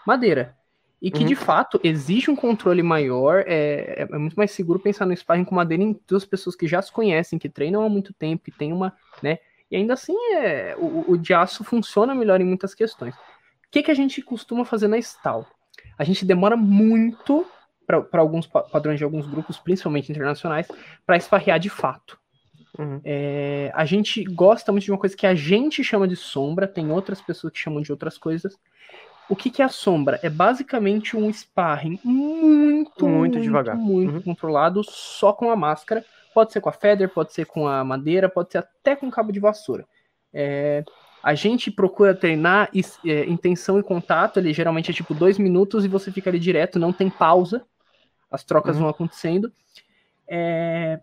[0.05, 0.55] madeira.
[1.01, 1.25] E que, uhum.
[1.25, 5.55] de fato, exige um controle maior, é, é, muito mais seguro pensar no sparring com
[5.55, 8.71] madeira em duas pessoas que já se conhecem, que treinam há muito tempo, que tem
[8.71, 9.39] uma, né?
[9.71, 13.15] E ainda assim, é, o, o de aço funciona melhor em muitas questões.
[13.15, 15.47] O que, que a gente costuma fazer na Stal?
[15.97, 17.45] a gente demora muito
[17.85, 20.67] para alguns padrões de alguns grupos, principalmente internacionais,
[21.05, 22.17] para esfarrear de fato.
[22.79, 23.01] Uhum.
[23.03, 26.89] É, a gente gosta muito de uma coisa que a gente chama de sombra, tem
[26.89, 28.57] outras pessoas que chamam de outras coisas.
[29.31, 30.19] O que, que é a sombra?
[30.21, 34.21] É basicamente um sparring muito, muito, muito devagar, muito uhum.
[34.21, 36.03] controlado, só com a máscara.
[36.33, 39.31] Pode ser com a feather, pode ser com a madeira, pode ser até com cabo
[39.31, 39.87] de vassoura.
[40.33, 40.83] É,
[41.23, 42.69] a gente procura treinar
[43.05, 46.77] é, intenção e contato, ele geralmente é tipo dois minutos e você fica ali direto,
[46.77, 47.65] não tem pausa,
[48.29, 48.81] as trocas uhum.
[48.81, 49.49] vão acontecendo.
[50.27, 50.99] É...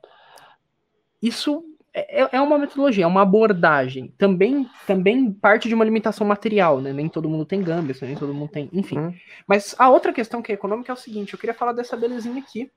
[1.23, 1.65] Isso
[1.95, 4.13] é, é uma metodologia, é uma abordagem.
[4.19, 6.93] Também, também parte de uma limitação material, né?
[6.93, 8.69] Nem todo mundo tem gambas, nem todo mundo tem.
[8.73, 8.99] Enfim.
[8.99, 9.15] Uhum.
[9.47, 12.41] Mas a outra questão que é econômica é o seguinte: eu queria falar dessa belezinha
[12.41, 12.71] aqui.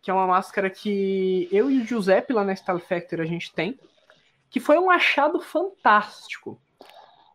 [0.00, 3.54] Que é uma máscara que eu e o Giuseppe lá na Style Factory a gente
[3.54, 3.78] tem
[4.54, 6.62] que foi um achado fantástico.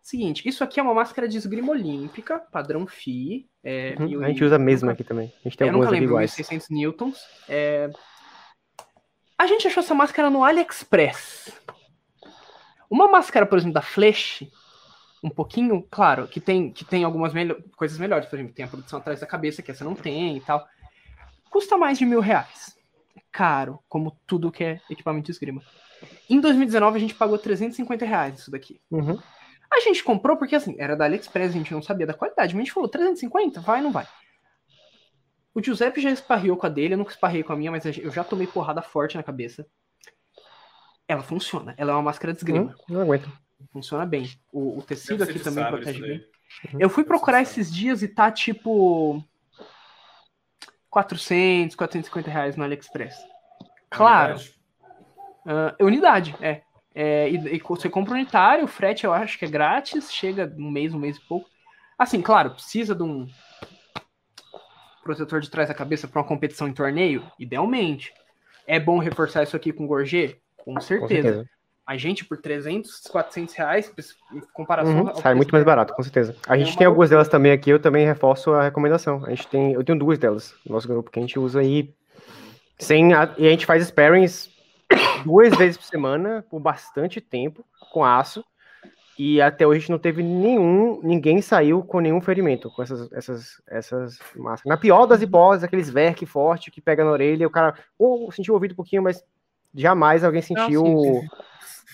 [0.01, 3.45] Seguinte, isso aqui é uma máscara de esgrima olímpica, padrão FI.
[3.61, 5.29] É, uhum, a gente usa a mesma aqui também.
[5.41, 6.31] A gente tem eu algumas nunca lembro, iguais.
[6.31, 7.19] 600 newtons.
[7.49, 7.89] É...
[9.39, 11.53] A gente achou essa máscara no AliExpress.
[12.89, 14.43] Uma máscara, por exemplo, da Flash,
[15.23, 18.27] um pouquinho, claro, que tem, que tem algumas melho coisas melhores.
[18.27, 20.67] Por exemplo, tem a produção atrás da cabeça, que essa não tem e tal.
[21.49, 22.77] Custa mais de mil reais.
[23.15, 25.61] É caro, como tudo que é equipamento de esgrima.
[26.29, 28.81] Em 2019 a gente pagou 350 reais isso daqui.
[28.91, 29.17] Uhum.
[29.71, 32.63] A gente comprou porque assim, era da AliExpress, a gente não sabia da qualidade, mas
[32.63, 34.05] a gente falou 350, vai ou não vai?
[35.53, 38.11] O Giuseppe já esparreou com a dele, eu nunca esparrei com a minha, mas eu
[38.11, 39.65] já tomei porrada forte na cabeça.
[41.07, 42.75] Ela funciona, ela é uma máscara de esgrima.
[42.89, 43.31] Hum, não aguento.
[43.73, 44.29] Funciona bem.
[44.51, 46.25] O, o tecido aqui também protege bem.
[46.73, 46.79] Uhum.
[46.79, 49.23] Eu fui procurar esses dias e tá tipo
[50.89, 53.15] 400, 450 reais no AliExpress.
[53.89, 54.39] Claro,
[55.45, 56.61] Uh, unidade, é.
[56.93, 60.69] é e, e, você compra unitário, o frete eu acho que é grátis, chega um
[60.69, 61.49] mês, um mês e pouco.
[61.97, 63.27] Assim, claro, precisa de um
[65.09, 67.23] protetor de trás da cabeça para uma competição em torneio?
[67.39, 68.13] Idealmente.
[68.67, 70.35] É bom reforçar isso aqui com gorjê?
[70.57, 71.01] Com certeza.
[71.01, 71.49] Com certeza.
[71.87, 73.91] A gente, por 300, 400 reais,
[74.31, 75.05] em comparação.
[75.05, 76.35] Uhum, sai muito mais barato, com certeza.
[76.47, 79.25] A é gente tem algumas delas também aqui, eu também reforço a recomendação.
[79.25, 81.91] A gente tem, eu tenho duas delas no nosso grupo que a gente usa aí.
[82.77, 84.51] Sem a, e a gente faz sparings
[85.25, 88.45] duas vezes por semana por bastante tempo com aço.
[89.19, 93.11] E até hoje a gente não teve nenhum, ninguém saiu com nenhum ferimento com essas,
[93.11, 94.63] essas, essas máscaras.
[94.63, 98.53] Na pior das hipóteses, aqueles verk forte que pega na orelha, o cara ou sentiu
[98.53, 99.21] o ouvido um pouquinho, mas
[99.75, 100.83] jamais alguém sentiu.
[100.85, 101.27] Não, sim, sim.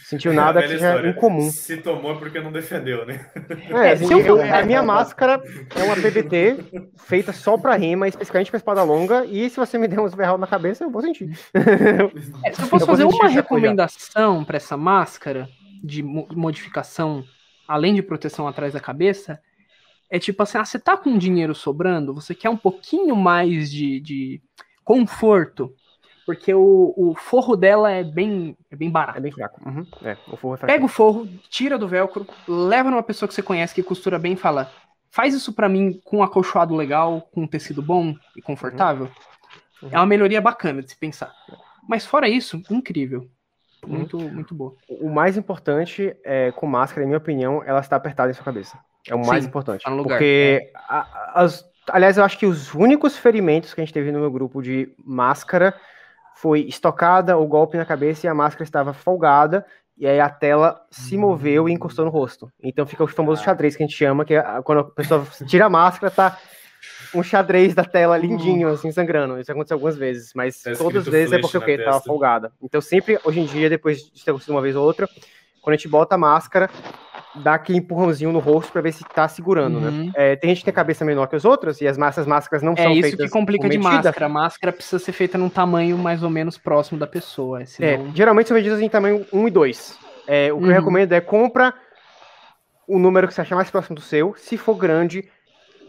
[0.06, 1.50] Sentiu nada que já é incomum.
[1.50, 3.28] Se tomou porque não defendeu, né?
[3.72, 5.42] É, assim, eu, a minha máscara
[5.76, 9.88] é uma PBT feita só pra rima, especificamente pra espada longa, e se você me
[9.88, 11.36] der uns verral na cabeça, eu vou sentir.
[12.46, 15.50] É, se eu posso eu fazer uma recomendação para essa máscara
[15.86, 17.24] de modificação,
[17.68, 19.40] além de proteção atrás da cabeça,
[20.10, 24.00] é tipo assim, ah, você tá com dinheiro sobrando, você quer um pouquinho mais de,
[24.00, 24.42] de
[24.84, 25.74] conforto,
[26.26, 29.18] porque o, o forro dela é bem, é bem barato.
[29.18, 29.62] É bem fraco.
[29.68, 29.86] Uhum.
[30.04, 30.74] É, o forro é fraco.
[30.74, 34.34] Pega o forro, tira do velcro, leva numa pessoa que você conhece que costura bem
[34.34, 34.72] e fala:
[35.10, 39.10] faz isso para mim com um acolchoado legal, com um tecido bom e confortável.
[39.82, 39.90] Uhum.
[39.92, 41.32] É uma melhoria bacana de se pensar.
[41.88, 43.30] Mas fora isso, incrível.
[43.86, 43.98] Uhum.
[43.98, 44.76] Muito, muito boa.
[44.90, 48.78] O mais importante é, com máscara, em minha opinião, ela está apertada em sua cabeça.
[49.08, 49.84] É o mais Sim, importante.
[49.84, 50.80] Tá lugar, porque, é.
[50.90, 54.32] a, as, aliás, eu acho que os únicos ferimentos que a gente teve no meu
[54.32, 55.74] grupo de máscara
[56.36, 59.66] foi estocada, o golpe na cabeça e a máscara estava folgada,
[59.98, 62.52] e aí a tela se moveu e encostou no rosto.
[62.62, 63.46] Então fica o famoso ah.
[63.46, 66.38] xadrez que a gente chama, que é quando a pessoa tira a máscara, tá
[67.16, 69.40] um xadrez da tela lindinho, assim, sangrando.
[69.40, 71.78] Isso aconteceu algumas vezes, mas tá todas as vezes é porque o quê?
[71.78, 72.52] Tava folgada.
[72.62, 75.08] Então sempre, hoje em dia, depois de ter acontecido uma vez ou outra,
[75.62, 76.70] quando a gente bota a máscara,
[77.36, 79.90] dá aquele empurrãozinho no rosto para ver se tá segurando, né?
[79.90, 80.06] uhum.
[80.06, 80.12] né?
[80.16, 82.74] É, tem gente que tem cabeça menor que as outras e as massas máscaras não
[82.74, 83.04] é são feitas.
[83.06, 84.26] É isso que complica de máscara.
[84.26, 87.62] A máscara precisa ser feita num tamanho mais ou menos próximo da pessoa.
[87.62, 88.08] É, senão...
[88.08, 90.00] É, geralmente são medidas em tamanho 1 e 2.
[90.28, 90.70] É, o que uhum.
[90.70, 91.74] eu recomendo é compra
[92.88, 94.36] o número que você achar mais próximo do seu.
[94.38, 95.28] Se for grande,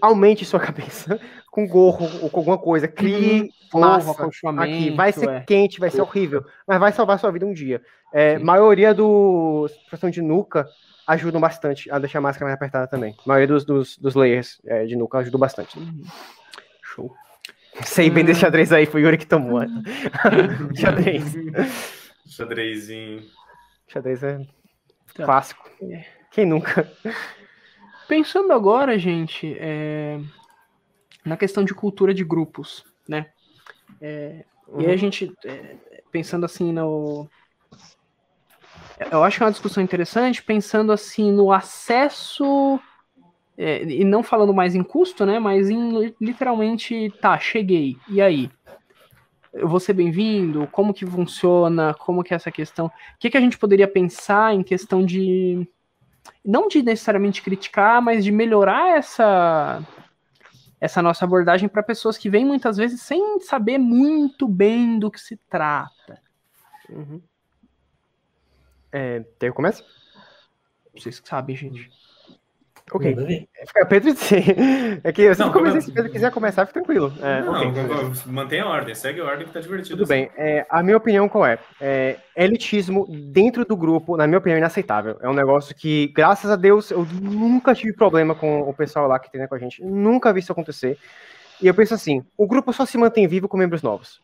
[0.07, 1.21] aumente sua cabeça
[1.51, 2.89] com gorro ou com alguma coisa.
[2.89, 3.81] Crie uhum.
[3.81, 4.13] massa
[4.59, 4.91] aqui.
[4.91, 5.41] Vai ser é.
[5.41, 7.83] quente, vai ser horrível, mas vai salvar sua vida um dia.
[8.13, 10.67] É, maioria do situação de nuca
[11.07, 13.15] ajudam bastante a deixar a máscara mais apertada também.
[13.25, 15.79] A maioria dos, dos, dos layers é, de nuca ajudou bastante.
[15.79, 16.03] Uhum.
[16.83, 17.15] Show.
[17.85, 19.61] Sei bem desse xadrez aí, foi o Yuri que tomou.
[20.75, 21.23] xadrez.
[22.27, 23.23] Xadrezinho.
[23.87, 24.39] Xadrez é
[25.15, 25.25] tá.
[25.25, 25.71] clássico.
[25.83, 26.05] É.
[26.31, 26.91] Quem nunca?
[28.09, 30.21] Pensando agora, gente, é...
[31.25, 33.31] na questão de cultura de grupos, né?
[34.01, 34.45] É...
[34.69, 34.81] Uhum.
[34.81, 35.77] E a gente, é,
[36.11, 37.29] pensando assim no,
[39.11, 42.81] eu acho que é uma discussão interessante, pensando assim no acesso,
[43.57, 45.39] é, e não falando mais em custo, né?
[45.39, 48.51] Mas em literalmente, tá, cheguei, e aí?
[49.53, 50.67] Eu vou ser bem-vindo?
[50.71, 51.95] Como que funciona?
[51.95, 52.87] Como que é essa questão?
[52.87, 55.67] O que, que a gente poderia pensar em questão de.
[56.45, 59.83] Não de necessariamente criticar, mas de melhorar essa,
[60.81, 65.21] essa nossa abordagem para pessoas que vêm muitas vezes sem saber muito bem do que
[65.21, 66.21] se trata.
[66.89, 67.21] Uhum.
[68.93, 69.85] É, tem começo?
[70.95, 71.91] Vocês que sabem, gente.
[72.93, 73.49] Ok.
[73.67, 74.13] Fica Pedro
[75.03, 77.13] É que se, não, comecei, se Pedro quiser começar, fica tranquilo.
[77.21, 77.73] É, não, okay.
[78.27, 79.97] mantenha a ordem, segue a ordem que tá divertido.
[79.97, 80.23] Tudo assim.
[80.23, 80.31] bem.
[80.37, 81.59] É, a minha opinião qual é?
[81.81, 82.17] é?
[82.37, 85.17] Elitismo dentro do grupo, na minha opinião, é inaceitável.
[85.21, 89.19] É um negócio que, graças a Deus, eu nunca tive problema com o pessoal lá
[89.19, 89.83] que treina com a gente.
[89.83, 90.97] Nunca vi isso acontecer.
[91.61, 94.21] E eu penso assim: o grupo só se mantém vivo com membros novos.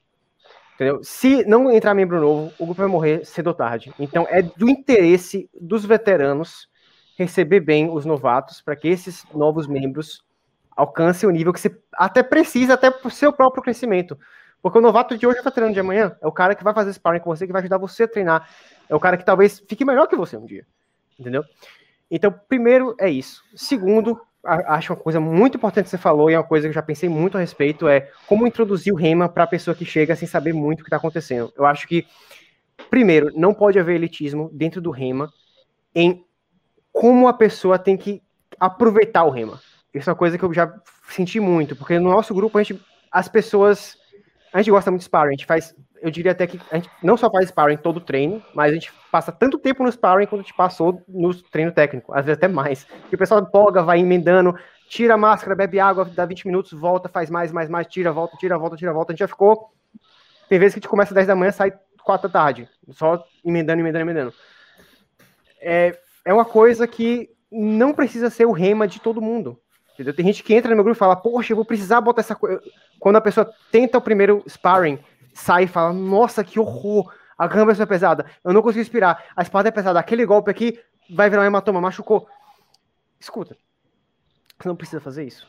[0.74, 1.00] Entendeu?
[1.02, 3.92] Se não entrar membro novo, o grupo vai morrer cedo ou tarde.
[3.98, 6.68] Então é do interesse dos veteranos
[7.16, 10.24] receber bem os novatos para que esses novos membros
[10.76, 14.18] alcancem o nível que você até precisa, até para o seu próprio crescimento.
[14.62, 16.16] Porque o novato de hoje está treinando de amanhã.
[16.20, 18.48] É o cara que vai fazer sparring com você, que vai ajudar você a treinar.
[18.88, 20.64] É o cara que talvez fique melhor que você um dia.
[21.18, 21.44] Entendeu?
[22.10, 23.42] Então, primeiro é isso.
[23.56, 26.74] Segundo, acho uma coisa muito importante que você falou e é uma coisa que eu
[26.74, 30.14] já pensei muito a respeito é como introduzir o rema para a pessoa que chega
[30.16, 31.52] sem saber muito o que está acontecendo.
[31.56, 32.06] Eu acho que
[32.90, 35.32] primeiro não pode haver elitismo dentro do rema
[35.94, 36.24] em
[36.92, 38.22] como a pessoa tem que
[38.58, 39.60] aproveitar o rema.
[39.92, 40.72] Isso é uma coisa que eu já
[41.08, 43.96] senti muito, porque no nosso grupo a gente as pessoas
[44.52, 46.90] a gente gosta muito de sparring, a gente faz, eu diria até que a gente
[47.02, 50.40] não só faz sparring todo treino, mas a gente passa tanto tempo no sparring quanto
[50.40, 52.86] a gente passou no treino técnico, às vezes até mais.
[53.10, 54.54] E o pessoal empolga, vai emendando,
[54.88, 58.36] tira a máscara, bebe água, dá 20 minutos, volta, faz mais, mais, mais, tira, volta,
[58.36, 59.12] tira, volta, tira, volta.
[59.12, 59.72] A gente já ficou.
[60.50, 61.72] Tem vezes que a gente começa às 10 da manhã, sai
[62.04, 64.34] 4 da tarde, só emendando, emendando, emendando.
[65.60, 69.60] É, é uma coisa que não precisa ser o rema de todo mundo.
[69.94, 70.14] Entendeu?
[70.14, 72.34] Tem gente que entra no meu grupo e fala, poxa, eu vou precisar botar essa
[72.34, 72.62] coisa.
[72.98, 74.98] Quando a pessoa tenta o primeiro sparring,
[75.34, 79.42] sai e fala, nossa, que horror, a câmera é pesada, eu não consigo respirar, a
[79.42, 80.78] espada é pesada, aquele golpe aqui
[81.14, 82.26] vai virar um hematoma, machucou.
[83.20, 83.56] Escuta,
[84.58, 85.46] você não precisa fazer isso.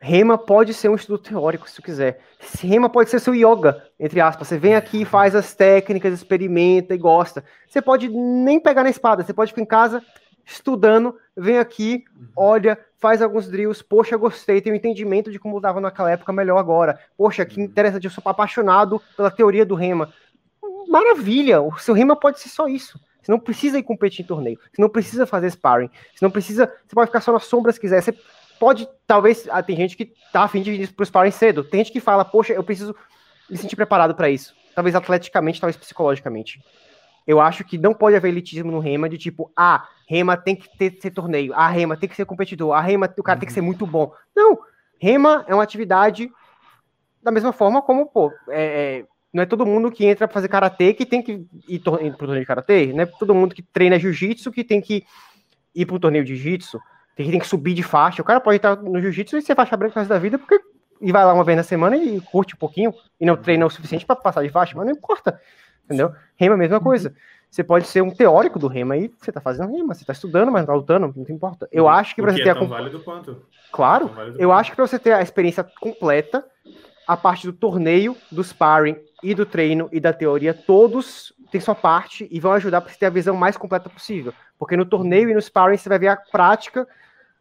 [0.00, 2.20] Rema pode ser um estudo teórico, se tu quiser.
[2.60, 4.46] Rema pode ser seu yoga, entre aspas.
[4.46, 7.44] Você vem aqui, faz as técnicas, experimenta e gosta.
[7.68, 10.02] Você pode nem pegar na espada, você pode ficar em casa
[10.46, 12.28] estudando, vem aqui, uhum.
[12.34, 16.56] olha, faz alguns drills, poxa, gostei, tenho um entendimento de como usava naquela época melhor
[16.56, 16.98] agora.
[17.16, 17.66] Poxa, que uhum.
[17.66, 20.12] interessante, eu sou apaixonado pela teoria do rema.
[20.88, 22.98] Maravilha, o seu rema pode ser só isso.
[23.20, 24.58] Você não precisa ir competir em torneio.
[24.72, 25.90] Você não precisa fazer sparring.
[26.14, 26.72] Você não precisa.
[26.86, 28.00] Você pode ficar só nas sombras se quiser.
[28.00, 28.16] Você
[28.58, 29.48] pode, talvez.
[29.50, 31.64] Ah, tem gente que tá afim de ir pro sparring cedo.
[31.64, 32.94] Tem gente que fala, poxa, eu preciso
[33.48, 34.54] me sentir preparado para isso.
[34.74, 36.62] Talvez atleticamente, talvez psicologicamente.
[37.26, 40.68] Eu acho que não pode haver elitismo no Rema de tipo, ah, Rema tem que
[40.78, 43.40] ter ser torneio, ah, Rema tem que ser competidor, ah, Rema, o cara uhum.
[43.40, 44.12] tem que ser muito bom.
[44.34, 44.58] Não,
[44.98, 46.30] Rema é uma atividade
[47.22, 50.48] da mesma forma como, pô, é, é, não é todo mundo que entra para fazer
[50.48, 53.98] karatê que tem que ir pro torneio de karatê, não é todo mundo que treina
[53.98, 55.04] jiu-jitsu que tem que
[55.74, 56.80] ir pro torneio de jiu-jitsu,
[57.18, 58.22] tem, tem que subir de faixa.
[58.22, 60.60] O cara pode estar no jiu-jitsu e ser faixa branca o resto da vida porque
[61.00, 63.70] e vai lá uma vez na semana e curte um pouquinho e não treina o
[63.70, 65.40] suficiente para passar de faixa, mas não importa,
[65.84, 66.12] entendeu?
[66.36, 67.14] Rema é a mesma coisa.
[67.50, 70.52] Você pode ser um teórico do rema e você tá fazendo rema, você tá estudando,
[70.52, 71.68] mas não tá lutando, não importa.
[71.72, 71.90] Eu uhum.
[71.90, 73.42] acho que para você ter é tão a válido quanto?
[73.72, 74.60] Claro, válido eu quanto.
[74.60, 76.44] acho que para você ter a experiência completa,
[77.06, 81.74] a parte do torneio, do sparring e do treino e da teoria, todos têm sua
[81.74, 84.34] parte e vão ajudar para você ter a visão mais completa possível.
[84.58, 86.86] Porque no torneio e no sparring você vai ver a prática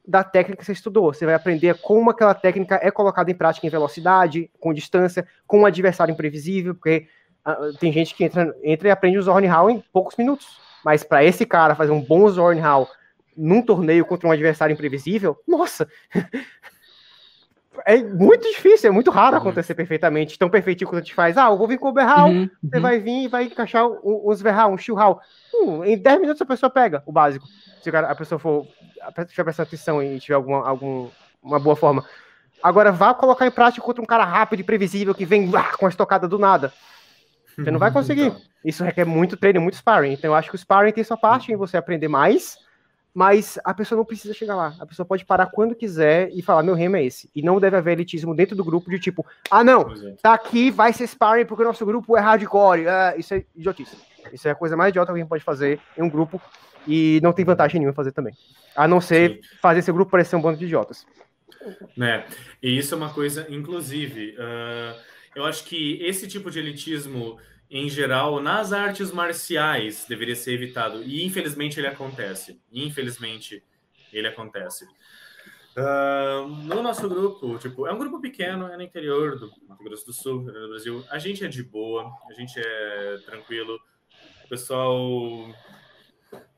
[0.07, 1.13] da técnica que você estudou.
[1.13, 5.59] Você vai aprender como aquela técnica é colocada em prática em velocidade, com distância, com
[5.59, 7.07] um adversário imprevisível, porque
[7.45, 10.59] uh, tem gente que entra, entra e aprende o Zornhal em poucos minutos.
[10.85, 12.89] Mas para esse cara fazer um bom Zornhal
[13.35, 15.87] num torneio contra um adversário imprevisível, nossa!
[17.85, 19.41] é muito difícil, é muito raro uhum.
[19.41, 21.37] acontecer perfeitamente, tão perfeitinho quanto a gente faz.
[21.37, 22.81] Ah, eu vou vir com o Berral, uhum, você uhum.
[22.81, 25.21] vai vir e vai encaixar uns Verral, um Shilhal.
[25.53, 27.45] Hum, em 10 minutos a pessoa pega o básico.
[27.81, 28.67] Se a pessoa for
[29.27, 31.09] tiver prestando atenção e tiver alguma, algum,
[31.41, 32.05] uma boa forma.
[32.61, 35.89] Agora, vá colocar em prática contra um cara rápido e previsível que vem com a
[35.89, 36.73] estocada do nada.
[37.57, 38.27] Você não vai conseguir.
[38.27, 38.41] Então.
[38.63, 40.13] Isso requer muito treino, muito sparring.
[40.13, 42.57] Então, eu acho que o sparring tem sua parte em você aprender mais,
[43.17, 44.75] mas a pessoa não precisa chegar lá.
[44.79, 47.27] A pessoa pode parar quando quiser e falar: meu remo é esse.
[47.35, 50.11] E não deve haver elitismo dentro do grupo de tipo: ah, não, é.
[50.21, 52.87] tá aqui, vai ser sparring porque o nosso grupo é hardcore.
[52.87, 53.97] Ah, isso é idiotice.
[54.31, 56.39] Isso é a coisa mais idiota que alguém pode fazer em um grupo
[56.87, 58.35] e não tem vantagem nenhuma fazer também.
[58.75, 59.57] A não ser Sim.
[59.63, 61.03] fazer esse grupo parecer um bando de idiotas.
[61.97, 62.23] Né?
[62.61, 64.95] E isso é uma coisa, inclusive, uh,
[65.35, 67.39] eu acho que esse tipo de elitismo,
[67.69, 71.03] em geral, nas artes marciais, deveria ser evitado.
[71.03, 72.61] E infelizmente ele acontece.
[72.71, 73.63] Infelizmente
[74.11, 74.85] ele acontece.
[75.75, 80.05] Uh, no nosso grupo, tipo, é um grupo pequeno, é no interior do Mato Grosso
[80.05, 81.05] do Sul, do Brasil.
[81.09, 83.77] A gente é de boa, a gente é tranquilo.
[84.45, 85.53] O pessoal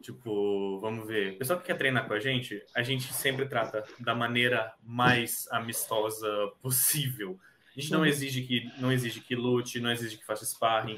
[0.02, 1.34] Tipo, vamos ver.
[1.34, 5.48] O pessoal que quer treinar com a gente, a gente sempre trata da maneira mais
[5.52, 6.28] amistosa
[6.62, 7.38] possível.
[7.80, 10.96] A gente não exige que não exige que lute, não exige que faça sparring.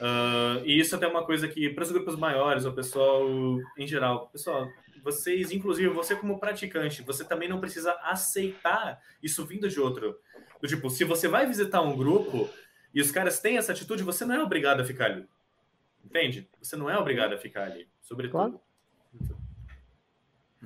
[0.00, 3.22] Uh, e isso é até uma coisa que, para os grupos maiores, o pessoal
[3.76, 4.66] em geral, pessoal,
[5.02, 10.18] vocês, inclusive você como praticante, você também não precisa aceitar isso vindo de outro.
[10.62, 12.48] Do tipo, se você vai visitar um grupo
[12.94, 15.26] e os caras têm essa atitude, você não é obrigado a ficar ali.
[16.02, 16.48] Entende?
[16.58, 18.32] Você não é obrigado a ficar ali sobretudo.
[18.32, 18.60] Claro.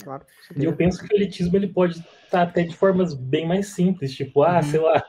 [0.04, 0.24] Claro.
[0.56, 4.14] E eu penso que o elitismo ele pode estar até de formas bem mais simples,
[4.14, 4.62] tipo, ah, uhum.
[4.62, 5.04] sei lá,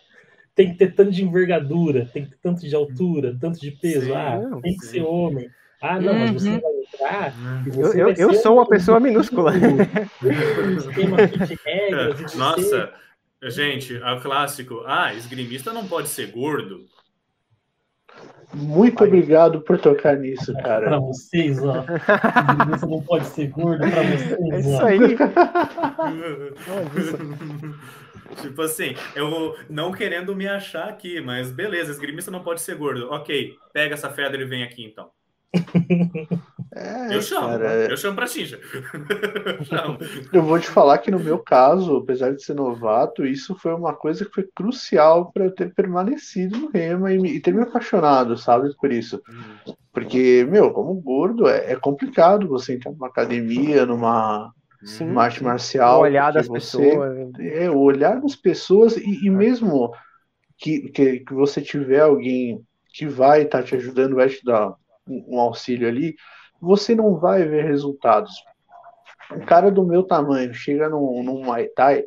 [0.56, 4.08] tem que ter tanto de envergadura, tem que ter tanto de altura, tanto de peso,
[4.08, 4.92] sim, ah, não, tem que sim.
[4.92, 5.50] ser homem.
[5.82, 6.20] Ah, não, uhum.
[6.20, 6.60] mas você uhum.
[6.60, 7.34] vai entrar.
[7.78, 9.54] eu, eu, eu sou uma pessoa minúscula.
[12.36, 12.92] Nossa,
[13.44, 14.84] gente, é o clássico.
[14.86, 16.86] Ah, esgrimista não pode ser gordo.
[18.54, 20.88] Muito obrigado por tocar nisso, cara.
[20.88, 21.86] Para vocês, ó.
[22.70, 24.52] Você não pode ser gordo para vocês.
[24.52, 25.00] É isso aí.
[28.42, 33.10] Tipo assim, eu não querendo me achar aqui, mas beleza, esgrimista não pode ser gordo.
[33.12, 35.10] Ok, pega essa pedra e vem aqui então.
[36.72, 38.60] É, eu chamo, cara, eu chamo pra Xinja.
[40.32, 43.94] eu vou te falar que no meu caso, apesar de ser novato, isso foi uma
[43.94, 48.38] coisa que foi crucial para eu ter permanecido no Rema e, e, ter me apaixonado,
[48.38, 49.20] sabe, por isso.
[49.28, 49.74] Uhum.
[49.92, 54.54] Porque, meu, como gordo, é, é, complicado você entrar numa academia, numa,
[54.84, 55.16] Sim.
[55.18, 56.00] arte marcial.
[56.00, 57.32] O olhar das pessoas.
[57.40, 59.92] É, o olhar das pessoas e, e mesmo
[60.58, 64.76] que, que, que você tiver alguém que vai estar tá te ajudando, vai te dar
[65.08, 66.16] um auxílio ali,
[66.62, 68.32] você não vai ver resultados.
[69.32, 72.04] Um cara do meu tamanho chega num, num Muay Thai,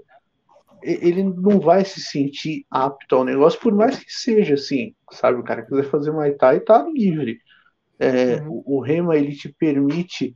[0.82, 5.38] ele não vai se sentir apto ao negócio, por mais que seja assim, sabe?
[5.38, 7.38] O cara quiser fazer Muay Thai, tá livre.
[7.98, 8.62] É, uhum.
[8.66, 10.34] o, o Rema, ele te permite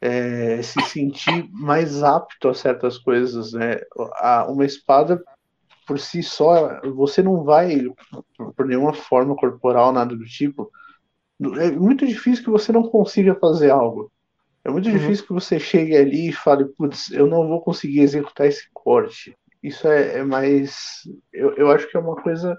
[0.00, 3.80] é, se sentir mais apto a certas coisas, né?
[4.14, 5.22] A, uma espada,
[5.86, 7.84] por si só, você não vai,
[8.56, 10.70] por nenhuma forma corporal, nada do tipo,
[11.58, 14.10] é muito difícil que você não consiga fazer algo.
[14.64, 14.98] É muito uhum.
[14.98, 19.36] difícil que você chegue ali e fale, putz, eu não vou conseguir executar esse corte.
[19.62, 21.02] Isso é, é mais.
[21.32, 22.58] Eu, eu acho que é uma coisa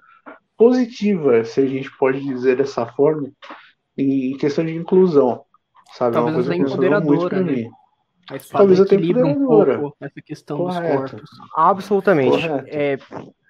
[0.57, 3.31] positiva, se a gente pode dizer dessa forma,
[3.97, 5.43] em questão de inclusão.
[5.98, 6.14] Sabe?
[6.14, 7.69] Talvez é uma coisa que funcionou muito empoderadora, né?
[8.30, 9.80] A espada Talvez equilibra um empoderadora.
[9.80, 11.02] pouco essa questão Correto.
[11.02, 11.30] dos corpos.
[11.56, 12.45] Absolutamente.
[12.68, 12.99] É,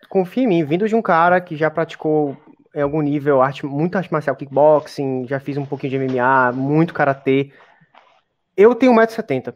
[0.08, 2.38] confia em mim, vindo de um cara que já praticou
[2.74, 6.94] em algum nível arte, muito arte marcial, kickboxing, já fiz um pouquinho de MMA, muito
[6.94, 7.52] karatê.
[8.56, 9.54] Eu tenho 1,70m.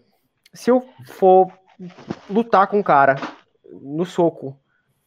[0.53, 1.47] Se eu for
[2.29, 3.15] lutar com um cara
[3.81, 4.59] no soco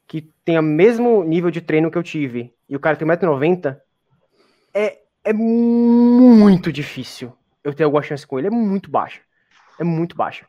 [0.09, 3.77] que tenha mesmo nível de treino que eu tive e o cara tem 1,90m,
[4.73, 8.47] é, é muito difícil eu ter alguma chance com ele.
[8.49, 9.21] É muito baixa.
[9.81, 10.47] É muito baixa.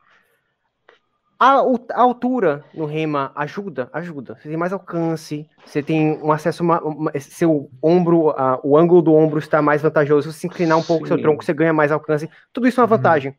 [1.37, 1.55] A,
[1.93, 4.35] a altura no rema ajuda, ajuda.
[4.35, 9.01] Você tem mais alcance, você tem um acesso, ma- uma- seu ombro, a- o ângulo
[9.01, 10.31] do ombro está mais vantajoso.
[10.31, 12.29] Se você inclinar um pouco seu tronco, você ganha mais alcance.
[12.53, 12.97] Tudo isso é uma Uhum.
[12.97, 13.37] vantagem.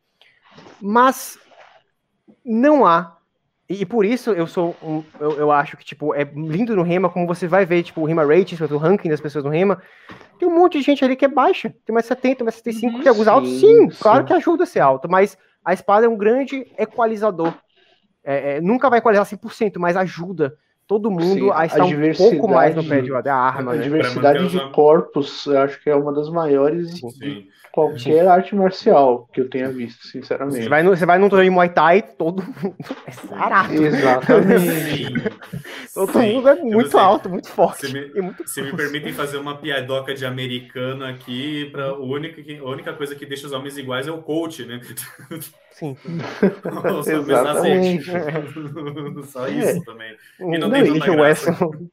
[0.80, 1.38] Mas
[2.44, 3.15] não há.
[3.68, 6.82] E, e por isso eu sou um, eu, eu acho que tipo é lindo no
[6.82, 9.82] rema, como você vai ver tipo o rema rating, o ranking das pessoas no rema.
[10.38, 13.02] Tem um monte de gente ali que é baixa, tem mais 70, mais 75, Uhum,
[13.02, 16.16] tem alguns altos, sim, claro que ajuda a ser alto, mas a espada é um
[16.16, 17.54] grande equalizador.
[18.22, 20.56] É, é, nunca vai equalizar 100%, mas ajuda
[20.86, 23.72] todo mundo Sim, a a estar um pouco mais no pé de, diversidade- da arma,
[23.72, 23.82] A né?
[23.82, 27.46] diversidade de os- corpos, eu acho que é uma das maiores de Sim.
[27.72, 30.62] qualquer arte marcial que eu tenha visto, sinceramente.
[30.62, 32.76] Você vai, no, você vai num torneio de Muay Thai, todo mundo
[33.06, 33.72] é sarado.
[33.84, 35.14] Exatamente.
[35.94, 36.34] Todo Sim.
[36.34, 37.86] mundo é muito alto, muito forte.
[37.86, 42.58] se me- muito Se me permitem fazer uma piadoca de americano aqui, pra, único que-
[42.58, 44.80] a única coisa que deixa os homens iguais é o coach, né?
[45.72, 45.94] Sim.
[46.98, 48.04] Os homens Exatamente.
[49.28, 50.16] Só isso também.
[50.40, 51.50] E não E o graça.
[51.50, 51.88] Wesson.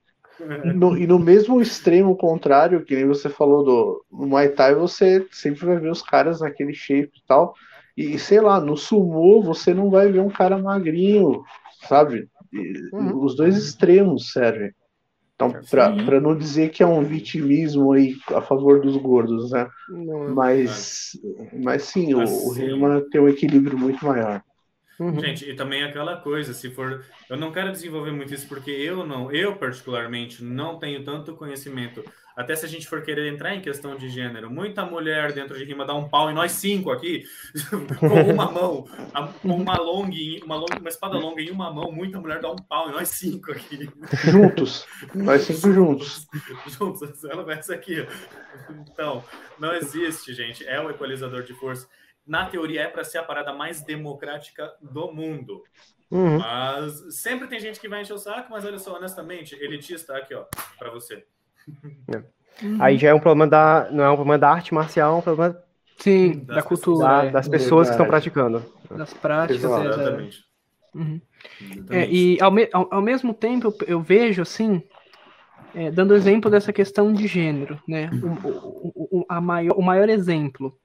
[0.76, 5.66] No, e no mesmo extremo contrário, que nem você falou do Muay Thai, você sempre
[5.66, 7.54] vai ver os caras naquele shape e tal.
[7.96, 11.44] E sei lá, no sumô você não vai ver um cara magrinho,
[11.88, 12.28] sabe?
[12.52, 13.24] E Uhum.
[13.24, 14.72] Os dois extremos servem.
[15.36, 15.52] Então,
[16.06, 19.68] pra não dizer que é um vitimismo aí a favor dos gordos, né?
[19.90, 21.20] Não, Mas,
[21.52, 22.62] mas sim, o, Mas o sim.
[22.62, 24.44] Rema tem um equilíbrio muito maior.
[25.00, 25.20] Uhum.
[25.20, 27.04] Gente, e também aquela coisa, se for.
[27.30, 32.04] Eu não quero desenvolver muito isso porque eu não, eu particularmente não tenho tanto conhecimento.
[32.36, 35.64] Até se a gente for querer entrar em questão de gênero, muita mulher dentro de
[35.66, 37.24] rima dá um pau em nós cinco aqui,
[38.00, 38.88] com uma mão,
[39.44, 42.56] uma long, em- uma, long, uma espada longa em uma mão, muita mulher dá um
[42.56, 43.88] pau em nós cinco aqui.
[44.26, 44.88] Juntos.
[45.14, 46.28] Nós sempre juntos.
[46.68, 48.04] Juntos, ela vai essa aqui.
[48.92, 49.24] Então,
[49.60, 50.66] não existe, gente.
[50.66, 51.88] É o equalizador de força.
[52.26, 55.62] Na teoria, é para ser a parada mais democrática do mundo.
[56.10, 56.38] Uhum.
[56.38, 60.34] Mas sempre tem gente que vai encher o saco, mas olha só, honestamente, elitista aqui,
[60.34, 60.46] ó,
[60.78, 61.26] pra você.
[62.80, 63.90] Aí já é um problema da.
[63.92, 65.58] Não é um problema da arte marcial, é um problema
[65.98, 68.32] Sim, Das da cultura, da- é, das pessoas que estão Verdade.
[68.32, 68.74] praticando.
[68.98, 69.64] das práticas.
[69.64, 70.46] É, Exatamente.
[70.94, 71.22] Uhum.
[71.62, 71.94] Exatamente.
[71.94, 74.84] É, e ao, me- ao- ao mesmo tempo eu, eu vejo assim,
[75.74, 78.10] é, dando exemplo dessa questão de gênero, né?
[78.44, 80.78] O, o- o- a maior, o maior exemplo,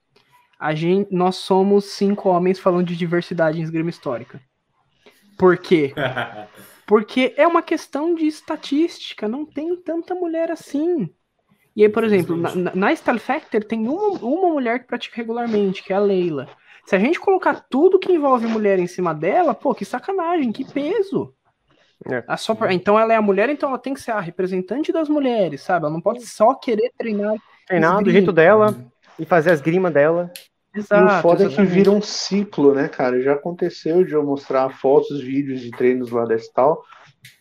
[0.58, 4.40] a gente, nós somos cinco homens falando de diversidade em esgrima histórica.
[5.38, 5.94] Por quê?
[6.86, 11.08] Porque é uma questão de estatística, não tem tanta mulher assim.
[11.76, 15.92] E aí, por exemplo, na, na, Factor tem uma, uma mulher que pratica regularmente, que
[15.92, 16.48] é a Leila.
[16.84, 20.64] Se a gente colocar tudo que envolve mulher em cima dela, pô, que sacanagem, que
[20.64, 21.34] peso.
[22.10, 22.24] É.
[22.26, 24.90] Ah, só por- Então ela é a mulher, então ela tem que ser a representante
[24.90, 25.84] das mulheres, sabe?
[25.84, 27.36] Ela não pode só querer treinar.
[27.66, 28.12] Treinar do Esgrima.
[28.12, 28.74] jeito dela
[29.18, 30.32] e fazer as grimas dela.
[30.78, 31.22] E o Exato.
[31.22, 31.74] foda é que exatamente.
[31.74, 33.20] vira um ciclo, né, cara?
[33.20, 36.82] Já aconteceu de eu mostrar fotos, vídeos de treinos lá da Stal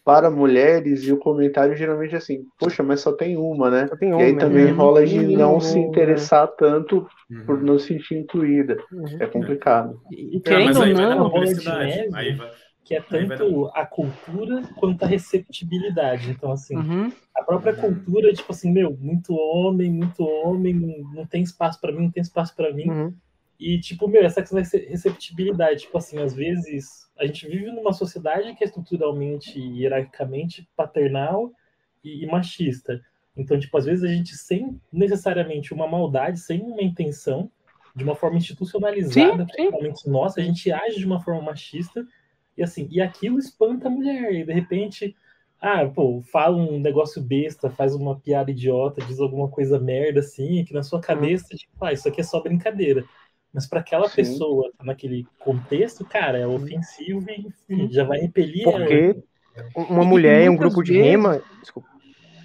[0.03, 3.87] para mulheres e o comentário geralmente é assim, poxa, mas só tem uma, né?
[3.99, 4.71] Tem E homem, aí também né?
[4.71, 5.85] rola de não se né?
[5.85, 7.05] interessar tanto
[7.45, 7.63] por Uhum.
[7.65, 8.77] não se sentir incluída.
[8.91, 9.17] Uhum.
[9.19, 9.99] É complicado.
[10.09, 12.09] E É, querendo mas ou aí vai na não, bola de neve.
[12.15, 12.51] Aí vai...
[12.85, 16.31] que é tanto a cultura quanto a receptibilidade.
[16.31, 17.11] Então, assim, Uhum.
[17.35, 21.91] a própria cultura, tipo assim, meu, muito homem, muito homem, não, não tem espaço pra
[21.91, 23.13] mim, não tem espaço pra mim.
[23.59, 23.73] Uhum.
[23.73, 27.71] E, tipo, meu, essa questão da rece- receptibilidade, tipo assim, às vezes a gente vive
[27.71, 31.51] numa sociedade que é estruturalmente e hierarquicamente paternal
[32.03, 33.01] e, e machista.
[33.35, 37.51] Então, tipo, às vezes a gente, sem necessariamente uma maldade, sem uma intenção,
[37.95, 39.53] de uma forma institucionalizada, Sim, sim.
[39.55, 42.05] principalmente nossa, a gente age de uma forma machista
[42.55, 44.33] e assim, e aquilo espanta a mulher.
[44.33, 45.15] E de repente,
[45.59, 50.63] ah, pô, fala um negócio besta, faz uma piada idiota, diz alguma coisa merda assim,
[50.65, 53.03] que na sua cabeça, tipo, ah, isso aqui é só brincadeira.
[53.53, 54.15] Mas para aquela Sim.
[54.17, 58.63] pessoa, naquele contexto, cara, é ofensivo e enfim, já vai repelir.
[58.63, 59.23] Porque
[59.75, 61.41] uma E- mulher em um grupo de vezes- rema.
[61.61, 61.89] Desculpa.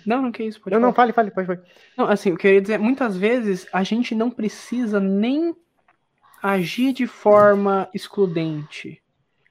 [0.06, 0.60] Não, não que isso.
[0.60, 1.12] Pode Não, não, falar.
[1.12, 1.70] fale, fale, pode, pode.
[1.96, 5.54] Não, assim, eu queria dizer, muitas vezes a gente não precisa nem
[6.42, 9.00] agir de forma excludente.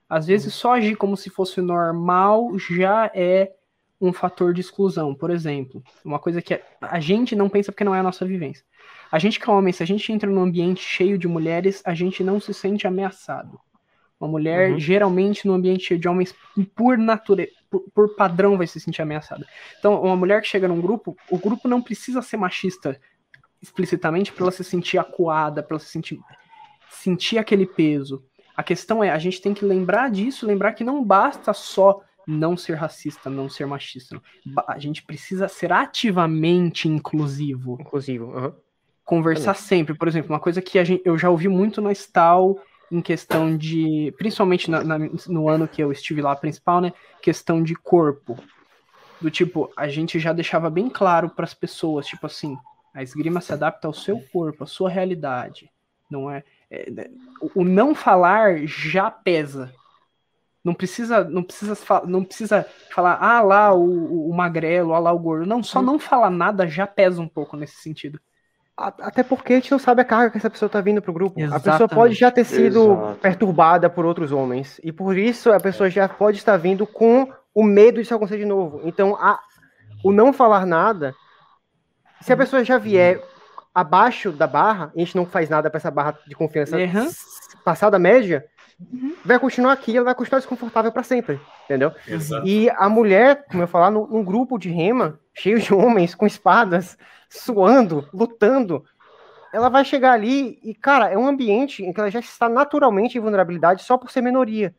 [0.10, 3.54] Às vezes só agir como se fosse normal já é
[4.00, 5.14] um fator de exclusão.
[5.16, 8.66] Por exemplo, uma coisa que a gente não pensa porque não é a nossa vivência.
[9.12, 11.94] A gente que é homem, se a gente entra num ambiente cheio de mulheres, a
[11.94, 13.60] gente não se sente ameaçado.
[14.20, 14.80] Uma mulher, uhum.
[14.80, 16.34] geralmente, no ambiente cheio de homens,
[16.76, 19.46] por natureza, por, por, padrão, vai se sentir ameaçada.
[19.80, 23.00] Então, uma mulher que chega num grupo, o grupo não precisa ser machista
[23.62, 26.20] explicitamente para ela se sentir acuada, para ela se sentir,
[26.90, 28.24] sentir aquele peso.
[28.56, 32.56] A questão é, a gente tem que lembrar disso, lembrar que não basta só não
[32.56, 34.22] ser racista, não ser machista.
[34.46, 34.64] Não.
[34.68, 37.78] A gente precisa ser ativamente inclusivo.
[37.80, 38.54] Inclusivo, uhum.
[39.12, 39.94] Conversar sempre.
[39.94, 42.58] Por exemplo, uma coisa que gente, eu já ouvi muito na Stal
[42.90, 44.14] em questão de.
[44.18, 44.98] Principalmente na, na,
[45.28, 46.94] no ano que eu estive lá principal, né?
[47.22, 48.38] Questão de corpo.
[49.20, 52.58] Do tipo, a gente já deixava bem claro para as pessoas, tipo assim,
[52.94, 55.70] a esgrima se adapta ao seu corpo, à sua realidade.
[56.10, 57.10] Não é, é
[57.54, 59.74] o não falar já pesa
[60.64, 61.76] não precisa, não precisa,
[62.06, 65.46] não precisa falar, ah lá o, o magrelo, ah lá o gordo.
[65.46, 65.84] Não, só hum.
[65.84, 68.22] não falar nada já pesa um pouco nesse sentido.
[68.78, 71.40] Até porque a gente não sabe a carga que essa pessoa tá vindo pro grupo.
[71.40, 71.68] Exatamente.
[71.68, 73.20] A pessoa pode já ter sido Exato.
[73.22, 74.80] perturbada por outros homens.
[74.84, 78.40] E por isso a pessoa já pode estar vindo com o medo de se acontecer
[78.40, 78.82] de novo.
[78.84, 79.40] Então, a,
[80.04, 81.14] o não falar nada,
[82.22, 83.22] se a pessoa já vier
[83.74, 87.10] abaixo da barra, a gente não faz nada para essa barra de confiança uhum.
[87.64, 88.46] passar da média,
[88.92, 89.14] Uhum.
[89.24, 91.92] vai continuar aqui, ela vai continuar desconfortável para sempre, entendeu?
[92.08, 92.48] Exato.
[92.48, 96.98] E a mulher, como eu falar, num grupo de rema, cheio de homens com espadas,
[97.30, 98.86] suando, lutando,
[99.54, 103.18] ela vai chegar ali e, cara, é um ambiente em que ela já está naturalmente
[103.18, 104.74] em vulnerabilidade só por ser minoria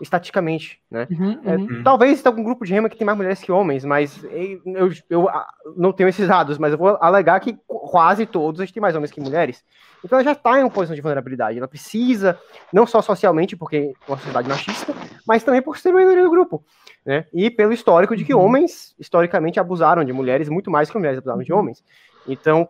[0.00, 1.06] estaticamente, né?
[1.10, 1.82] Uhum, é, uhum.
[1.82, 5.28] talvez tenha algum grupo de rema que tem mais mulheres que homens, mas eu, eu,
[5.76, 8.96] não tenho esses dados, mas eu vou alegar que quase todos a gente tem mais
[8.96, 9.64] homens que mulheres.
[10.04, 11.58] Então ela já está em uma posição de vulnerabilidade.
[11.58, 12.38] Ela precisa,
[12.72, 14.92] não só socialmente, porque é uma sociedade machista,
[15.26, 16.64] mas também por ser maioria do grupo.
[17.04, 17.26] Né?
[17.32, 18.42] E pelo histórico de que uhum.
[18.42, 21.58] homens, historicamente, abusaram de mulheres muito mais que mulheres abusaram de uhum.
[21.60, 21.84] homens.
[22.26, 22.68] Então,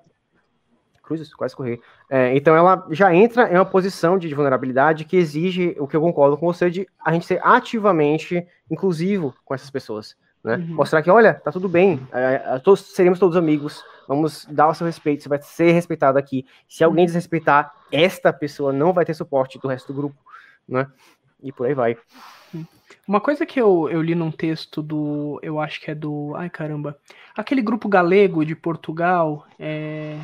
[1.12, 1.80] cruzes, quase correr.
[2.09, 6.01] É, então ela já entra em uma posição de vulnerabilidade que exige, o que eu
[6.01, 10.16] concordo com você, de a gente ser ativamente inclusivo com essas pessoas.
[10.43, 10.56] Né?
[10.56, 10.74] Uhum.
[10.74, 14.74] Mostrar que, olha, tá tudo bem, é, é todos, seremos todos amigos, vamos dar o
[14.74, 16.47] seu respeito, você vai ser respeitado aqui.
[16.68, 17.06] Se alguém uhum.
[17.06, 20.16] desrespeitar, esta pessoa não vai ter suporte do resto do grupo,
[20.68, 20.86] né?
[21.43, 21.97] E por aí vai.
[23.06, 25.40] Uma coisa que eu, eu li num texto do.
[25.43, 26.32] Eu acho que é do.
[26.36, 26.97] Ai caramba.
[27.36, 29.44] Aquele grupo galego de Portugal.
[29.59, 30.16] É,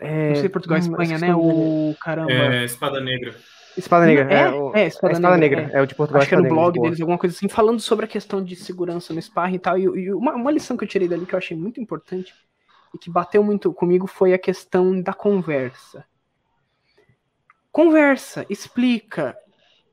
[0.00, 1.34] é, não sei Portugal, hum, Espanha, né?
[1.34, 2.32] O caramba.
[2.32, 3.34] É, Espada Negra.
[3.76, 5.78] Espada Negra, é, é, o, é Espada, é Espada Negra, Negra, é.
[5.78, 5.82] é.
[5.82, 6.20] o de Portugal.
[6.20, 9.12] Acho que era no blog deles, alguma coisa assim, falando sobre a questão de segurança
[9.12, 9.78] no sparring e tal.
[9.78, 12.34] E, e uma, uma, lição que eu tirei dali que eu achei muito importante
[12.94, 16.04] e que bateu muito comigo foi a questão da conversa.
[17.70, 19.36] Conversa, explica,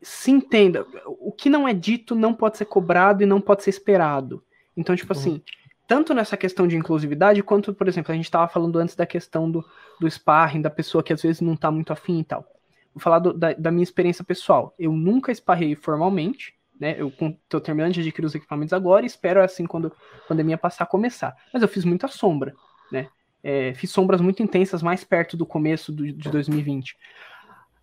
[0.02, 0.86] se entenda.
[1.20, 4.42] O que não é dito não pode ser cobrado e não pode ser esperado.
[4.78, 5.42] Então, tipo uhum.
[5.88, 9.50] Tanto nessa questão de inclusividade, quanto, por exemplo, a gente estava falando antes da questão
[9.50, 9.64] do,
[10.00, 12.46] do sparring, da pessoa que às vezes não está muito afim e tal.
[12.94, 14.74] Vou falar do, da, da, minha experiência pessoal.
[14.78, 16.96] Eu nunca esparrei formalmente, né?
[16.98, 20.86] Eu estou terminando de adquirir os equipamentos agora e espero, assim, quando a pandemia passar,
[20.86, 21.36] começar.
[21.52, 22.54] Mas eu fiz muita sombra,
[22.92, 23.08] né?
[23.44, 26.96] É, fiz sombras muito intensas mais perto do começo do, de 2020.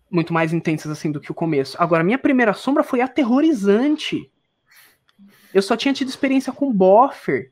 [0.09, 1.77] Muito mais intensas, assim, do que o começo.
[1.79, 4.31] Agora, minha primeira sombra foi aterrorizante.
[5.53, 7.51] Eu só tinha tido experiência com boffer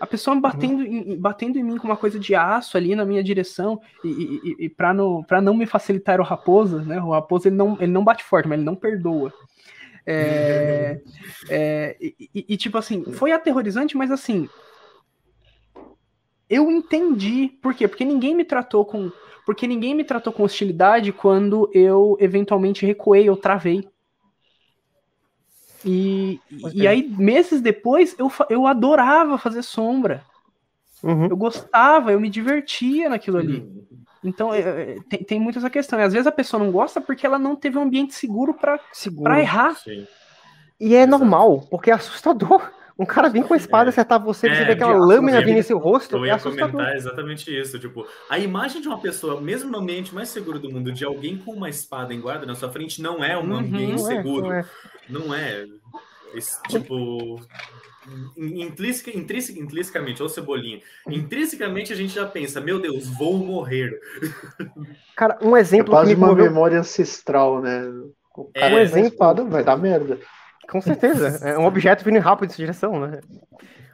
[0.00, 3.22] a pessoa batendo, em, batendo em mim com uma coisa de aço ali na minha
[3.22, 6.98] direção, e, e, e para não, pra não me facilitar o Raposa, né?
[7.02, 9.30] O Raposa ele não, ele não bate forte, mas ele não perdoa.
[10.06, 10.98] É,
[11.50, 12.14] é, e,
[12.48, 14.48] e, tipo assim, foi aterrorizante, mas assim,
[16.48, 17.86] eu entendi por quê?
[17.86, 19.12] Porque ninguém me tratou com,
[19.44, 23.86] porque ninguém me tratou com hostilidade quando eu eventualmente recuei ou travei.
[25.84, 26.40] E,
[26.72, 30.22] e aí, meses depois, eu, eu adorava fazer sombra.
[31.02, 31.26] Uhum.
[31.26, 33.66] Eu gostava, eu me divertia naquilo ali.
[34.22, 35.98] Então, é, é, tem, tem muito essa questão.
[35.98, 39.40] E às vezes a pessoa não gosta porque ela não teve um ambiente seguro para
[39.40, 39.76] errar.
[39.76, 40.06] Sim.
[40.78, 41.18] E é Exato.
[41.18, 42.70] normal, porque é assustador.
[43.00, 43.88] Um cara vir com a espada é.
[43.88, 46.16] acertar você, é, você vê aquela lâmina vindo em seu rosto.
[46.16, 47.78] Eu ia é comentar exatamente isso.
[47.78, 51.38] Tipo, a imagem de uma pessoa, mesmo no ambiente mais seguro do mundo, de alguém
[51.38, 54.48] com uma espada em guarda na sua frente, não é um uhum, ambiente não seguro.
[54.48, 54.64] não é.
[55.08, 55.64] Não é.
[56.34, 57.40] Esse, tipo.
[58.36, 60.82] Intrínseca, intrínseca, intrinsecamente, ou cebolinha.
[61.08, 63.98] Intrinsecamente a gente já pensa, meu Deus, vou morrer.
[65.16, 65.94] Cara, um exemplo.
[65.94, 66.44] É quase uma moveu...
[66.44, 67.82] memória ancestral, né?
[68.36, 69.08] O cara é, um exemplo...
[69.08, 70.18] espada vai dar merda.
[70.70, 71.40] Com certeza.
[71.46, 73.20] É um objeto vindo rápido nessa direção, né?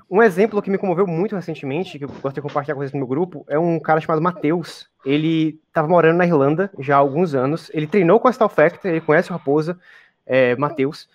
[0.08, 2.98] Um exemplo que me comoveu muito recentemente, que eu gosto de compartilhar com vocês no
[2.98, 4.88] meu grupo, é um cara chamado Matheus.
[5.04, 7.70] Ele estava morando na Irlanda já há alguns anos.
[7.74, 9.76] Ele treinou com a Stal Factor, ele conhece o Raposa,
[10.24, 11.08] é, Matheus.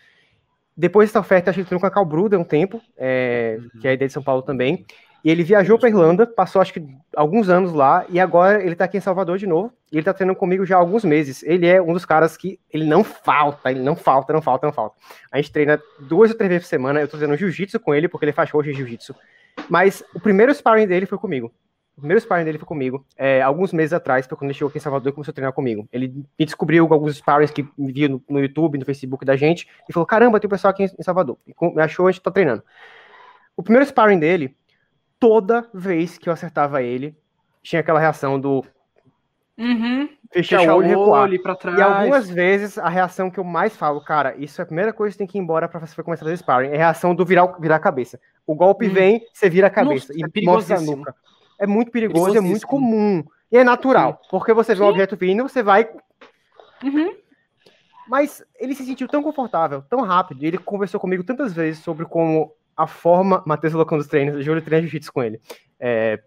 [0.75, 3.59] Depois da Stal Factor, acho que ele treinou com a Cal Bruder um tempo, é,
[3.79, 4.85] que é a ideia de São Paulo também.
[5.23, 6.83] E ele viajou para Irlanda, passou acho que
[7.15, 9.71] alguns anos lá, e agora ele tá aqui em Salvador de novo.
[9.91, 11.43] E ele tá treinando comigo já há alguns meses.
[11.43, 14.73] Ele é um dos caras que ele não falta, ele não falta, não falta, não
[14.73, 14.95] falta.
[15.31, 17.01] A gente treina duas ou três vezes por semana.
[17.01, 19.15] Eu tô fazendo jiu-jitsu com ele, porque ele faz hoje jiu-jitsu.
[19.69, 21.51] Mas o primeiro sparring dele foi comigo.
[21.95, 24.77] O primeiro sparring dele foi comigo, é, alguns meses atrás, foi quando ele chegou aqui
[24.77, 25.87] em Salvador e começou a treinar comigo.
[25.91, 26.07] Ele
[26.39, 29.93] me descobriu alguns sparrings que me via no, no, YouTube, no Facebook da gente, e
[29.93, 31.37] falou: caramba, tem um pessoal aqui em Salvador.
[31.45, 32.63] E me achou, a gente tá treinando.
[33.55, 34.55] O primeiro sparring dele
[35.21, 37.15] toda vez que eu acertava ele,
[37.61, 38.65] tinha aquela reação do
[39.55, 40.09] uhum.
[40.33, 41.41] fechar, fechar o olho e recuar.
[41.43, 41.77] Pra trás.
[41.77, 45.13] E algumas vezes a reação que eu mais falo, cara, isso é a primeira coisa
[45.13, 47.23] que tem que ir embora para você começar a fazer sparring, é a reação do
[47.23, 48.19] virar, virar a cabeça.
[48.47, 48.93] O golpe hum.
[48.93, 51.15] vem, você vira a cabeça Nossa, e é mostra a nuca.
[51.59, 53.23] É muito perigoso, é muito comum.
[53.51, 54.29] E é natural, Sim.
[54.31, 55.87] porque você vê um objeto vindo, você vai.
[56.83, 57.15] Uhum.
[58.07, 62.05] Mas ele se sentiu tão confortável, tão rápido, e ele conversou comigo tantas vezes sobre
[62.05, 62.51] como
[62.81, 65.39] a forma, Matheus colocando os treinos, Júlio treina jiu-jitsu com ele.
[65.79, 66.19] É,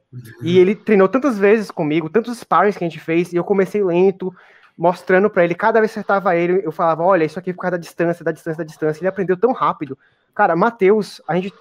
[0.43, 3.83] e ele treinou tantas vezes comigo, tantos sparings que a gente fez, e eu comecei
[3.83, 4.35] lento,
[4.77, 7.73] mostrando para ele, cada vez que acertava ele, eu falava, olha, isso aqui por causa
[7.73, 9.01] da distância, da distância, da distância.
[9.01, 9.97] Ele aprendeu tão rápido.
[10.35, 11.53] Cara, Matheus, a gente,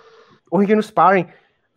[0.50, 1.28] hoje no sparring,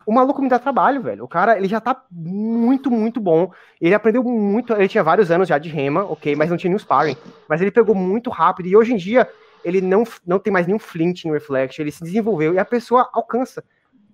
[0.05, 1.23] o maluco me dá trabalho, velho.
[1.23, 3.51] O cara, ele já tá muito, muito bom.
[3.79, 6.79] Ele aprendeu muito, ele tinha vários anos já de rema, ok, mas não tinha nenhum
[6.79, 7.17] sparring.
[7.47, 9.29] Mas ele pegou muito rápido, e hoje em dia,
[9.63, 13.09] ele não, não tem mais nenhum flint no reflex, ele se desenvolveu e a pessoa
[13.13, 13.63] alcança.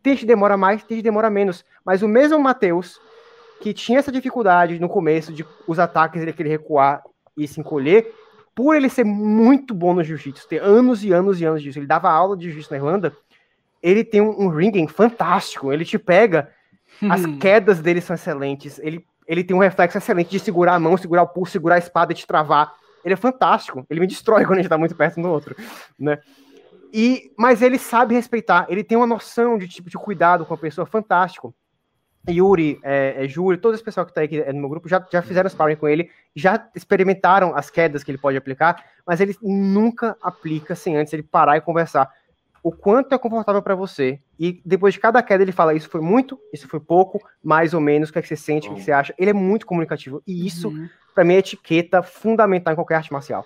[0.02, 1.64] Tem gente demora mais, tem gente demora menos.
[1.86, 3.00] Mas o mesmo Matheus,
[3.62, 7.02] que tinha essa dificuldade no começo de os ataques ele querer recuar
[7.38, 8.14] e se encolher,
[8.56, 11.88] por ele ser muito bom no jiu-jitsu, ter anos e anos e anos disso, ele
[11.88, 13.16] dava aula de jiu-jitsu na Irlanda,
[13.82, 16.50] ele tem um, um ringing fantástico, ele te pega,
[17.10, 17.40] as hum.
[17.40, 21.24] quedas dele são excelentes, ele, ele tem um reflexo excelente de segurar a mão, segurar
[21.24, 22.74] o pulso, segurar a espada e te travar
[23.04, 23.86] ele é fantástico.
[23.90, 25.56] Ele me destrói quando a gente tá muito perto um do outro,
[26.00, 26.20] né?
[26.94, 30.58] E, mas ele sabe respeitar, ele tem uma noção de tipo de cuidado com a
[30.58, 31.54] pessoa fantástico.
[32.30, 35.22] Yuri, é, é Júlio, todo esse pessoal que tá aqui no meu grupo já, já
[35.22, 40.16] fizeram sparring com ele, já experimentaram as quedas que ele pode aplicar, mas ele nunca
[40.22, 42.10] aplica sem antes ele parar e conversar
[42.64, 44.22] o quanto é confortável para você.
[44.40, 47.82] E depois de cada queda ele fala: Isso foi muito, isso foi pouco, mais ou
[47.82, 49.14] menos, o que, é que você sente, o que, é que você acha.
[49.18, 50.24] Ele é muito comunicativo.
[50.26, 50.90] E isso, uhum.
[51.14, 53.46] para mim, é etiqueta fundamental em qualquer arte marcial.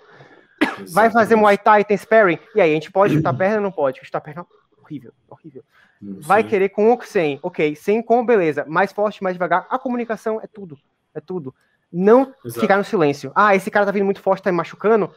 [0.62, 0.92] Exatamente.
[0.92, 3.72] Vai fazer Muay Thai, tem sparring, e aí a gente pode chutar perna ou não
[3.72, 4.00] pode?
[4.04, 4.46] Chutar perna,
[4.80, 5.64] horrível, horrível.
[6.00, 7.40] Vai querer com ou sem?
[7.42, 8.64] Ok, sem com, beleza.
[8.68, 9.66] Mais forte, mais devagar.
[9.68, 10.78] A comunicação é tudo.
[11.12, 11.52] É tudo.
[11.92, 12.60] Não Exato.
[12.60, 13.32] ficar no silêncio.
[13.34, 15.10] Ah, esse cara tá vindo muito forte, tá me machucando.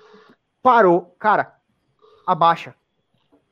[0.64, 1.16] Parou.
[1.20, 1.54] Cara,
[2.26, 2.74] abaixa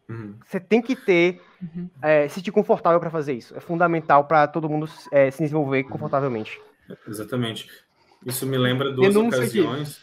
[0.09, 0.35] Uhum.
[0.45, 1.87] Você tem que ter, uhum.
[2.01, 3.55] é, se sentir confortável para fazer isso.
[3.55, 5.89] É fundamental para todo mundo é, se desenvolver uhum.
[5.89, 6.59] confortavelmente.
[7.07, 7.69] Exatamente.
[8.25, 10.01] Isso me lembra duas Denúncia ocasiões.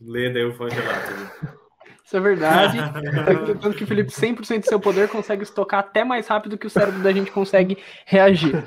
[0.00, 1.56] Lê, daí eu vou relato.
[2.06, 2.78] Isso é verdade.
[3.60, 6.70] Tanto que o Felipe, 100% do seu poder, consegue estocar até mais rápido que o
[6.70, 8.62] cérebro da gente consegue reagir.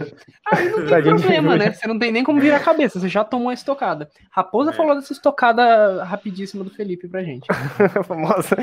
[0.51, 1.71] Aí não tem problema, né?
[1.71, 4.09] Você não tem nem como virar a cabeça, você já tomou a estocada.
[4.29, 4.73] Raposa é.
[4.73, 7.47] falou dessa estocada rapidíssima do Felipe pra gente.
[8.05, 8.57] Famosa.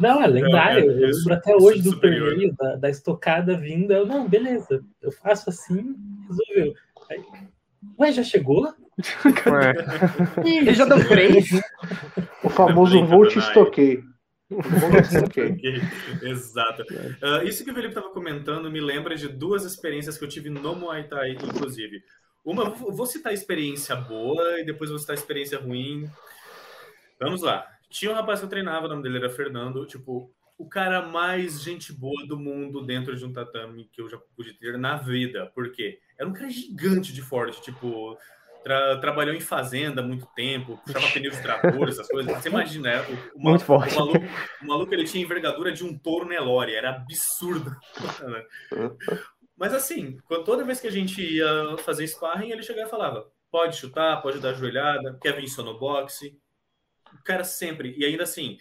[0.00, 0.90] Não, é lendário.
[0.90, 3.92] Eu lembro até hoje do torneio, da, da estocada vinda.
[3.92, 5.94] Eu, não, beleza, eu faço assim,
[6.26, 6.72] resolveu.
[7.10, 7.22] Aí,
[8.00, 8.72] Ué, já chegou?
[10.44, 11.48] Ele já deu três?
[12.42, 14.02] O famoso vou te estoquei.
[16.22, 16.82] Exato.
[16.82, 20.50] Uh, isso que o Felipe estava comentando me lembra de duas experiências que eu tive
[20.50, 22.02] no Muay Thai, inclusive.
[22.44, 26.08] Uma, vou citar a experiência boa e depois vou citar a experiência ruim.
[27.18, 27.66] Vamos lá.
[27.88, 29.86] Tinha um rapaz que eu treinava, o nome dele era Fernando.
[29.86, 34.18] Tipo, o cara mais gente boa do mundo dentro de um tatame que eu já
[34.36, 35.50] pude ter na vida.
[35.54, 35.98] Por quê?
[36.18, 38.16] Era um cara gigante de forte, tipo,
[38.64, 42.34] tra trabalhou em fazenda há muito tempo, puxava pneus de trator, essas coisas.
[42.34, 43.06] Você imagina, né?
[43.34, 43.94] o, o, muito forte.
[43.94, 44.26] O maluco,
[44.62, 47.76] o maluco, ele tinha envergadura de um touro Nelore, era absurdo.
[49.56, 53.76] Mas assim, toda vez que a gente ia fazer sparring, ele chegava e falava: pode
[53.76, 56.36] chutar, pode dar joelhada, quer vir no boxe.
[57.12, 58.58] O cara sempre, e ainda assim,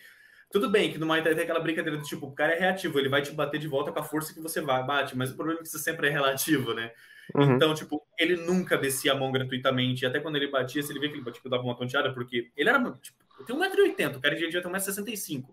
[0.51, 2.99] tudo bem que no Muay Thai tem aquela brincadeira do tipo, o cara é reativo,
[2.99, 5.35] ele vai te bater de volta com a força que você vai, bate, mas o
[5.35, 6.91] problema é que isso sempre é relativo, né?
[7.35, 7.55] Uhum.
[7.55, 10.05] Então, tipo, ele nunca descia a mão gratuitamente.
[10.05, 12.69] Até quando ele batia, se ele vê que ele tipo, dava uma tonteada, porque ele
[12.69, 15.45] era, tipo, eu tenho 1,80m, o cara de dia tem 1,65m.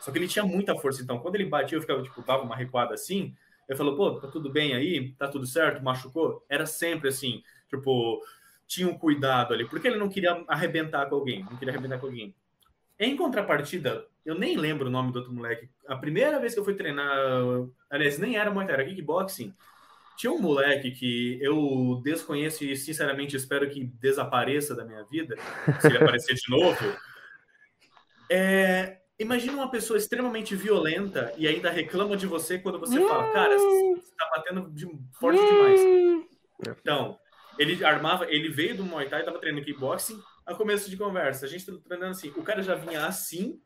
[0.00, 2.56] Só que ele tinha muita força, então quando ele batia, eu ficava, tipo, dava uma
[2.56, 3.34] recuada assim.
[3.68, 5.12] Eu falou, pô, tá tudo bem aí?
[5.12, 5.82] Tá tudo certo?
[5.82, 6.44] Machucou?
[6.48, 8.22] Era sempre assim, tipo,
[8.66, 12.06] tinha um cuidado ali, porque ele não queria arrebentar com alguém, não queria arrebentar com
[12.06, 12.34] alguém.
[12.98, 15.68] Em contrapartida, eu nem lembro o nome do outro moleque.
[15.86, 17.16] A primeira vez que eu fui treinar,
[17.88, 19.54] aliás, nem era muito, era kickboxing.
[20.18, 25.36] Tinha um moleque que eu desconheço e sinceramente espero que desapareça da minha vida,
[25.80, 26.78] se ele aparecer de novo.
[28.30, 33.58] É, Imagina uma pessoa extremamente violenta e ainda reclama de você quando você fala, cara,
[33.58, 34.86] você tá batendo de
[35.18, 35.80] forte demais.
[36.80, 37.18] Então,
[37.58, 41.48] ele armava, ele veio do Muay Thai, tava treinando kickboxing, a começo de conversa, a
[41.48, 43.60] gente tá treinando assim, o cara já vinha assim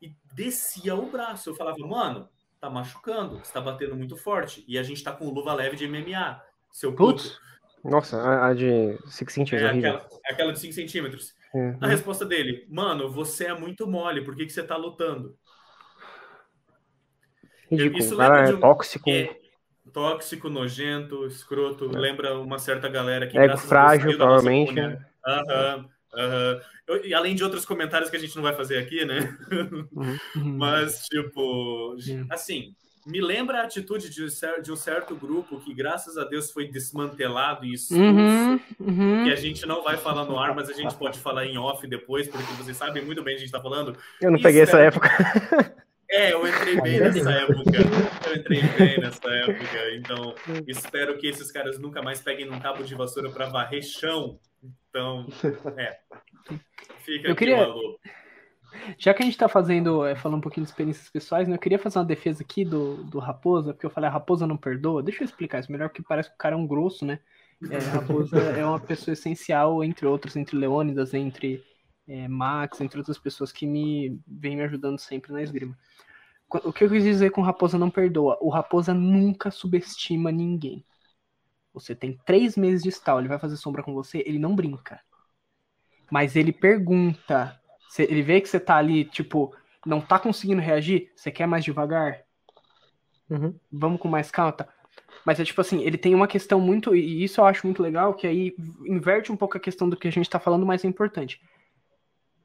[0.00, 1.50] e descia o braço.
[1.50, 2.28] Eu falava, mano,
[2.64, 4.64] tá machucando, você tá batendo muito forte.
[4.66, 6.40] E a gente tá com luva leve de MMA,
[6.72, 7.38] seu puto.
[7.84, 9.70] Nossa, a, de 5 centímetros.
[9.70, 11.34] É aquela, aquela de 5 centímetros.
[11.52, 11.76] Uhum.
[11.80, 15.36] A resposta dele, mano, você é muito mole, por que, que você tá lutando?
[17.70, 18.60] Ridículo, Isso cara é um...
[18.60, 19.10] tóxico.
[19.10, 19.36] É,
[19.92, 21.90] tóxico, nojento, escroto.
[21.94, 21.98] É.
[21.98, 23.36] Lembra uma certa galera que.
[23.38, 24.80] É frágil, provavelmente.
[25.26, 25.88] Aham.
[26.16, 26.60] Uhum.
[26.86, 29.36] Eu, e além de outros comentários que a gente não vai fazer aqui, né?
[29.50, 30.18] Uhum.
[30.58, 31.96] Mas, tipo,
[32.30, 32.74] assim,
[33.06, 34.26] me lembra a atitude de,
[34.62, 38.02] de, um certo grupo que, graças a Deus, foi desmantelado e expulso.
[38.02, 39.24] Uhum, uhum.
[39.24, 41.86] Que a gente não vai falar no ar, mas a gente pode falar em off
[41.86, 43.96] depois, porque vocês sabem muito bem o que a gente está falando.
[44.20, 45.10] Eu não peguei essa época.
[46.10, 47.62] É, eu entrei bem nessa época.
[48.28, 49.94] Eu entrei bem nessa época.
[49.96, 50.34] Então,
[50.66, 54.38] espero que esses caras nunca mais peguem um cabo de vassoura para varrer chão.
[54.94, 55.26] Então,
[55.76, 55.98] é.
[57.04, 57.66] Fica eu queria...
[58.98, 61.60] Já que a gente está fazendo, é, falando um pouquinho de experiências pessoais, né, eu
[61.60, 65.02] queria fazer uma defesa aqui do, do Raposa, porque eu falei, a Raposa não perdoa.
[65.02, 67.18] Deixa eu explicar isso melhor, porque parece que o cara é um grosso, né?
[67.70, 71.62] É, a Raposa é uma pessoa essencial, entre outros, entre Leônidas, entre
[72.06, 75.76] é, Max, entre outras pessoas que me vem me ajudando sempre na esgrima.
[76.50, 78.38] O que eu quis dizer com Raposa não perdoa?
[78.40, 80.84] O Raposa nunca subestima ninguém.
[81.74, 85.00] Você tem três meses de stall, ele vai fazer sombra com você, ele não brinca.
[86.10, 87.60] Mas ele pergunta
[88.02, 89.54] ele vê que você tá ali, tipo,
[89.86, 92.22] não tá conseguindo reagir, você quer mais devagar?
[93.30, 93.54] Uhum.
[93.70, 94.68] Vamos com mais calma, tá?
[95.24, 98.14] Mas é tipo assim, ele tem uma questão muito, e isso eu acho muito legal,
[98.14, 100.88] que aí inverte um pouco a questão do que a gente tá falando, mas é
[100.88, 101.40] importante.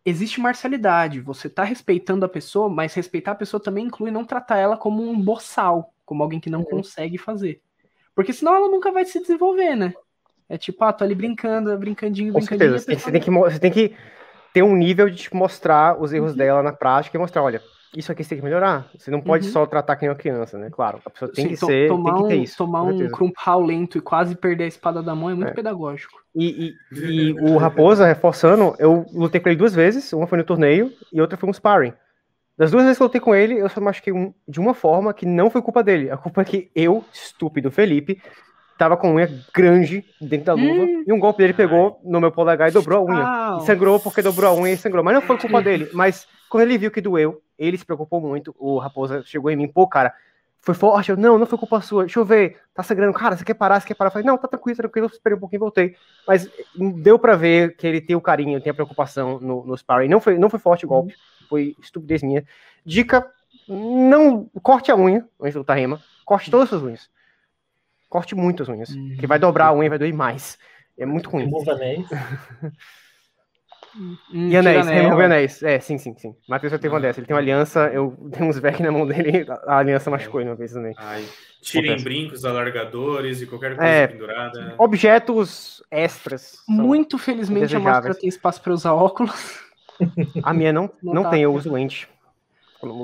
[0.05, 4.57] Existe marcialidade, você tá respeitando a pessoa, mas respeitar a pessoa também inclui não tratar
[4.57, 6.65] ela como um boçal, como alguém que não uhum.
[6.65, 7.61] consegue fazer.
[8.19, 9.93] Porque senão ela nunca vai se desenvolver, né?
[10.49, 12.33] É tipo, ah, tô ali brincando, brincandinho, brincandinho.
[12.33, 13.95] Com certeza, você tem que, você tem que
[14.53, 16.37] ter um nível de tipo, mostrar os erros uhum.
[16.37, 17.61] dela na prática e mostrar, olha,
[17.95, 18.89] isso aqui você tem que melhorar.
[18.93, 19.53] Você não pode uhum.
[19.53, 20.69] só tratar que nem uma criança, né?
[20.69, 22.57] Claro, a pessoa tem Sim, que ser, tomar tem que ter isso.
[22.57, 25.53] Tomar um crumpal lento e quase perder a espada da mão é muito é.
[25.53, 26.19] pedagógico.
[26.35, 30.43] E, e, e o Raposa, reforçando, eu lutei com ele duas vezes, uma foi no
[30.43, 31.93] torneio e outra foi um sparring.
[32.59, 35.13] Das duas vezes que eu lutei com ele, eu só machuquei um, de uma forma
[35.13, 36.11] que não foi culpa dele.
[36.11, 38.21] A culpa é que eu, estúpido Felipe,
[38.77, 41.05] tava com a unha grande dentro da luva, hum.
[41.07, 43.59] e um golpe dele pegou no meu polegar e dobrou a unha.
[43.61, 45.01] Sangrou porque dobrou a unha e sangrou.
[45.01, 45.89] Mas não foi culpa dele.
[45.93, 48.53] Mas quando ele viu que doeu, ele se preocupou muito.
[48.59, 50.13] O Raposa chegou em mim, pô, cara,
[50.59, 51.11] foi forte.
[51.11, 52.03] Eu, não, não foi culpa sua.
[52.03, 53.13] Deixa eu ver, tá sangrando.
[53.13, 53.79] Cara, você quer parar?
[53.79, 54.09] Você quer parar?
[54.09, 55.05] Eu falei, não, tá tranquilo, tranquilo.
[55.07, 55.95] Eu esperei um pouquinho e voltei.
[56.27, 60.09] Mas deu pra ver que ele tem o carinho, tem a preocupação no, no sparring.
[60.09, 61.15] Não foi, não foi forte o golpe,
[61.49, 62.45] foi estupidez minha.
[62.85, 63.29] Dica,
[63.67, 66.01] não corte a unha antes do lutar rema.
[66.23, 67.09] Corte todas as suas unhas
[68.09, 68.89] corte muito as unhas.
[68.89, 69.15] Uhum.
[69.17, 70.57] Que vai dobrar a unha e vai doer mais.
[70.97, 71.45] É muito ruim.
[71.45, 72.07] Remova anéis.
[74.33, 75.63] e anéis, remove anéis.
[75.63, 76.35] É, sim, sim, sim.
[76.47, 77.19] Matheus já teve uma dessa.
[77.19, 80.55] Ele tem uma aliança, eu dei uns back na mão dele, a aliança machucou uma
[80.55, 80.93] vez também.
[80.97, 81.23] Ai.
[81.61, 84.75] Tirem brincos, alargadores e qualquer coisa é, pendurada.
[84.77, 86.63] Objetos extras.
[86.67, 89.68] Muito felizmente a máscara tem espaço para usar óculos.
[90.43, 91.31] A minha não, não, não tá.
[91.31, 92.07] tem, eu uso lente.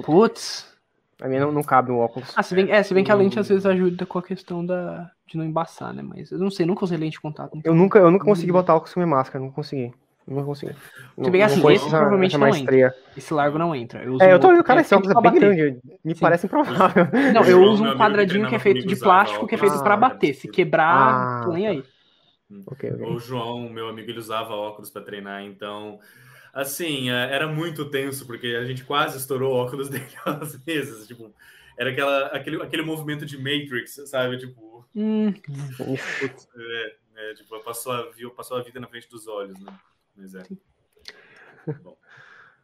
[0.04, 0.74] Putz.
[1.22, 2.34] A minha não, não cabe um óculos.
[2.36, 4.66] Ah, se bem, é, se bem que a lente às vezes ajuda com a questão
[4.66, 6.02] da, de não embaçar, né?
[6.02, 7.58] Mas eu não sei, nunca usei lente de contato.
[7.64, 9.94] Eu nunca, eu nunca consegui botar óculos com minha máscara, não consegui.
[10.28, 10.76] Não consegui.
[11.24, 12.96] Se bem assim, esse essa, provavelmente essa não entra.
[13.16, 14.04] Esse largo não entra.
[14.04, 15.80] Eu é, eu tô, cara, esse óculos é bem grande.
[16.04, 16.22] Me Sim.
[16.22, 17.08] parece improvável.
[17.34, 19.96] Não, eu uso um quadradinho que é feito de plástico, que é feito ah, pra
[19.96, 20.34] bater.
[20.34, 21.84] Se quebrar, ah, tô nem aí.
[22.68, 23.08] Okay, okay.
[23.08, 26.00] O João, meu amigo, ele usava óculos para treinar, então
[26.56, 31.06] assim, é, era muito tenso, porque a gente quase estourou o óculos dele às vezes,
[31.06, 31.32] tipo,
[31.78, 34.38] era aquela, aquele, aquele movimento de Matrix, sabe?
[34.38, 34.86] Tipo.
[34.96, 35.34] Hum.
[36.56, 39.74] É, é, tipo, passou a, passou a vida na frente dos olhos, né?
[40.16, 40.44] Mas é.
[41.84, 41.98] Bom.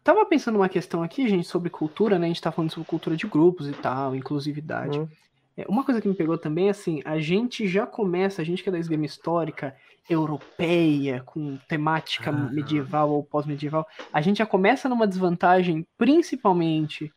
[0.03, 2.25] Tava pensando uma questão aqui, gente, sobre cultura, né?
[2.25, 4.97] A gente tá falando sobre cultura de grupos e tal, inclusividade.
[4.97, 5.09] Uhum.
[5.57, 8.63] É, uma coisa que me pegou também é assim, a gente já começa, a gente
[8.63, 9.75] que é da esgrima histórica,
[10.09, 12.51] europeia, com temática uhum.
[12.51, 17.11] medieval ou pós-medieval, a gente já começa numa desvantagem, principalmente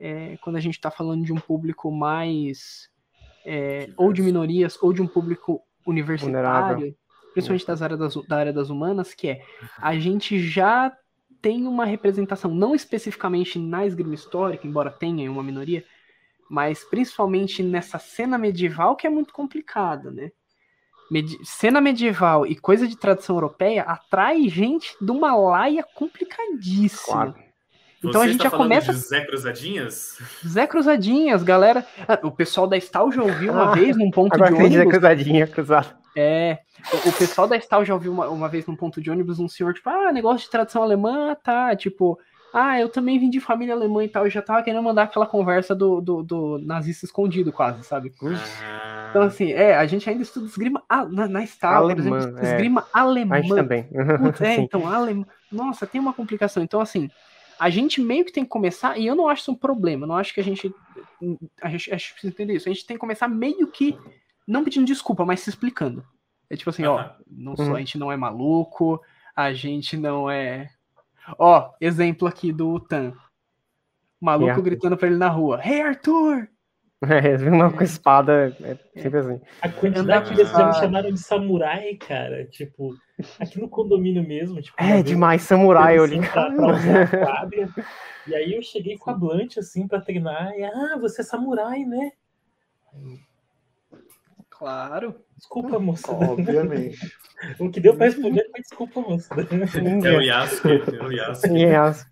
[0.00, 2.88] é, quando a gente está falando de um público mais
[3.44, 6.94] é, ou de minorias ou de um público universitário, Vulnerável.
[7.32, 9.42] principalmente das áreas das, da área das humanas, que é
[9.78, 10.92] a gente já
[11.40, 15.84] tem uma representação, não especificamente na esgrima histórica, embora tenha uma minoria,
[16.50, 20.30] mas principalmente nessa cena medieval que é muito complicada, né?
[21.10, 27.14] Medi cena medieval e coisa de tradição europeia atrai gente de uma laia complicadíssima.
[27.32, 27.34] Claro.
[27.98, 28.92] Então Você a gente está já começa.
[28.92, 30.18] de Zé Cruzadinhas?
[30.46, 31.86] Zé Cruzadinhas, galera.
[32.06, 34.92] Ah, o pessoal da Stal já ouviu uma Ah, vez num ponto Agora de ônibus.
[34.92, 35.96] cruzadinha, cruzada.
[36.16, 36.58] É.
[36.92, 39.48] O, o pessoal da Stal já ouviu uma, uma vez num ponto de ônibus um
[39.48, 41.74] senhor, tipo, ah, negócio de tradição alemã, tá.
[41.74, 42.18] Tipo,
[42.58, 44.24] ah, eu também vim de família alemã e tal.
[44.24, 48.12] Eu já tava querendo mandar aquela conversa do, do, do nazista escondido, quase, sabe?
[48.22, 52.16] Ah, Então, assim, é, a gente ainda estuda esgrima a- na, na Stal, por Alemã,
[52.18, 52.42] exemplo, é.
[52.52, 53.36] esgrima alemã.
[53.36, 53.84] A gente também.
[54.22, 55.26] Putz, é, então, alemã.
[55.52, 56.62] Nossa, tem uma complicação.
[56.62, 57.10] Então, assim,
[57.58, 60.08] a gente meio que tem que começar, e eu não acho isso um problema, eu
[60.08, 60.74] não acho que a gente.
[61.62, 62.68] A gente acho que precisa entender isso.
[62.68, 63.96] A gente tem que começar meio que,
[64.46, 66.04] não pedindo desculpa, mas se explicando.
[66.48, 67.74] É tipo assim, ó, não Uhum.
[67.74, 69.00] a gente não é maluco,
[69.34, 70.70] a gente não é.
[71.38, 73.12] Ó, exemplo aqui do Tan.
[74.20, 74.62] Maluco Arthur.
[74.62, 76.48] gritando pra ele na rua: Hey Arthur!
[77.02, 79.40] É, uma com espada, é sempre assim.
[79.60, 82.46] A quantidade vezes já me chamaram de samurai, cara.
[82.46, 82.96] Tipo,
[83.38, 84.60] aqui no condomínio mesmo.
[84.62, 87.68] Tipo, É vez demais, samurai, eu assim, pra, pra quadra.
[88.26, 90.52] E aí eu cheguei com a Blanche, assim, pra treinar.
[90.54, 92.12] E, ah, você é samurai, né?
[94.48, 95.22] Claro.
[95.36, 96.12] Desculpa, moça.
[96.12, 96.98] Obviamente.
[97.58, 99.34] O que deu pra responder foi desculpa, moça.
[100.04, 101.54] É o Yasuke, é o Yasuke.
[101.54, 102.06] Yes.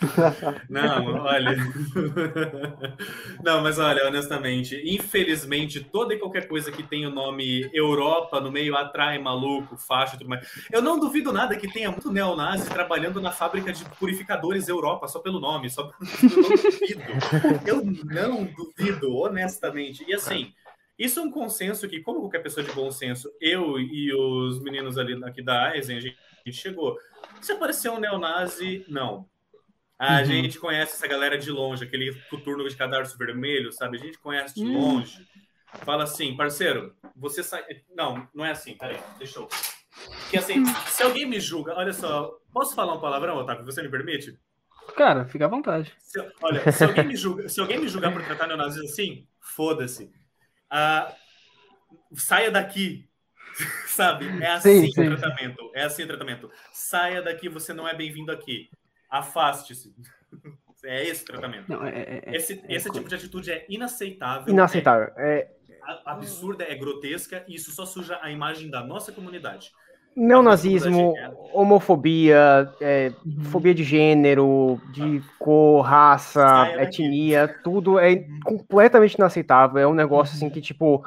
[0.68, 1.56] Não, olha.
[3.44, 8.50] Não, mas olha, honestamente, infelizmente, toda e qualquer coisa que tem o nome Europa no
[8.50, 10.44] meio atrai maluco, faixa e tudo mais.
[10.72, 15.20] Eu não duvido nada que tenha muito neonazi trabalhando na fábrica de purificadores Europa, só
[15.20, 15.70] pelo nome.
[15.70, 15.92] Só...
[17.64, 18.18] Eu não duvido.
[18.18, 20.04] Eu não duvido, honestamente.
[20.08, 20.52] E assim.
[21.00, 24.98] Isso é um consenso que, como qualquer pessoa de bom senso, eu e os meninos
[24.98, 26.16] ali aqui da Aizen, a gente
[26.52, 26.94] chegou.
[27.40, 29.26] Se apareceu um neonazi, não.
[29.98, 30.24] A Uhum.
[30.26, 33.96] gente conhece essa galera de longe, aquele coturno de cadarço vermelho, sabe?
[33.96, 34.72] A gente conhece de Hum.
[34.72, 35.26] longe.
[35.86, 37.64] Fala assim, parceiro, você sai.
[37.96, 39.48] Não, não é assim, peraí, deixa eu.
[40.28, 43.64] Que assim, se alguém me julga, olha só, posso falar um palavrão, Otávio?
[43.64, 44.38] Você me permite?
[44.96, 45.94] Cara, fica à vontade.
[45.98, 50.10] Se- olha, se alguém me julga, se alguém me julgar por tratar neonazis assim, foda-se.
[50.70, 51.14] Ah,
[52.14, 53.08] saia daqui.
[53.88, 54.26] Sabe?
[54.42, 55.08] É assim Sim, sim.
[55.08, 55.70] o tratamento.
[55.74, 56.50] É assim o tratamento.
[56.72, 58.70] Saia daqui, você não é bem-vindo aqui.
[59.10, 59.94] Afaste-se.
[60.82, 61.68] É esse o tratamento.
[61.68, 64.50] Não, é, é- é- Esse, é esse tipo de atitude é inaceitável.
[64.50, 65.12] Inaceitável.
[65.14, 69.70] É, É absurda, é grotesca e isso só suja a imagem da nossa comunidade.
[70.26, 71.14] Neonazismo,
[71.52, 73.12] homofobia, é,
[73.44, 77.02] fobia de gênero, de cor, raça, Saia daqui.
[77.02, 79.78] etnia, tudo é completamente inaceitável.
[79.78, 81.04] É um negócio assim que, tipo,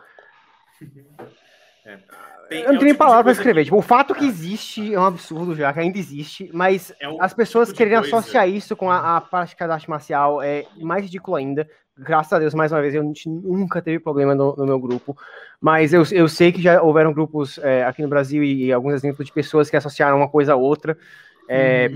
[2.50, 3.62] Tem- eu não é o tenho nem tipo palavra pra escrever.
[3.62, 7.08] que- Tipo, o fato que existe é um absurdo já, que ainda existe, mas É
[7.20, 10.66] as pessoas tipo quererem coisa- associar isso com a, a prática da arte marcial é
[10.82, 11.68] mais ridículo ainda.
[11.98, 15.16] Graças a Deus, mais uma vez, eu gente nunca teve problema no, no meu grupo.
[15.62, 19.28] Mas eu, eu sei que já houveram grupos é, aqui no Brasil e, alguns exemplos
[19.28, 20.98] de pessoas que associaram uma coisa a outra.
[21.48, 21.90] É,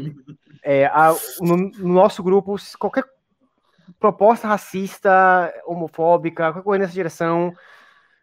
[0.61, 3.06] é, a- no, no nosso grupo, qualquer
[3.99, 7.53] proposta racista, homofóbica, qualquer coisa nessa direção,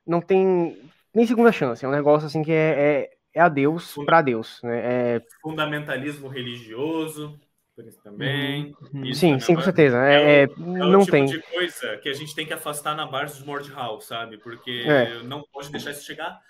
[0.06, 0.78] não tem
[1.12, 1.84] nem segunda chance.
[1.84, 4.60] É um negócio assim que é, é, é a Deus para Deus.
[4.62, 5.16] Né?
[5.16, 7.38] É, Fundamentalismo religioso,
[7.74, 8.74] por também.
[8.92, 9.05] Uhum.
[9.05, 9.98] Isso sim, também sim, é com certeza.
[9.98, 11.26] É É, é, É o não tipo tem.
[11.26, 14.38] de coisa que a gente tem que afastar na base de Mordhau, sabe?
[14.38, 15.22] Porque É.
[15.22, 16.40] não pode deixar isso chegar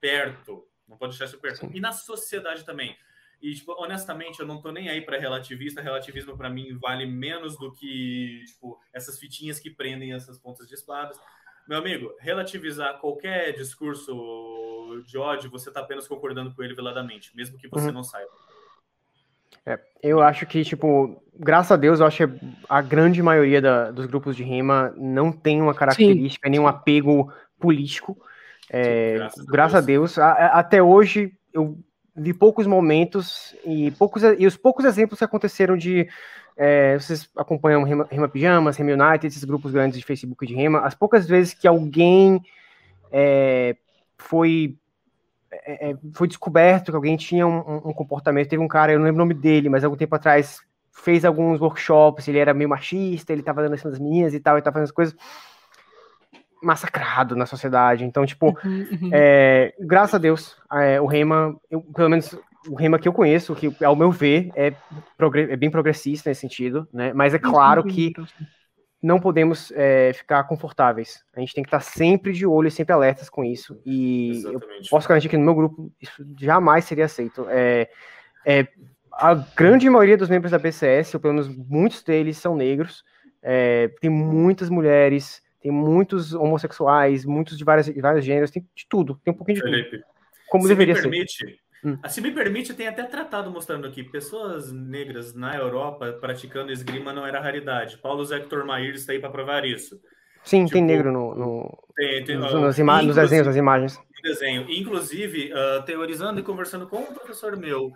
[0.00, 0.66] perto.
[0.86, 1.60] Não pode deixar isso perto.
[1.60, 1.70] Sim.
[1.72, 2.96] E na sociedade também.
[3.40, 5.80] E, tipo, honestamente, eu não tô nem aí para relativista.
[5.82, 10.74] Relativismo, para mim, vale menos do que, tipo, essas fitinhas que prendem essas pontas de
[10.74, 11.18] espadas.
[11.66, 17.58] Meu amigo, relativizar qualquer discurso de ódio, você tá apenas concordando com ele veladamente, mesmo
[17.58, 17.92] que você Uhum.
[17.92, 18.30] não saiba.
[20.02, 24.04] Eu acho que, tipo, graças a Deus, eu acho que a grande maioria da- dos
[24.04, 28.16] grupos de rima não tem uma característica, nenhum apego político.
[28.70, 30.18] É, graças a graças a Deus.
[30.18, 31.78] A- a- até hoje, eu
[32.14, 36.06] vi poucos momentos e, poucos, e os poucos exemplos que aconteceram de.
[36.56, 40.80] é, vocês acompanham Rima, Rima Pijamas, Rima United, esses grupos grandes de Facebook de Rima.
[40.80, 42.40] As poucas vezes que alguém
[43.10, 43.74] é,
[44.18, 44.76] foi
[45.64, 48.48] é, é, foi descoberto que alguém tinha um, um- comportamento.
[48.48, 50.60] Teve um cara, eu não lembro o nome dele, mas algum tempo atrás
[50.92, 52.28] fez alguns workshops.
[52.28, 54.74] Ele era meio machista, ele tava dando em cima das meninas e tal, e tava
[54.74, 55.14] fazendo as coisas
[56.62, 58.04] massacrado na sociedade.
[58.04, 59.10] Então, tipo, Uhum, uhum.
[59.12, 62.36] é, graças a Deus, é, o Rema, eu, pelo menos
[62.70, 64.68] o Rema que eu conheço, que ao meu ver é,
[65.50, 67.12] é bem progressista nesse sentido, né?
[67.12, 68.12] Mas é claro que
[69.04, 71.22] não podemos é, ficar confortáveis.
[71.36, 73.78] A gente tem que estar sempre de olho, e sempre alertas com isso.
[73.84, 74.88] E eu Exatamente.
[74.88, 77.46] posso garantir que no meu grupo isso jamais seria aceito.
[77.50, 77.86] É,
[78.46, 78.66] é,
[79.12, 83.04] a grande maioria dos membros da BCS, ou pelo menos muitos deles, são negros.
[83.42, 88.86] É, tem muitas mulheres, tem muitos homossexuais, muitos de vários, de vários gêneros, tem de
[88.88, 89.70] tudo, tem um pouquinho de tudo.
[89.70, 90.02] Felipe,
[90.48, 91.58] Como se deveria me ser.
[91.84, 91.98] Hum.
[92.08, 97.26] Se me permite, tem até tratado mostrando aqui, pessoas negras na Europa praticando esgrima não
[97.26, 97.98] era raridade.
[97.98, 100.00] Paulo Hector Mair está aí para provar isso.
[100.42, 104.00] Sim, tipo, tem negro no, no tem, tem, nos, nos, nos desenhos, nas imagens.
[104.22, 104.66] Desenho.
[104.70, 107.92] Inclusive, uh, teorizando e conversando com um professor meu,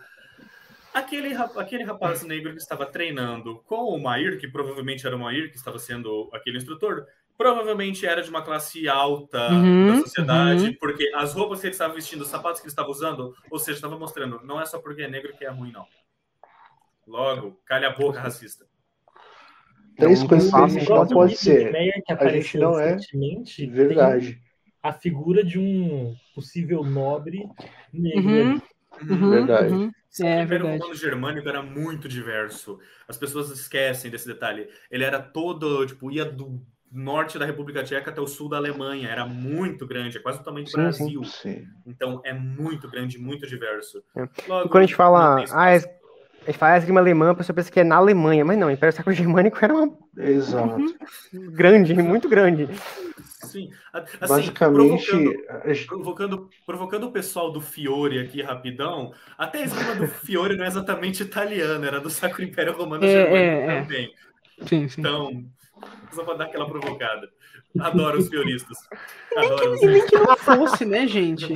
[0.93, 5.51] aquele, aquele rapaz negro que estava treinando com o Mair, que provavelmente era o Mair
[5.51, 7.07] que estava sendo aquele instrutor,
[7.39, 10.75] provavelmente era de uma classe alta uhum, da sociedade, uhum.
[10.81, 13.79] porque as roupas que ele estava vestindo, os sapatos que ele estava usando, ou seja,
[13.79, 15.87] estava mostrando, não é só porque é negro que é ruim, não.
[17.07, 18.67] Logo, calha a boca, racista.
[19.97, 21.73] Três coisas que a gente não pode ser.
[22.05, 22.97] Que a gente não é
[23.69, 24.43] verdade.
[24.83, 27.49] A figura de um possível nobre
[27.93, 28.31] negro.
[28.31, 28.63] Uhum,
[29.11, 29.73] uhum, verdade.
[29.73, 29.93] Uhum.
[30.21, 32.79] É, o Império Romano Germânico era muito diverso.
[33.07, 34.69] As pessoas esquecem desse detalhe.
[34.91, 39.09] Ele era todo, tipo, ia do norte da República Tcheca até o sul da Alemanha.
[39.09, 41.25] Era muito grande, é quase o tamanho do sim, Brasil.
[41.25, 41.67] Sim.
[41.87, 44.03] Então é muito grande, muito diverso.
[44.17, 44.29] É.
[44.49, 45.77] Logo, e quando a gente fala, ah, é,
[46.49, 48.71] a gente fala esgrima alemã, a pessoa pensa que é na Alemanha, mas não, o
[48.71, 49.97] Império Sacro Germânico era uma.
[50.17, 50.95] Exato.
[51.53, 52.69] grande, muito grande.
[53.45, 53.71] Sim.
[53.93, 55.07] Assim, Basicamente.
[55.07, 60.65] Provocando, provocando, provocando, o pessoal do Fiore aqui rapidão, até a esgrima do Fiore não
[60.65, 63.83] é exatamente italiana, era do Sacro Império Romano é, Germânico é, é.
[63.83, 64.15] também.
[64.67, 65.01] Sim, sim.
[65.01, 65.45] Então,
[66.13, 67.29] só para dar aquela provocada.
[67.81, 68.77] Adoro os fioristas.
[69.37, 71.53] Adoro nem, que, nem que não fosse, né, gente?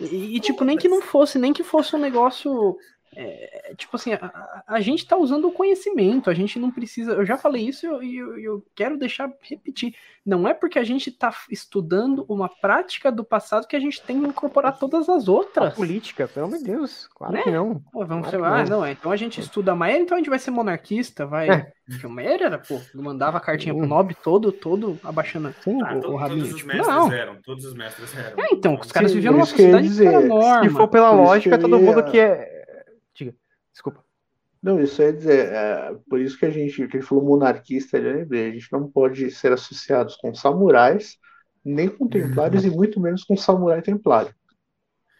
[0.00, 2.76] E, e, tipo, nem que não fosse, nem que fosse um negócio
[3.14, 7.12] é, tipo assim, a, a, gente está usando o conhecimento, a gente não precisa.
[7.12, 9.94] Eu já falei isso e eu, eu, eu, quero deixar repetir.
[10.24, 14.18] Não é porque a gente está estudando uma prática do passado que a gente tem
[14.18, 15.72] que incorporar todas as outras.
[15.72, 17.42] A política, pelo amor de Deus, claro né?
[17.42, 17.82] que não.
[17.92, 18.80] Pô, vamos claro ah, não.
[18.80, 21.50] não, então a gente estuda a Maia, então a gente vai ser monarquista, vai.
[21.50, 21.72] É.
[21.86, 25.96] Porque o Maia era, pô, mandava a cartinha pro Nob todo, todo abaixando Sim, ah,
[25.96, 26.44] o, todo, o rabinho.
[26.44, 27.12] Todos os mestres não.
[27.12, 28.42] eram, todos os mestres eram.
[28.42, 30.62] É, então, os caras viviam numa sociedade era norma.
[30.62, 32.61] Se for pela lógica, todo mundo que é
[33.72, 34.04] desculpa.
[34.62, 38.12] Não, isso é dizer, é, por isso que a gente, que ele falou monarquista, ele
[38.12, 41.16] lembrei, a gente não pode ser associados com samurais,
[41.64, 44.32] nem com templários, e muito menos com samurai templário.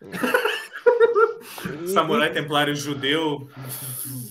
[1.93, 3.49] samurai templário judeu.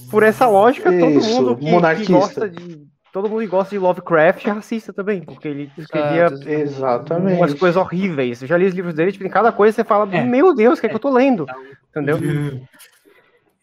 [0.09, 2.13] Por essa lógica, todo isso, mundo que, monarquista.
[2.13, 7.37] que gosta de todo mundo gosta de Lovecraft é racista também, porque ele escrevia Exatamente.
[7.37, 8.41] umas coisas horríveis.
[8.41, 10.23] Eu já li os livros dele, tipo, em cada coisa você fala, é.
[10.23, 11.45] meu Deus, o que é que eu tô lendo?
[11.89, 12.17] Entendeu?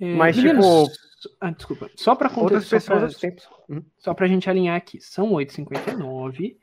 [0.01, 0.91] É, Mas, tipo.
[1.41, 1.91] Ah, desculpa.
[1.97, 2.31] Só para.
[3.69, 3.83] Hum?
[3.99, 5.01] Só para a gente alinhar aqui.
[5.01, 6.57] São 8h59.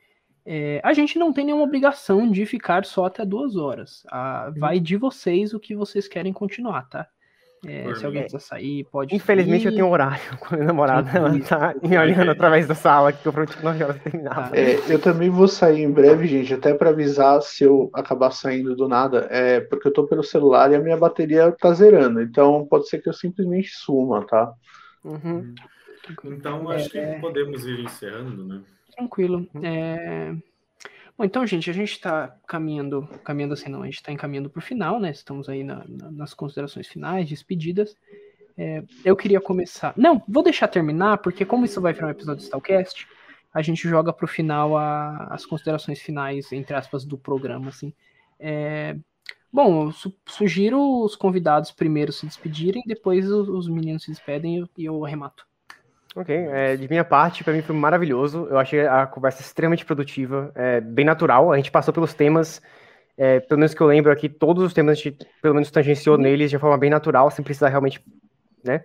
[0.48, 4.04] É, a gente não tem nenhuma obrigação de ficar só até duas horas.
[4.10, 7.08] Ah, vai de vocês o que vocês querem continuar, tá?
[7.68, 9.14] É, se alguém quiser sair, pode.
[9.14, 9.68] Infelizmente ir.
[9.68, 11.10] eu tenho horário com a minha namorada.
[11.10, 14.50] Ela tá me olhando através da sala, que eu prometi que 9 horas terminar.
[14.54, 18.76] É, eu também vou sair em breve, gente, até para avisar se eu acabar saindo
[18.76, 19.26] do nada.
[19.30, 22.22] É porque eu tô pelo celular e a minha bateria tá zerando.
[22.22, 24.52] Então pode ser que eu simplesmente suma, tá?
[25.04, 25.54] Uhum.
[26.24, 27.18] Então acho que é.
[27.18, 28.60] podemos ir encerrando, né?
[28.96, 29.46] Tranquilo.
[29.62, 30.34] É.
[31.18, 34.58] Bom, então, gente, a gente está caminhando, caminhando assim, não, a gente está encaminhando para
[34.58, 35.10] o final, né?
[35.10, 37.96] Estamos aí na, na, nas considerações finais, despedidas.
[38.56, 39.94] É, eu queria começar.
[39.96, 43.06] Não, vou deixar terminar, porque como isso vai virar um episódio do Stalcast,
[43.52, 47.94] a gente joga para o final a, as considerações finais, entre aspas, do programa, assim.
[48.38, 48.94] É,
[49.50, 54.56] bom, eu su sugiro os convidados primeiro se despedirem, depois os, os meninos se despedem
[54.56, 55.46] e eu, eu arremato.
[56.16, 58.46] Ok, é, de minha parte, para mim foi maravilhoso.
[58.48, 61.52] Eu achei a conversa extremamente produtiva, é, bem natural.
[61.52, 62.62] A gente passou pelos temas,
[63.18, 66.16] é, pelo menos que eu lembro aqui, todos os temas a gente pelo menos tangenciou
[66.16, 68.02] neles de forma bem natural, sem precisar realmente,
[68.64, 68.82] né?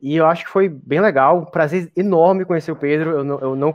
[0.00, 1.44] E eu acho que foi bem legal.
[1.46, 3.10] Prazer enorme conhecer o Pedro.
[3.10, 3.74] Eu não, eu não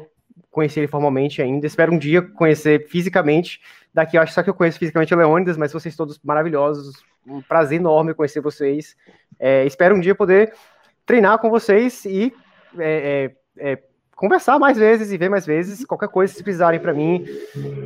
[0.49, 1.67] conheci ele formalmente ainda.
[1.67, 3.59] Espero um dia conhecer fisicamente.
[3.93, 7.03] Daqui eu acho só que eu conheço fisicamente o Leônidas, mas vocês todos maravilhosos.
[7.27, 8.95] Um prazer enorme conhecer vocês.
[9.37, 10.53] É, espero um dia poder
[11.05, 12.33] treinar com vocês e
[12.77, 13.79] é, é, é,
[14.15, 15.85] conversar mais vezes e ver mais vezes.
[15.85, 17.25] Qualquer coisa, se precisarem para mim,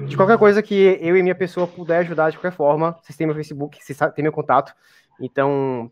[0.08, 3.28] de qualquer coisa que eu e minha pessoa puder ajudar de qualquer forma, vocês têm
[3.28, 4.74] meu Facebook, vocês têm meu contato.
[5.20, 5.92] Então,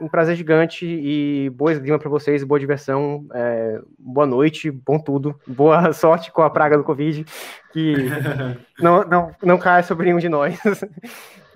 [0.00, 5.38] um prazer gigante e boa esgrima para vocês, boa diversão, é, boa noite, bom tudo,
[5.46, 7.24] boa sorte com a praga do Covid,
[7.72, 7.94] que
[8.80, 10.58] não, não, não caia sobre nenhum de nós.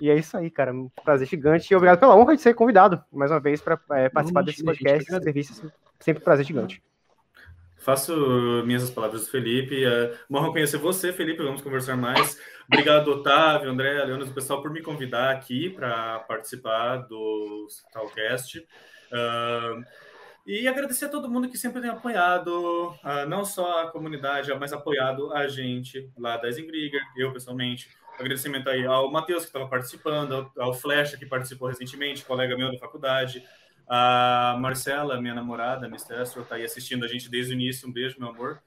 [0.03, 3.01] E é isso aí, cara, um prazer gigante e obrigado pela honra de ser convidado
[3.09, 6.83] mais uma vez para é, participar desse podcast, entrevista, sempre um prazer gigante.
[7.77, 8.13] Faço
[8.65, 9.85] minhas palavras do Felipe.
[9.85, 11.41] É uma conhecer você, Felipe.
[11.41, 12.37] Vamos conversar mais.
[12.67, 18.59] Obrigado, Otávio, André, Leonas, o pessoal, por me convidar aqui para participar do Talcast.
[18.59, 19.85] Uh,
[20.45, 24.73] e agradecer a todo mundo que sempre tem apoiado, uh, não só a comunidade, mas
[24.73, 27.87] apoiado a gente lá da Zengrigger, eu pessoalmente,
[28.19, 32.77] agradecimento aí ao Matheus, que estava participando, ao Flecha, que participou recentemente, colega meu da
[32.77, 33.43] faculdade,
[33.87, 36.15] a Marcela, minha namorada, Mr.
[36.15, 37.87] Astro, está aí assistindo a gente desde o início.
[37.87, 38.61] Um beijo, meu amor.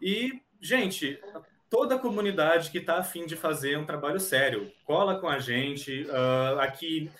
[0.00, 1.18] E, gente,
[1.70, 6.02] toda a comunidade que está afim de fazer um trabalho sério, cola com a gente.
[6.02, 7.10] Uh, aqui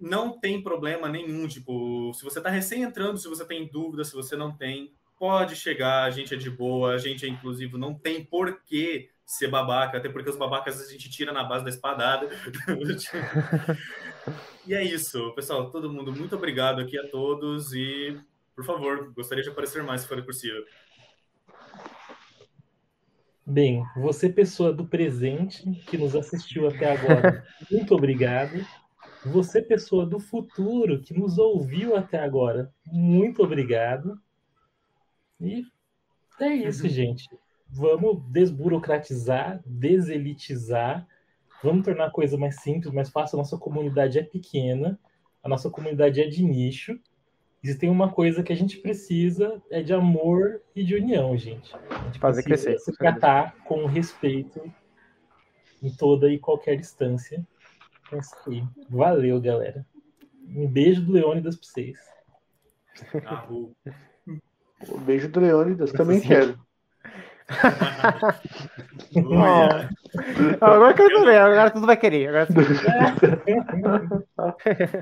[0.00, 1.46] não tem problema nenhum.
[1.46, 5.54] Tipo, se você está recém entrando, se você tem dúvida, se você não tem, pode
[5.54, 6.04] chegar.
[6.04, 10.08] A gente é de boa, a gente é inclusivo, não tem porquê ser babaca, até
[10.08, 12.28] porque os babacas a gente tira na base da espadada.
[14.66, 15.70] e é isso, pessoal.
[15.70, 18.18] Todo mundo, muito obrigado aqui a todos e,
[18.56, 20.64] por favor, gostaria de aparecer mais se for possível.
[23.46, 28.66] Bem, você, pessoa do presente que nos assistiu até agora, muito obrigado.
[29.26, 34.20] Você, pessoa do futuro que nos ouviu até agora, muito obrigado.
[35.40, 35.62] E
[36.40, 37.28] é isso, gente
[37.72, 41.06] vamos desburocratizar, deselitizar,
[41.62, 43.36] vamos tornar a coisa mais simples, mais fácil.
[43.36, 44.98] A nossa comunidade é pequena,
[45.42, 46.98] a nossa comunidade é de nicho.
[47.62, 51.36] E se tem uma coisa que a gente precisa é de amor e de união,
[51.36, 51.74] gente.
[51.90, 52.78] A gente Fazer crescer.
[52.78, 54.62] Se tratar com respeito
[55.82, 57.46] em toda e qualquer instância.
[58.12, 58.64] É isso aí.
[58.88, 59.86] Valeu, galera.
[60.48, 61.98] Um beijo do Leônidas pra vocês.
[64.88, 66.58] Um beijo do Leônidas, também quero.
[70.60, 72.28] Agora que eu tô vendo, agora tudo vai querer.
[72.28, 72.60] Agora tudo...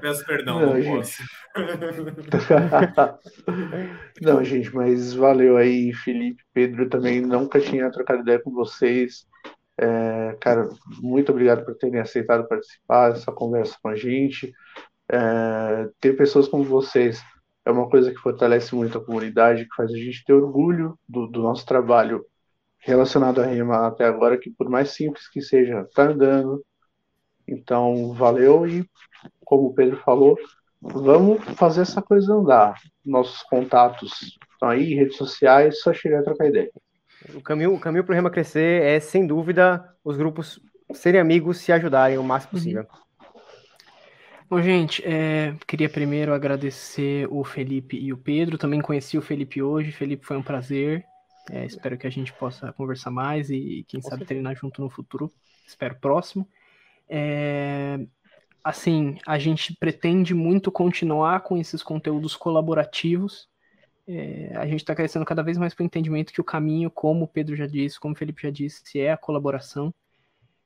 [0.00, 1.22] Peço perdão, não, não posso.
[4.22, 9.26] não, gente, mas valeu aí, Felipe, Pedro, também nunca tinha trocado ideia com vocês.
[9.80, 10.68] É, cara,
[11.00, 14.52] muito obrigado por terem aceitado participar dessa conversa com a gente.
[15.10, 17.22] É, ter pessoas como vocês
[17.64, 21.26] é uma coisa que fortalece muito a comunidade, que faz a gente ter orgulho do,
[21.26, 22.24] do nosso trabalho
[22.80, 26.64] relacionado a rima até agora, que por mais simples que seja, tá andando.
[27.46, 28.88] Então, valeu e,
[29.44, 30.36] como o Pedro falou,
[30.80, 32.74] vamos fazer essa coisa andar.
[33.04, 36.70] Nossos contatos estão aí, redes sociais, só chegar a trocar ideia.
[37.34, 40.60] O caminho, o caminho para o Rema crescer é, sem dúvida, os grupos
[40.92, 42.58] serem amigos, se ajudarem o máximo uhum.
[42.58, 42.86] possível.
[44.48, 48.56] Bom, gente, é, queria primeiro agradecer o Felipe e o Pedro.
[48.56, 49.92] Também conheci o Felipe hoje.
[49.92, 51.04] Felipe, foi um prazer.
[51.50, 55.32] É, espero que a gente possa conversar mais e, quem sabe, treinar junto no futuro.
[55.66, 56.48] Espero próximo.
[57.08, 57.98] É,
[58.62, 63.48] assim, a gente pretende muito continuar com esses conteúdos colaborativos.
[64.06, 67.24] É, a gente está crescendo cada vez mais para o entendimento que o caminho, como
[67.24, 69.92] o Pedro já disse, como o Felipe já disse, é a colaboração.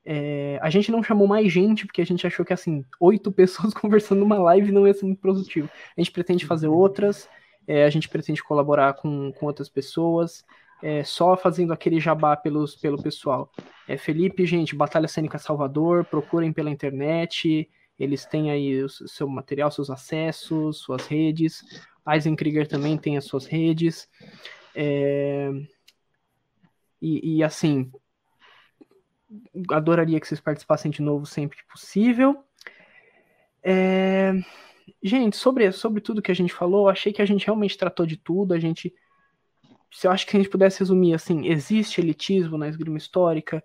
[0.05, 3.73] É, a gente não chamou mais gente porque a gente achou que assim oito pessoas
[3.73, 5.69] conversando numa live não ia ser muito produtivo.
[5.97, 6.75] A gente pretende fazer uhum.
[6.75, 7.29] outras,
[7.69, 10.45] é, a gente pretende colaborar com, com outras pessoas
[10.83, 13.51] é, só fazendo aquele jabá pelos, pelo pessoal.
[13.87, 17.69] É, Felipe, gente, Batalha Cênica Salvador, procurem pela internet,
[17.99, 21.63] eles têm aí o seu material, seus acessos, suas redes.
[22.07, 24.09] Eisenkrieger também tem as suas redes.
[24.75, 25.51] É...
[27.01, 27.91] E, e, assim,
[29.71, 32.43] adoraria que vocês participassem de novo sempre que possível.
[33.63, 34.33] É...
[35.01, 38.17] Gente, sobre, sobre tudo que a gente falou, achei que a gente realmente tratou de
[38.17, 38.93] tudo, a gente
[39.93, 43.63] se eu acho que a gente pudesse resumir assim, existe elitismo na esgrima histórica,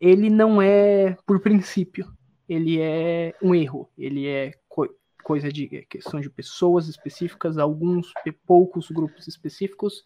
[0.00, 2.06] ele não é por princípio,
[2.48, 4.88] ele é um erro, ele é co
[5.24, 8.12] coisa de é questão de pessoas específicas, alguns
[8.46, 10.04] poucos grupos específicos,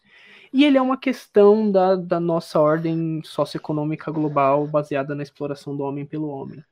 [0.51, 5.83] e ele é uma questão da, da nossa ordem socioeconômica global baseada na exploração do
[5.83, 6.63] homem pelo homem.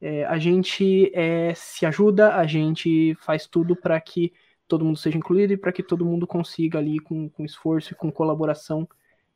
[0.00, 4.32] É, a gente é, se ajuda, a gente faz tudo para que
[4.72, 7.94] todo mundo seja incluído e para que todo mundo consiga ali com, com esforço e
[7.94, 8.88] com colaboração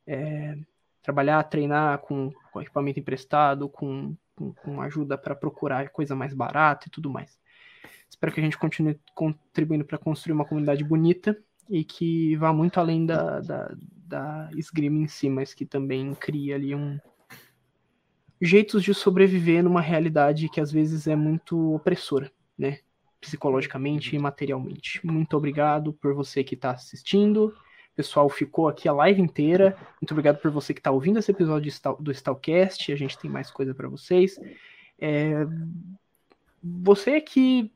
[0.07, 0.57] é,
[1.03, 6.87] trabalhar, treinar com, com, equipamento emprestado, com, com, com ajuda para procurar coisa mais barata
[6.87, 7.37] e tudo mais.
[8.09, 11.37] Espero que a gente continue contribuindo para construir uma comunidade bonita
[11.69, 16.55] e que vá muito além da, da, da esgrima em si, mas que também cria
[16.55, 16.97] ali um
[18.41, 22.79] jeitos de sobreviver numa realidade que às vezes é muito opressora, né?
[23.27, 25.05] Psicologicamente e materialmente.
[25.05, 27.53] Muito obrigado por você que está assistindo.
[27.93, 29.75] Pessoal ficou aqui a live inteira.
[30.01, 32.91] Muito obrigado por você que está ouvindo esse episódio do Stalcast.
[32.91, 34.39] A gente tem mais coisa para vocês.
[34.97, 35.45] É...
[36.63, 37.71] Você que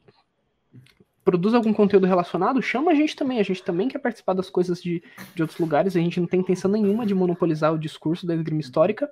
[1.23, 3.40] produz algum conteúdo relacionado, chama a gente também.
[3.40, 5.03] A gente também quer participar das coisas de,
[5.36, 5.95] de outros lugares.
[5.95, 9.11] A gente não tem intenção nenhuma de monopolizar o discurso da esgrima histórica.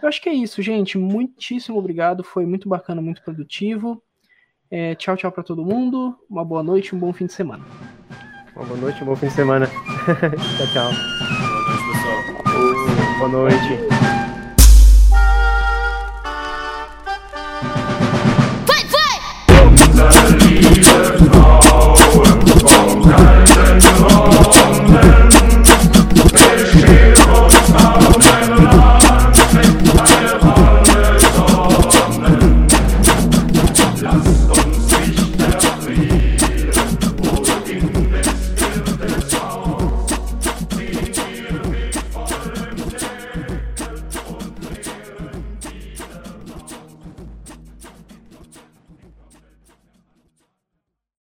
[0.00, 0.96] Eu acho que é isso, gente.
[0.96, 2.22] Muitíssimo obrigado.
[2.22, 4.02] Foi muito bacana, muito produtivo.
[4.76, 6.18] É, tchau, tchau para todo mundo.
[6.28, 7.62] Uma boa noite, um bom fim de semana.
[8.56, 9.68] Uma boa noite, um bom fim de semana.
[10.02, 10.90] tchau, tchau.
[11.38, 13.18] Boa noite, pessoal.
[13.20, 14.23] Boa noite.